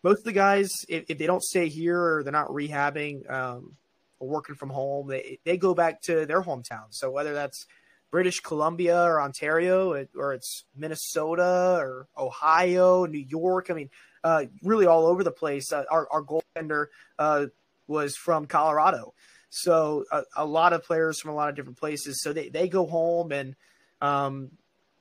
most 0.03 0.19
of 0.19 0.25
the 0.25 0.31
guys 0.31 0.71
if, 0.89 1.05
if 1.09 1.17
they 1.17 1.27
don't 1.27 1.43
stay 1.43 1.69
here 1.69 1.99
or 1.99 2.23
they're 2.23 2.31
not 2.31 2.47
rehabbing 2.47 3.29
um, 3.31 3.75
or 4.21 4.27
working 4.27 4.55
from 4.55 4.69
home 4.69 5.07
they, 5.07 5.39
they 5.43 5.57
go 5.57 5.73
back 5.73 6.01
to 6.01 6.25
their 6.25 6.41
hometown 6.41 6.85
so 6.91 7.11
whether 7.11 7.33
that's 7.33 7.65
british 8.11 8.39
columbia 8.39 9.03
or 9.03 9.21
ontario 9.21 10.05
or 10.15 10.33
it's 10.33 10.63
minnesota 10.75 11.77
or 11.81 12.07
ohio 12.17 13.05
new 13.05 13.17
york 13.17 13.69
i 13.69 13.73
mean 13.73 13.89
uh, 14.23 14.45
really 14.61 14.85
all 14.85 15.07
over 15.07 15.23
the 15.23 15.31
place 15.31 15.73
uh, 15.73 15.83
our, 15.89 16.07
our 16.11 16.23
goaltender 16.23 16.85
uh, 17.17 17.47
was 17.87 18.15
from 18.15 18.45
colorado 18.45 19.13
so 19.51 20.05
a, 20.11 20.23
a, 20.37 20.45
lot 20.45 20.71
of 20.71 20.83
players 20.85 21.19
from 21.19 21.31
a 21.31 21.35
lot 21.35 21.49
of 21.49 21.55
different 21.55 21.77
places. 21.77 22.21
So 22.23 22.31
they, 22.31 22.47
they 22.47 22.69
go 22.69 22.85
home 22.85 23.33
and 23.33 23.55
um, 23.99 24.51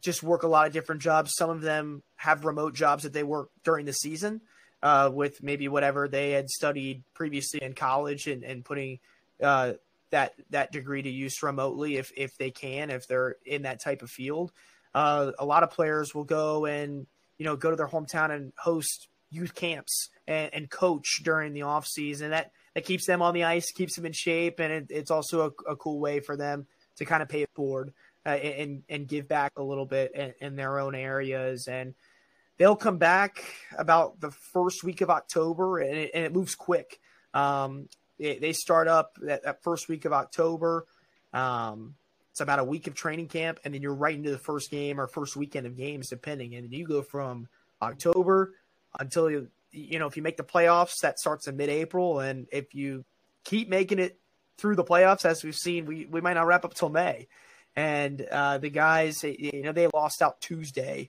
just 0.03 0.25
work 0.25 0.43
a 0.43 0.49
lot 0.49 0.67
of 0.67 0.73
different 0.73 1.01
jobs. 1.01 1.33
Some 1.37 1.51
of 1.51 1.63
them 1.63 2.03
have 2.17 2.45
remote 2.45 2.75
jobs 2.75 3.05
that 3.05 3.13
they 3.13 3.23
work 3.23 3.51
during 3.63 3.87
the 3.87 3.93
season 3.93 4.41
uh, 4.83 5.11
with 5.13 5.43
maybe 5.43 5.69
whatever 5.69 6.09
they 6.09 6.31
had 6.31 6.49
studied 6.49 7.03
previously 7.15 7.63
in 7.63 7.75
college 7.75 8.27
and, 8.27 8.43
and 8.45 8.65
putting 8.65 8.99
uh, 9.43 9.73
that 10.11 10.35
that 10.51 10.73
degree 10.73 11.03
to 11.03 11.11
use 11.11 11.43
remotely 11.43 11.97
if 11.97 12.13
if 12.17 12.37
they 12.37 12.51
can, 12.51 12.91
if 12.91 13.07
they're 13.07 13.37
in 13.45 13.63
that 13.63 13.81
type 13.83 14.03
of 14.03 14.11
field. 14.11 14.53
Uh, 14.95 15.31
a 15.39 15.45
lot 15.45 15.63
of 15.63 15.71
players 15.71 16.15
will 16.15 16.25
go 16.25 16.65
and 16.65 17.07
you 17.39 17.45
know 17.45 17.57
go 17.57 17.71
to 17.71 17.77
their 17.77 17.89
hometown 17.89 18.31
and 18.31 18.53
host 18.59 19.09
youth 19.31 19.55
camps 19.55 20.09
and, 20.27 20.53
and 20.53 20.71
coach 20.71 21.21
during 21.23 21.53
the 21.53 21.63
off 21.63 21.87
season. 21.87 22.31
That 22.31 22.53
that 22.75 22.85
keeps 22.85 23.07
them 23.07 23.23
on 23.23 23.35
the 23.35 23.45
ice, 23.45 23.71
keeps 23.73 23.97
them 23.97 24.07
in 24.07 24.13
shape, 24.13 24.61
and 24.61 24.73
it, 24.73 24.87
it's 24.91 25.11
also 25.11 25.53
a, 25.67 25.73
a, 25.73 25.77
cool 25.77 25.99
way 25.99 26.21
for 26.21 26.37
them 26.37 26.67
to 26.97 27.05
kind 27.05 27.23
of 27.23 27.29
pay 27.29 27.43
it 27.43 27.51
forward 27.55 27.93
uh, 28.27 28.31
and 28.31 28.83
and 28.89 29.09
give 29.09 29.29
back 29.29 29.53
a 29.57 29.63
little 29.63 29.87
bit 29.87 30.13
in, 30.15 30.35
in, 30.41 30.57
their 30.57 30.79
own 30.79 30.95
areas. 30.95 31.67
And 31.69 31.95
they'll 32.61 32.77
come 32.77 32.99
back 32.99 33.43
about 33.79 34.21
the 34.21 34.31
first 34.31 34.85
week 34.85 35.01
of 35.01 35.09
October, 35.09 35.79
and 35.79 35.97
it, 35.97 36.11
and 36.13 36.25
it 36.27 36.33
moves 36.33 36.55
quick. 36.55 37.01
Um, 37.33 37.89
they, 38.19 38.39
they 38.39 38.53
start 38.53 38.87
up 38.87 39.17
that, 39.23 39.45
that, 39.45 39.63
first 39.63 39.89
week 39.89 40.05
of 40.05 40.13
October. 40.13 40.87
Um, 41.33 41.95
it's 42.33 42.43
about 42.43 42.59
a 42.59 42.65
week 42.65 42.87
of 42.87 42.95
training 42.95 43.29
camp, 43.29 43.61
and 43.65 43.73
then 43.73 43.81
you're 43.81 43.95
right 43.95 44.15
into 44.15 44.31
the 44.31 44.39
first 44.39 44.71
game 44.71 45.01
or 45.01 45.07
first 45.07 45.37
weekend 45.37 45.67
of 45.67 45.75
games, 45.75 46.11
depending. 46.11 46.55
And 46.55 46.71
you 46.71 46.87
go 46.87 47.01
from 47.01 47.49
October 47.81 48.53
until 48.99 49.31
you, 49.31 49.49
you 49.73 49.99
know, 49.99 50.07
if 50.07 50.19
you 50.19 50.23
make 50.23 50.37
the 50.37 50.45
playoffs, 50.45 51.01
that 51.01 51.19
starts 51.19 51.49
in 51.49 51.57
mid-April, 51.57 52.21
and 52.21 52.47
if 52.53 52.75
you 52.75 53.07
keep 53.43 53.71
making 53.71 53.99
it 53.99 54.19
through 54.59 54.77
the 54.77 54.85
playoffs, 54.85 55.25
as 55.25 55.43
we've 55.43 55.57
seen, 55.57 55.87
we 55.87 56.05
we 56.05 56.21
might 56.21 56.35
not 56.35 56.47
wrap 56.47 56.67
up 56.67 56.75
till 56.75 56.91
May. 56.91 57.27
And 57.75 58.21
uh, 58.21 58.59
the 58.59 58.69
guys, 58.69 59.25
you 59.25 59.63
know, 59.63 59.73
they 59.73 59.87
lost 59.87 60.21
out 60.21 60.43
Tuesday. 60.43 61.09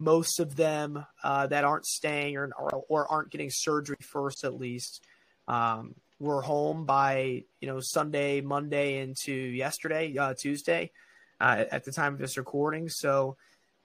Most 0.00 0.40
of 0.40 0.56
them 0.56 1.04
uh, 1.22 1.46
that 1.46 1.62
aren't 1.62 1.86
staying 1.86 2.36
or, 2.36 2.50
or, 2.58 2.84
or 2.88 3.12
aren't 3.12 3.30
getting 3.30 3.50
surgery 3.52 3.98
first, 4.00 4.42
at 4.44 4.58
least. 4.58 5.04
Um, 5.46 5.94
were 6.18 6.42
home 6.42 6.84
by 6.84 7.44
you 7.60 7.68
know 7.68 7.80
Sunday, 7.80 8.40
Monday 8.40 8.98
into 8.98 9.32
yesterday, 9.32 10.16
uh, 10.16 10.34
Tuesday, 10.38 10.90
uh, 11.40 11.64
at 11.70 11.84
the 11.84 11.92
time 11.92 12.12
of 12.12 12.18
this 12.18 12.36
recording. 12.36 12.88
So 12.88 13.36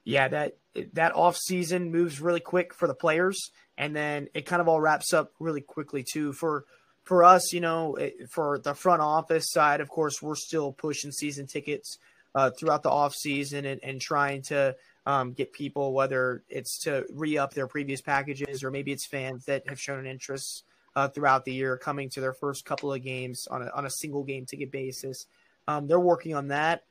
yeah, 0.04 0.28
that 0.28 0.58
that 0.94 1.16
off 1.16 1.38
season 1.38 1.92
moves 1.92 2.22
really 2.22 2.42
quick 2.42 2.74
for 2.74 2.88
the 2.88 2.94
players, 2.94 3.52
and 3.78 3.96
then 3.96 4.28
it 4.34 4.46
kind 4.46 4.62
of 4.62 4.68
all 4.68 4.80
wraps 4.80 5.14
up 5.14 5.32
really 5.40 5.62
quickly 5.62 6.04
too 6.04 6.34
for 6.34 6.66
for 7.04 7.24
us. 7.24 7.54
You 7.54 7.62
know, 7.62 7.98
for 8.32 8.60
the 8.60 8.76
front 8.76 9.02
office 9.02 9.50
side, 9.50 9.82
of 9.82 9.90
course, 9.90 10.22
we're 10.22 10.36
still 10.36 10.72
pushing 10.74 11.12
season 11.12 11.48
tickets 11.48 11.98
uh, 12.36 12.52
throughout 12.52 12.84
the 12.84 12.92
off 12.92 13.16
season 13.16 13.66
and, 13.66 13.80
and 13.84 14.02
trying 14.02 14.44
to 14.44 14.76
um, 15.06 15.34
get 15.34 15.54
people, 15.54 15.94
whether 15.94 16.44
it's 16.50 16.80
to 16.84 17.06
re 17.14 17.38
up 17.38 17.54
their 17.54 17.68
previous 17.68 18.02
packages 18.02 18.64
or 18.64 18.72
maybe 18.72 18.92
it's 18.92 19.06
fans 19.06 19.46
that 19.46 19.68
have 19.68 19.80
shown 19.80 20.00
an 20.00 20.08
interest 20.08 20.64
uh, 20.96 21.08
throughout 21.08 21.46
the 21.46 21.54
year, 21.54 21.78
coming 21.78 22.10
to 22.10 22.22
their 22.22 22.34
first 22.34 22.66
couple 22.66 22.92
of 22.92 23.04
games 23.04 23.48
on 23.52 23.62
a, 23.62 23.70
on 23.76 23.86
a 23.86 23.90
single 23.90 24.24
game 24.24 24.46
ticket 24.46 24.72
basis. 24.72 25.28
Um, 25.68 25.88
they're 25.88 26.00
working 26.00 26.36
on 26.36 26.48
that. 26.48 26.84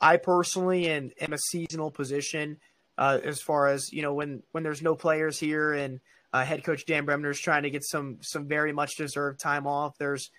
I 0.00 0.16
personally 0.16 0.88
am, 0.88 1.10
am 1.20 1.32
a 1.32 1.38
seasonal 1.38 1.90
position 1.90 2.58
uh, 2.98 3.18
as 3.22 3.40
far 3.40 3.68
as 3.68 3.92
you 3.92 4.02
know 4.02 4.12
when 4.12 4.42
when 4.50 4.62
there's 4.62 4.82
no 4.82 4.94
players 4.94 5.38
here 5.38 5.72
and 5.72 6.00
uh, 6.32 6.44
head 6.44 6.64
coach 6.64 6.84
Dan 6.86 7.04
Bremner 7.04 7.30
is 7.30 7.40
trying 7.40 7.62
to 7.62 7.70
get 7.70 7.84
some 7.84 8.18
some 8.20 8.46
very 8.46 8.72
much 8.72 8.96
deserved 8.96 9.40
time 9.40 9.66
off. 9.66 9.96
There's 9.98 10.30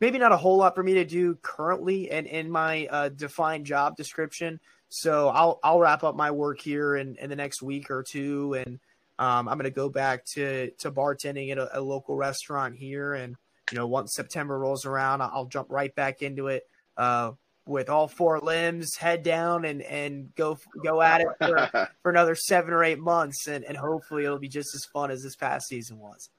maybe 0.00 0.18
not 0.18 0.32
a 0.32 0.36
whole 0.36 0.58
lot 0.58 0.74
for 0.74 0.82
me 0.82 0.94
to 0.94 1.04
do 1.04 1.36
currently 1.42 2.10
and 2.10 2.26
in 2.26 2.50
my 2.50 2.86
uh, 2.86 3.08
defined 3.08 3.66
job 3.66 3.96
description. 3.96 4.60
So 4.88 5.28
I'll 5.28 5.60
I'll 5.62 5.80
wrap 5.80 6.04
up 6.04 6.16
my 6.16 6.30
work 6.30 6.60
here 6.60 6.96
in, 6.96 7.16
in 7.16 7.30
the 7.30 7.36
next 7.36 7.62
week 7.62 7.90
or 7.90 8.02
two 8.02 8.54
and 8.54 8.78
um, 9.18 9.48
I'm 9.48 9.58
going 9.58 9.64
to 9.64 9.70
go 9.70 9.88
back 9.88 10.24
to 10.34 10.70
to 10.78 10.92
bartending 10.92 11.50
at 11.50 11.58
a, 11.58 11.78
a, 11.78 11.80
local 11.80 12.14
restaurant 12.14 12.76
here, 12.76 13.14
and 13.14 13.34
you 13.72 13.76
know, 13.76 13.86
once 13.86 14.14
September 14.14 14.56
rolls 14.56 14.86
around, 14.86 15.22
I'll 15.22 15.46
jump 15.46 15.68
right 15.70 15.92
back 15.92 16.22
into 16.22 16.46
it 16.46 16.68
uh, 16.96 17.32
with 17.66 17.88
all 17.90 18.06
four 18.06 18.38
limbs, 18.38 18.94
head 18.96 19.24
down, 19.24 19.64
and 19.64 19.82
and 19.82 20.32
go 20.36 20.56
go 20.84 21.02
at 21.02 21.20
it 21.20 21.26
for, 21.38 21.88
for 22.02 22.10
another 22.10 22.36
seven 22.36 22.72
or 22.72 22.84
eight 22.84 23.00
months, 23.00 23.48
and, 23.48 23.64
and 23.64 23.76
hopefully 23.76 24.24
it'll 24.24 24.38
be 24.38 24.48
just 24.48 24.72
as 24.76 24.84
fun 24.84 25.10
as 25.10 25.22
this 25.24 25.34
past 25.34 25.66
season 25.66 25.98
was. 25.98 26.30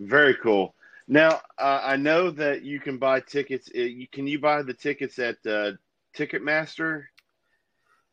Very 0.00 0.34
cool. 0.34 0.74
Now 1.06 1.40
uh, 1.56 1.82
I 1.84 1.96
know 1.96 2.32
that 2.32 2.62
you 2.62 2.80
can 2.80 2.98
buy 2.98 3.20
tickets. 3.20 3.68
Uh, 3.68 3.86
can 4.10 4.26
you 4.26 4.40
buy 4.40 4.62
the 4.62 4.74
tickets 4.74 5.20
at 5.20 5.36
uh, 5.46 5.72
Ticketmaster? 6.16 7.04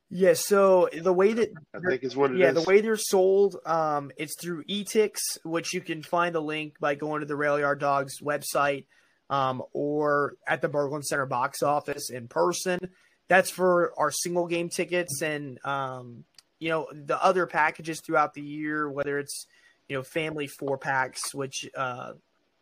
Yeah, 0.09 0.33
so 0.33 0.89
the 0.93 1.11
way 1.11 1.33
that 1.33 1.51
I 1.75 1.79
think 1.79 2.03
is 2.03 2.15
what 2.15 2.31
it 2.31 2.37
yeah, 2.37 2.49
is. 2.49 2.55
the 2.55 2.61
way 2.61 2.79
they're 2.79 2.95
sold, 2.95 3.57
um, 3.65 4.11
it's 4.15 4.35
through 4.39 4.63
Etix, 4.63 5.17
which 5.43 5.73
you 5.73 5.81
can 5.81 6.01
find 6.01 6.33
the 6.33 6.41
link 6.41 6.79
by 6.79 6.95
going 6.95 7.19
to 7.19 7.25
the 7.25 7.35
Rail 7.35 7.59
Yard 7.59 7.79
Dawgs 7.79 8.21
website, 8.21 8.85
um, 9.29 9.61
or 9.73 10.35
at 10.47 10.61
the 10.61 10.69
Berglund 10.69 11.03
Center 11.03 11.25
box 11.25 11.61
office 11.61 12.09
in 12.09 12.29
person. 12.29 12.79
That's 13.27 13.49
for 13.49 13.93
our 13.97 14.11
single 14.11 14.47
game 14.47 14.69
tickets 14.69 15.21
and 15.21 15.59
um, 15.65 16.23
you 16.59 16.69
know 16.69 16.87
the 16.93 17.21
other 17.21 17.45
packages 17.45 17.99
throughout 17.99 18.33
the 18.33 18.41
year, 18.41 18.89
whether 18.89 19.19
it's 19.19 19.45
you 19.89 19.97
know 19.97 20.03
family 20.03 20.47
four 20.47 20.77
packs, 20.77 21.33
which 21.35 21.67
uh, 21.75 22.13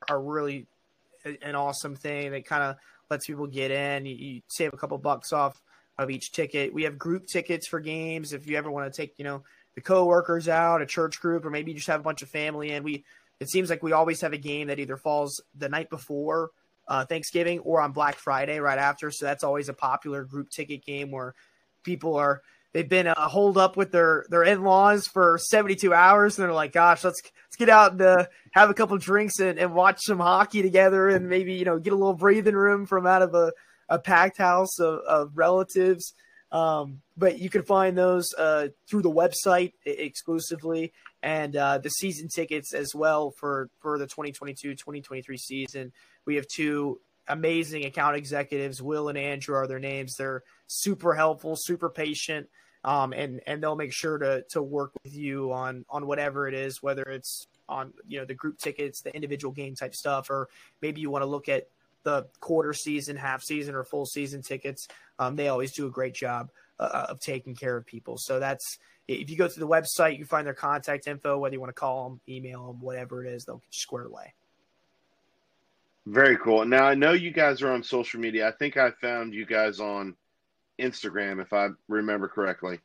are 0.10 0.20
really 0.20 0.66
an 1.42 1.56
awesome 1.56 1.96
thing 1.96 2.32
They 2.32 2.42
kind 2.42 2.64
of 2.64 2.76
lets 3.10 3.26
people 3.26 3.48
get 3.48 3.72
in. 3.72 4.06
You, 4.06 4.16
you 4.16 4.42
save 4.48 4.74
a 4.74 4.78
couple 4.78 4.98
bucks 4.98 5.34
off 5.34 5.62
of 5.98 6.10
each 6.10 6.32
ticket. 6.32 6.74
We 6.74 6.84
have 6.84 6.98
group 6.98 7.28
tickets 7.28 7.68
for 7.68 7.80
games 7.80 8.34
if 8.34 8.48
you 8.48 8.58
ever 8.58 8.70
want 8.70 8.92
to 8.92 8.96
take, 8.96 9.18
you 9.18 9.24
know, 9.24 9.44
the 9.76 9.82
coworkers 9.82 10.48
out, 10.48 10.82
a 10.82 10.86
church 10.86 11.20
group, 11.20 11.46
or 11.46 11.50
maybe 11.50 11.72
you 11.72 11.78
just 11.78 11.88
have 11.88 12.00
a 12.00 12.04
bunch 12.04 12.22
of 12.22 12.30
family 12.30 12.72
in. 12.72 12.84
We 12.84 13.04
it 13.40 13.50
seems 13.50 13.70
like 13.70 13.84
we 13.84 13.92
always 13.92 14.22
have 14.22 14.34
a 14.34 14.38
game 14.38 14.68
that 14.68 14.80
either 14.80 14.98
falls 14.98 15.42
the 15.56 15.68
night 15.68 15.90
before 15.90 16.52
uh, 16.88 17.06
Thanksgiving 17.06 17.60
or 17.60 17.82
on 17.82 17.92
Black 17.92 18.16
Friday 18.16 18.60
right 18.60 18.78
after. 18.78 19.12
So 19.12 19.26
that's 19.26 19.44
always 19.44 19.70
a 19.70 19.74
popular 19.74 20.24
group 20.24 20.50
ticket 20.50 20.86
game 20.86 21.12
where 21.12 21.36
people 21.84 22.16
are 22.16 22.42
they've 22.76 22.90
been 22.90 23.08
uh, 23.08 23.30
holed 23.30 23.58
up 23.58 23.78
with 23.78 23.94
their 23.94 24.26
their 24.30 24.44
in 24.44 24.64
laws 24.64 25.08
for 25.08 25.40
72 25.40 25.94
hours, 25.94 26.38
and 26.38 26.46
they're 26.46 26.54
like, 26.54 26.74
"Gosh, 26.74 27.06
let's 27.06 27.22
let's 27.24 27.56
get 27.56 27.70
out 27.70 27.94
and 27.94 28.02
uh, 28.02 28.26
have 28.52 28.70
a 28.70 28.74
couple 28.74 28.98
drinks 28.98 29.40
and, 29.40 29.58
and 29.58 29.74
watch 29.74 30.02
some 30.02 30.20
hockey 30.20 30.62
together, 30.62 31.08
and 31.08 31.30
maybe 31.30 31.54
you 31.54 31.64
know 31.64 31.80
get 31.80 31.94
a 31.94 31.96
little 31.96 32.14
breathing 32.14 32.54
room 32.54 32.86
from 32.86 33.08
out 33.08 33.22
of 33.22 33.34
a 33.34 33.54
a 33.88 33.98
packed 33.98 34.38
house 34.38 34.78
of, 34.80 35.00
of 35.08 35.32
relatives. 35.38 36.14
Um, 36.52 37.02
but 37.18 37.40
you 37.40 37.50
can 37.50 37.64
find 37.64 37.98
those 37.98 38.34
uh, 38.38 38.68
through 38.90 39.02
the 39.02 39.12
website 39.12 39.74
exclusively 39.86 40.94
and 41.24 41.56
uh, 41.56 41.80
the 41.80 41.90
season 41.90 42.28
tickets 42.28 42.74
as 42.74 42.94
well 42.94 43.32
for, 43.32 43.70
for 43.80 43.98
the 43.98 44.06
2022-2023 44.06 45.40
season. 45.40 45.92
We 46.26 46.36
have 46.36 46.48
two 46.48 47.02
amazing 47.28 47.86
account 47.86 48.16
executives, 48.16 48.82
Will 48.82 49.10
and 49.10 49.18
Andrew 49.18 49.56
are 49.56 49.68
their 49.68 49.80
names. 49.80 50.16
They're 50.16 50.44
super 50.68 51.14
helpful, 51.14 51.56
super 51.56 51.90
patient, 51.90 52.50
um, 52.84 53.14
and 53.14 53.42
and 53.48 53.62
they'll 53.62 53.76
make 53.76 53.94
sure 53.94 54.18
to 54.18 54.44
to 54.50 54.62
work 54.62 54.92
with 55.04 55.16
you 55.16 55.52
on 55.52 55.86
on 55.90 56.08
whatever 56.08 56.48
it 56.48 56.54
is, 56.54 56.82
whether 56.82 57.04
it's 57.04 57.48
on 57.68 57.94
you 58.08 58.20
know 58.20 58.26
the 58.26 58.34
group 58.34 58.58
tickets, 58.58 59.02
the 59.02 59.14
individual 59.16 59.54
game 59.54 59.76
type 59.76 59.96
stuff, 59.96 60.30
or 60.30 60.50
maybe 60.82 61.02
you 61.02 61.10
want 61.10 61.24
to 61.24 61.28
look 61.28 61.50
at 61.50 61.68
the 62.04 62.28
quarter 62.40 62.74
season, 62.74 63.16
half 63.16 63.42
season, 63.44 63.76
or 63.76 63.84
full 63.84 64.06
season 64.06 64.42
tickets. 64.42 64.88
Um, 65.18 65.36
they 65.36 65.48
always 65.48 65.72
do 65.74 65.88
a 65.88 65.92
great 65.92 66.14
job 66.14 66.52
uh, 66.80 67.08
of 67.10 67.20
taking 67.20 67.56
care 67.56 67.76
of 67.76 67.86
people. 67.86 68.18
So 68.18 68.40
that's 68.40 68.78
if 69.08 69.30
you 69.30 69.38
go 69.38 69.48
to 69.48 69.60
the 69.60 69.68
website, 69.68 70.18
you 70.18 70.26
find 70.26 70.46
their 70.48 70.54
contact 70.54 71.08
info, 71.08 71.38
whether 71.38 71.54
you 71.54 71.60
want 71.60 71.70
to 71.70 71.80
call 71.80 72.10
them, 72.10 72.22
email 72.28 72.68
them, 72.68 72.82
whatever 72.82 73.24
it 73.24 73.32
is, 73.32 73.46
they'll 73.46 73.58
get 73.58 73.68
you 73.68 73.80
squared 73.80 74.08
away. 74.08 74.34
Very 76.06 76.38
cool. 76.38 76.66
Now 76.66 76.86
I 76.86 76.96
know 76.96 77.14
you 77.14 77.32
guys 77.32 77.62
are 77.62 77.72
on 77.72 77.84
social 77.84 78.20
media. 78.20 78.48
I 78.48 78.52
think 78.52 78.78
I 78.78 78.92
found 78.92 79.34
you 79.34 79.46
guys 79.46 79.80
on 79.80 80.16
Instagram, 80.80 81.42
if 81.42 81.52
I 81.52 81.70
remember 81.88 82.28
correctly. 82.28 82.80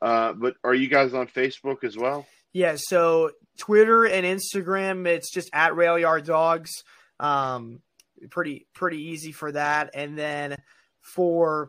Uh, 0.00 0.32
but 0.32 0.56
are 0.64 0.74
you 0.74 0.88
guys 0.88 1.14
on 1.14 1.26
Facebook 1.28 1.84
as 1.84 1.96
well? 1.96 2.26
Yeah. 2.52 2.76
So 2.76 3.30
Twitter 3.58 4.04
and 4.04 4.26
Instagram, 4.26 5.06
it's 5.06 5.30
just 5.30 5.50
at 5.52 5.76
Rail 5.76 5.98
Yard 5.98 6.24
Dawgs. 6.24 6.70
Um, 7.20 7.80
pretty 8.30 8.66
pretty 8.74 9.10
easy 9.10 9.32
for 9.32 9.52
that. 9.52 9.90
And 9.94 10.18
then 10.18 10.56
for 11.00 11.68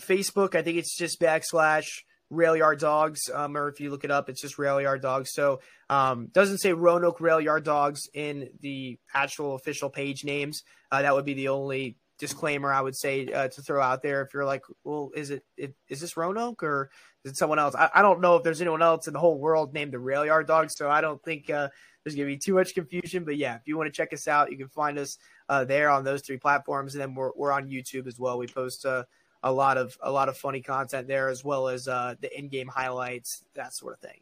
Facebook, 0.00 0.54
I 0.54 0.62
think 0.62 0.78
it's 0.78 0.96
just 0.96 1.20
backslash 1.20 1.86
Rail 2.30 2.56
Yard 2.56 2.80
Dawgs, 2.80 3.30
um, 3.32 3.56
or 3.56 3.68
if 3.68 3.80
you 3.80 3.90
look 3.90 4.04
it 4.04 4.10
up, 4.10 4.28
it's 4.28 4.40
just 4.40 4.58
Rail 4.58 4.80
Yard 4.80 5.02
Dawgs. 5.02 5.32
So 5.32 5.60
um, 5.88 6.28
doesn't 6.32 6.58
say 6.58 6.72
Roanoke 6.72 7.20
Rail 7.20 7.40
Yard 7.40 7.64
Dawgs 7.64 8.08
in 8.12 8.50
the 8.60 8.98
actual 9.14 9.54
official 9.54 9.90
page 9.90 10.24
names. 10.24 10.62
Uh, 10.90 11.02
that 11.02 11.14
would 11.14 11.24
be 11.24 11.34
the 11.34 11.48
only 11.48 11.96
disclaimer 12.18 12.72
I 12.72 12.80
would 12.80 12.96
say 12.96 13.26
uh, 13.26 13.48
to 13.48 13.62
throw 13.62 13.82
out 13.82 14.02
there. 14.02 14.22
If 14.22 14.34
you're 14.34 14.44
like, 14.44 14.62
well, 14.84 15.10
is 15.14 15.30
it, 15.30 15.44
it 15.56 15.74
is 15.88 16.00
this 16.00 16.16
Roanoke 16.16 16.62
or 16.62 16.90
is 17.24 17.32
it 17.32 17.36
someone 17.36 17.58
else? 17.58 17.74
I, 17.74 17.90
I, 17.94 18.02
don't 18.02 18.20
know 18.20 18.36
if 18.36 18.42
there's 18.42 18.60
anyone 18.60 18.82
else 18.82 19.06
in 19.06 19.12
the 19.12 19.20
whole 19.20 19.38
world 19.38 19.74
named 19.74 19.92
the 19.92 19.98
Rail 19.98 20.24
Yard 20.24 20.46
Dawgs, 20.46 20.74
so 20.76 20.90
I 20.90 21.00
don't 21.00 21.22
think 21.22 21.50
uh, 21.50 21.68
there's 22.02 22.14
going 22.14 22.28
to 22.28 22.34
be 22.34 22.38
too 22.38 22.54
much 22.54 22.74
confusion. 22.74 23.24
But 23.24 23.36
yeah, 23.36 23.56
if 23.56 23.62
you 23.66 23.76
want 23.76 23.88
to 23.88 23.96
check 23.96 24.12
us 24.12 24.26
out, 24.26 24.50
you 24.50 24.58
can 24.58 24.68
find 24.68 24.98
us 24.98 25.18
uh, 25.48 25.64
there 25.64 25.90
on 25.90 26.04
those 26.04 26.22
three 26.22 26.38
platforms, 26.38 26.94
and 26.94 27.02
then 27.02 27.14
we're 27.14 27.32
we're 27.36 27.52
on 27.52 27.68
YouTube 27.68 28.06
as 28.06 28.18
well. 28.18 28.38
We 28.38 28.46
post 28.46 28.86
uh, 28.86 29.04
a 29.46 29.52
lot 29.52 29.78
of 29.78 29.96
a 30.02 30.10
lot 30.10 30.28
of 30.28 30.36
funny 30.36 30.60
content 30.60 31.06
there, 31.06 31.28
as 31.28 31.44
well 31.44 31.68
as 31.68 31.86
uh, 31.86 32.16
the 32.20 32.36
in-game 32.36 32.66
highlights, 32.66 33.44
that 33.54 33.72
sort 33.72 33.94
of 33.94 34.00
thing. 34.00 34.20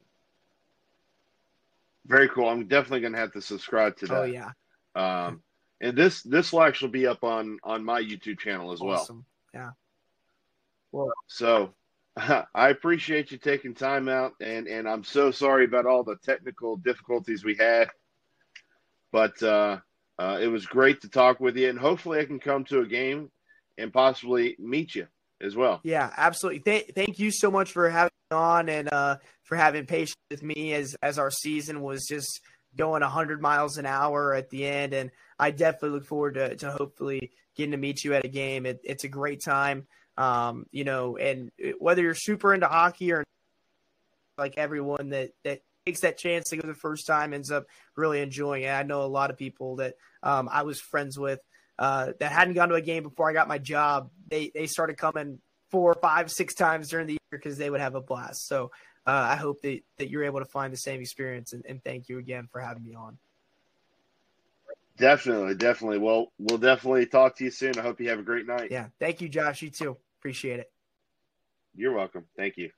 Very 2.06 2.28
cool. 2.28 2.46
I'm 2.46 2.68
definitely 2.68 3.00
going 3.00 3.14
to 3.14 3.18
have 3.18 3.32
to 3.32 3.40
subscribe 3.40 3.96
to 3.96 4.04
oh, 4.06 4.08
that. 4.08 4.20
Oh 4.20 4.24
yeah. 4.24 5.26
Um, 5.26 5.42
And 5.80 5.96
this 5.96 6.22
this 6.22 6.52
will 6.52 6.62
actually 6.62 6.90
be 6.90 7.06
up 7.06 7.24
on 7.24 7.58
on 7.64 7.82
my 7.82 8.02
YouTube 8.02 8.38
channel 8.38 8.70
as 8.70 8.82
awesome. 8.82 9.24
well. 9.54 9.62
Yeah. 9.62 9.70
Well, 10.92 11.12
so 11.26 11.74
I 12.54 12.68
appreciate 12.68 13.32
you 13.32 13.38
taking 13.38 13.74
time 13.74 14.10
out, 14.10 14.34
and 14.42 14.68
and 14.68 14.86
I'm 14.86 15.04
so 15.04 15.30
sorry 15.30 15.64
about 15.64 15.86
all 15.86 16.04
the 16.04 16.16
technical 16.16 16.76
difficulties 16.76 17.44
we 17.44 17.54
had, 17.54 17.88
but 19.10 19.42
uh, 19.42 19.78
uh, 20.18 20.38
it 20.38 20.48
was 20.48 20.66
great 20.66 21.00
to 21.00 21.08
talk 21.08 21.40
with 21.40 21.56
you, 21.56 21.70
and 21.70 21.78
hopefully 21.78 22.20
I 22.20 22.26
can 22.26 22.40
come 22.40 22.64
to 22.66 22.80
a 22.80 22.86
game 22.86 23.30
and 23.78 23.90
possibly 23.90 24.54
meet 24.58 24.94
you 24.94 25.08
as 25.44 25.54
well. 25.54 25.80
Yeah, 25.84 26.10
absolutely. 26.16 26.60
Th- 26.60 26.90
thank 26.94 27.18
you 27.18 27.30
so 27.30 27.50
much 27.50 27.72
for 27.72 27.88
having 27.90 28.10
me 28.30 28.36
on 28.36 28.68
and 28.68 28.92
uh, 28.92 29.18
for 29.44 29.56
having 29.56 29.86
patience 29.86 30.16
with 30.30 30.42
me 30.42 30.72
as 30.72 30.96
as 31.02 31.18
our 31.18 31.30
season 31.30 31.82
was 31.82 32.06
just 32.06 32.40
going 32.76 33.02
100 33.02 33.40
miles 33.40 33.78
an 33.78 33.86
hour 33.86 34.34
at 34.34 34.50
the 34.50 34.66
end, 34.66 34.94
and 34.94 35.10
I 35.38 35.50
definitely 35.50 35.90
look 35.90 36.06
forward 36.06 36.34
to, 36.34 36.56
to 36.56 36.72
hopefully 36.72 37.30
getting 37.56 37.72
to 37.72 37.76
meet 37.76 38.02
you 38.02 38.14
at 38.14 38.24
a 38.24 38.28
game. 38.28 38.66
It, 38.66 38.80
it's 38.82 39.04
a 39.04 39.08
great 39.08 39.42
time. 39.44 39.86
Um, 40.16 40.66
you 40.70 40.84
know, 40.84 41.16
and 41.16 41.50
whether 41.78 42.02
you're 42.02 42.14
super 42.14 42.54
into 42.54 42.66
hockey 42.66 43.12
or 43.12 43.24
like 44.38 44.54
everyone 44.56 45.10
that 45.10 45.30
that 45.44 45.60
takes 45.86 46.00
that 46.00 46.18
chance 46.18 46.48
to 46.48 46.56
go 46.56 46.66
the 46.66 46.74
first 46.74 47.06
time 47.06 47.34
ends 47.34 47.50
up 47.50 47.66
really 47.96 48.20
enjoying 48.20 48.62
it. 48.62 48.70
I 48.70 48.82
know 48.82 49.02
a 49.02 49.06
lot 49.06 49.30
of 49.30 49.36
people 49.36 49.76
that 49.76 49.94
um, 50.22 50.48
I 50.50 50.62
was 50.62 50.80
friends 50.80 51.18
with 51.18 51.40
uh, 51.78 52.12
that 52.20 52.32
hadn't 52.32 52.54
gone 52.54 52.68
to 52.68 52.74
a 52.74 52.80
game 52.80 53.02
before 53.02 53.28
I 53.28 53.32
got 53.32 53.48
my 53.48 53.58
job. 53.58 54.10
They 54.28 54.50
they 54.54 54.66
started 54.66 54.96
coming 54.96 55.38
four, 55.70 55.94
five, 55.94 56.30
six 56.30 56.54
times 56.54 56.88
during 56.88 57.06
the 57.06 57.14
year 57.14 57.18
because 57.32 57.58
they 57.58 57.68
would 57.68 57.80
have 57.80 57.96
a 57.96 58.00
blast. 58.00 58.46
So 58.46 58.70
uh, 59.06 59.10
I 59.10 59.34
hope 59.34 59.60
that, 59.62 59.80
that 59.98 60.08
you're 60.08 60.24
able 60.24 60.38
to 60.38 60.46
find 60.46 60.72
the 60.72 60.76
same 60.76 61.00
experience. 61.00 61.52
And, 61.52 61.64
and 61.68 61.82
thank 61.82 62.08
you 62.08 62.18
again 62.18 62.48
for 62.52 62.60
having 62.60 62.84
me 62.84 62.94
on. 62.94 63.18
Definitely, 64.96 65.56
definitely. 65.56 65.98
Well, 65.98 66.32
we'll 66.38 66.58
definitely 66.58 67.06
talk 67.06 67.36
to 67.38 67.44
you 67.44 67.50
soon. 67.50 67.76
I 67.76 67.82
hope 67.82 68.00
you 68.00 68.08
have 68.10 68.20
a 68.20 68.22
great 68.22 68.46
night. 68.46 68.70
Yeah. 68.70 68.86
Thank 69.00 69.20
you, 69.20 69.28
Josh. 69.28 69.62
You 69.62 69.70
too. 69.70 69.96
Appreciate 70.20 70.60
it. 70.60 70.70
You're 71.74 71.92
welcome. 71.92 72.26
Thank 72.36 72.56
you. 72.56 72.70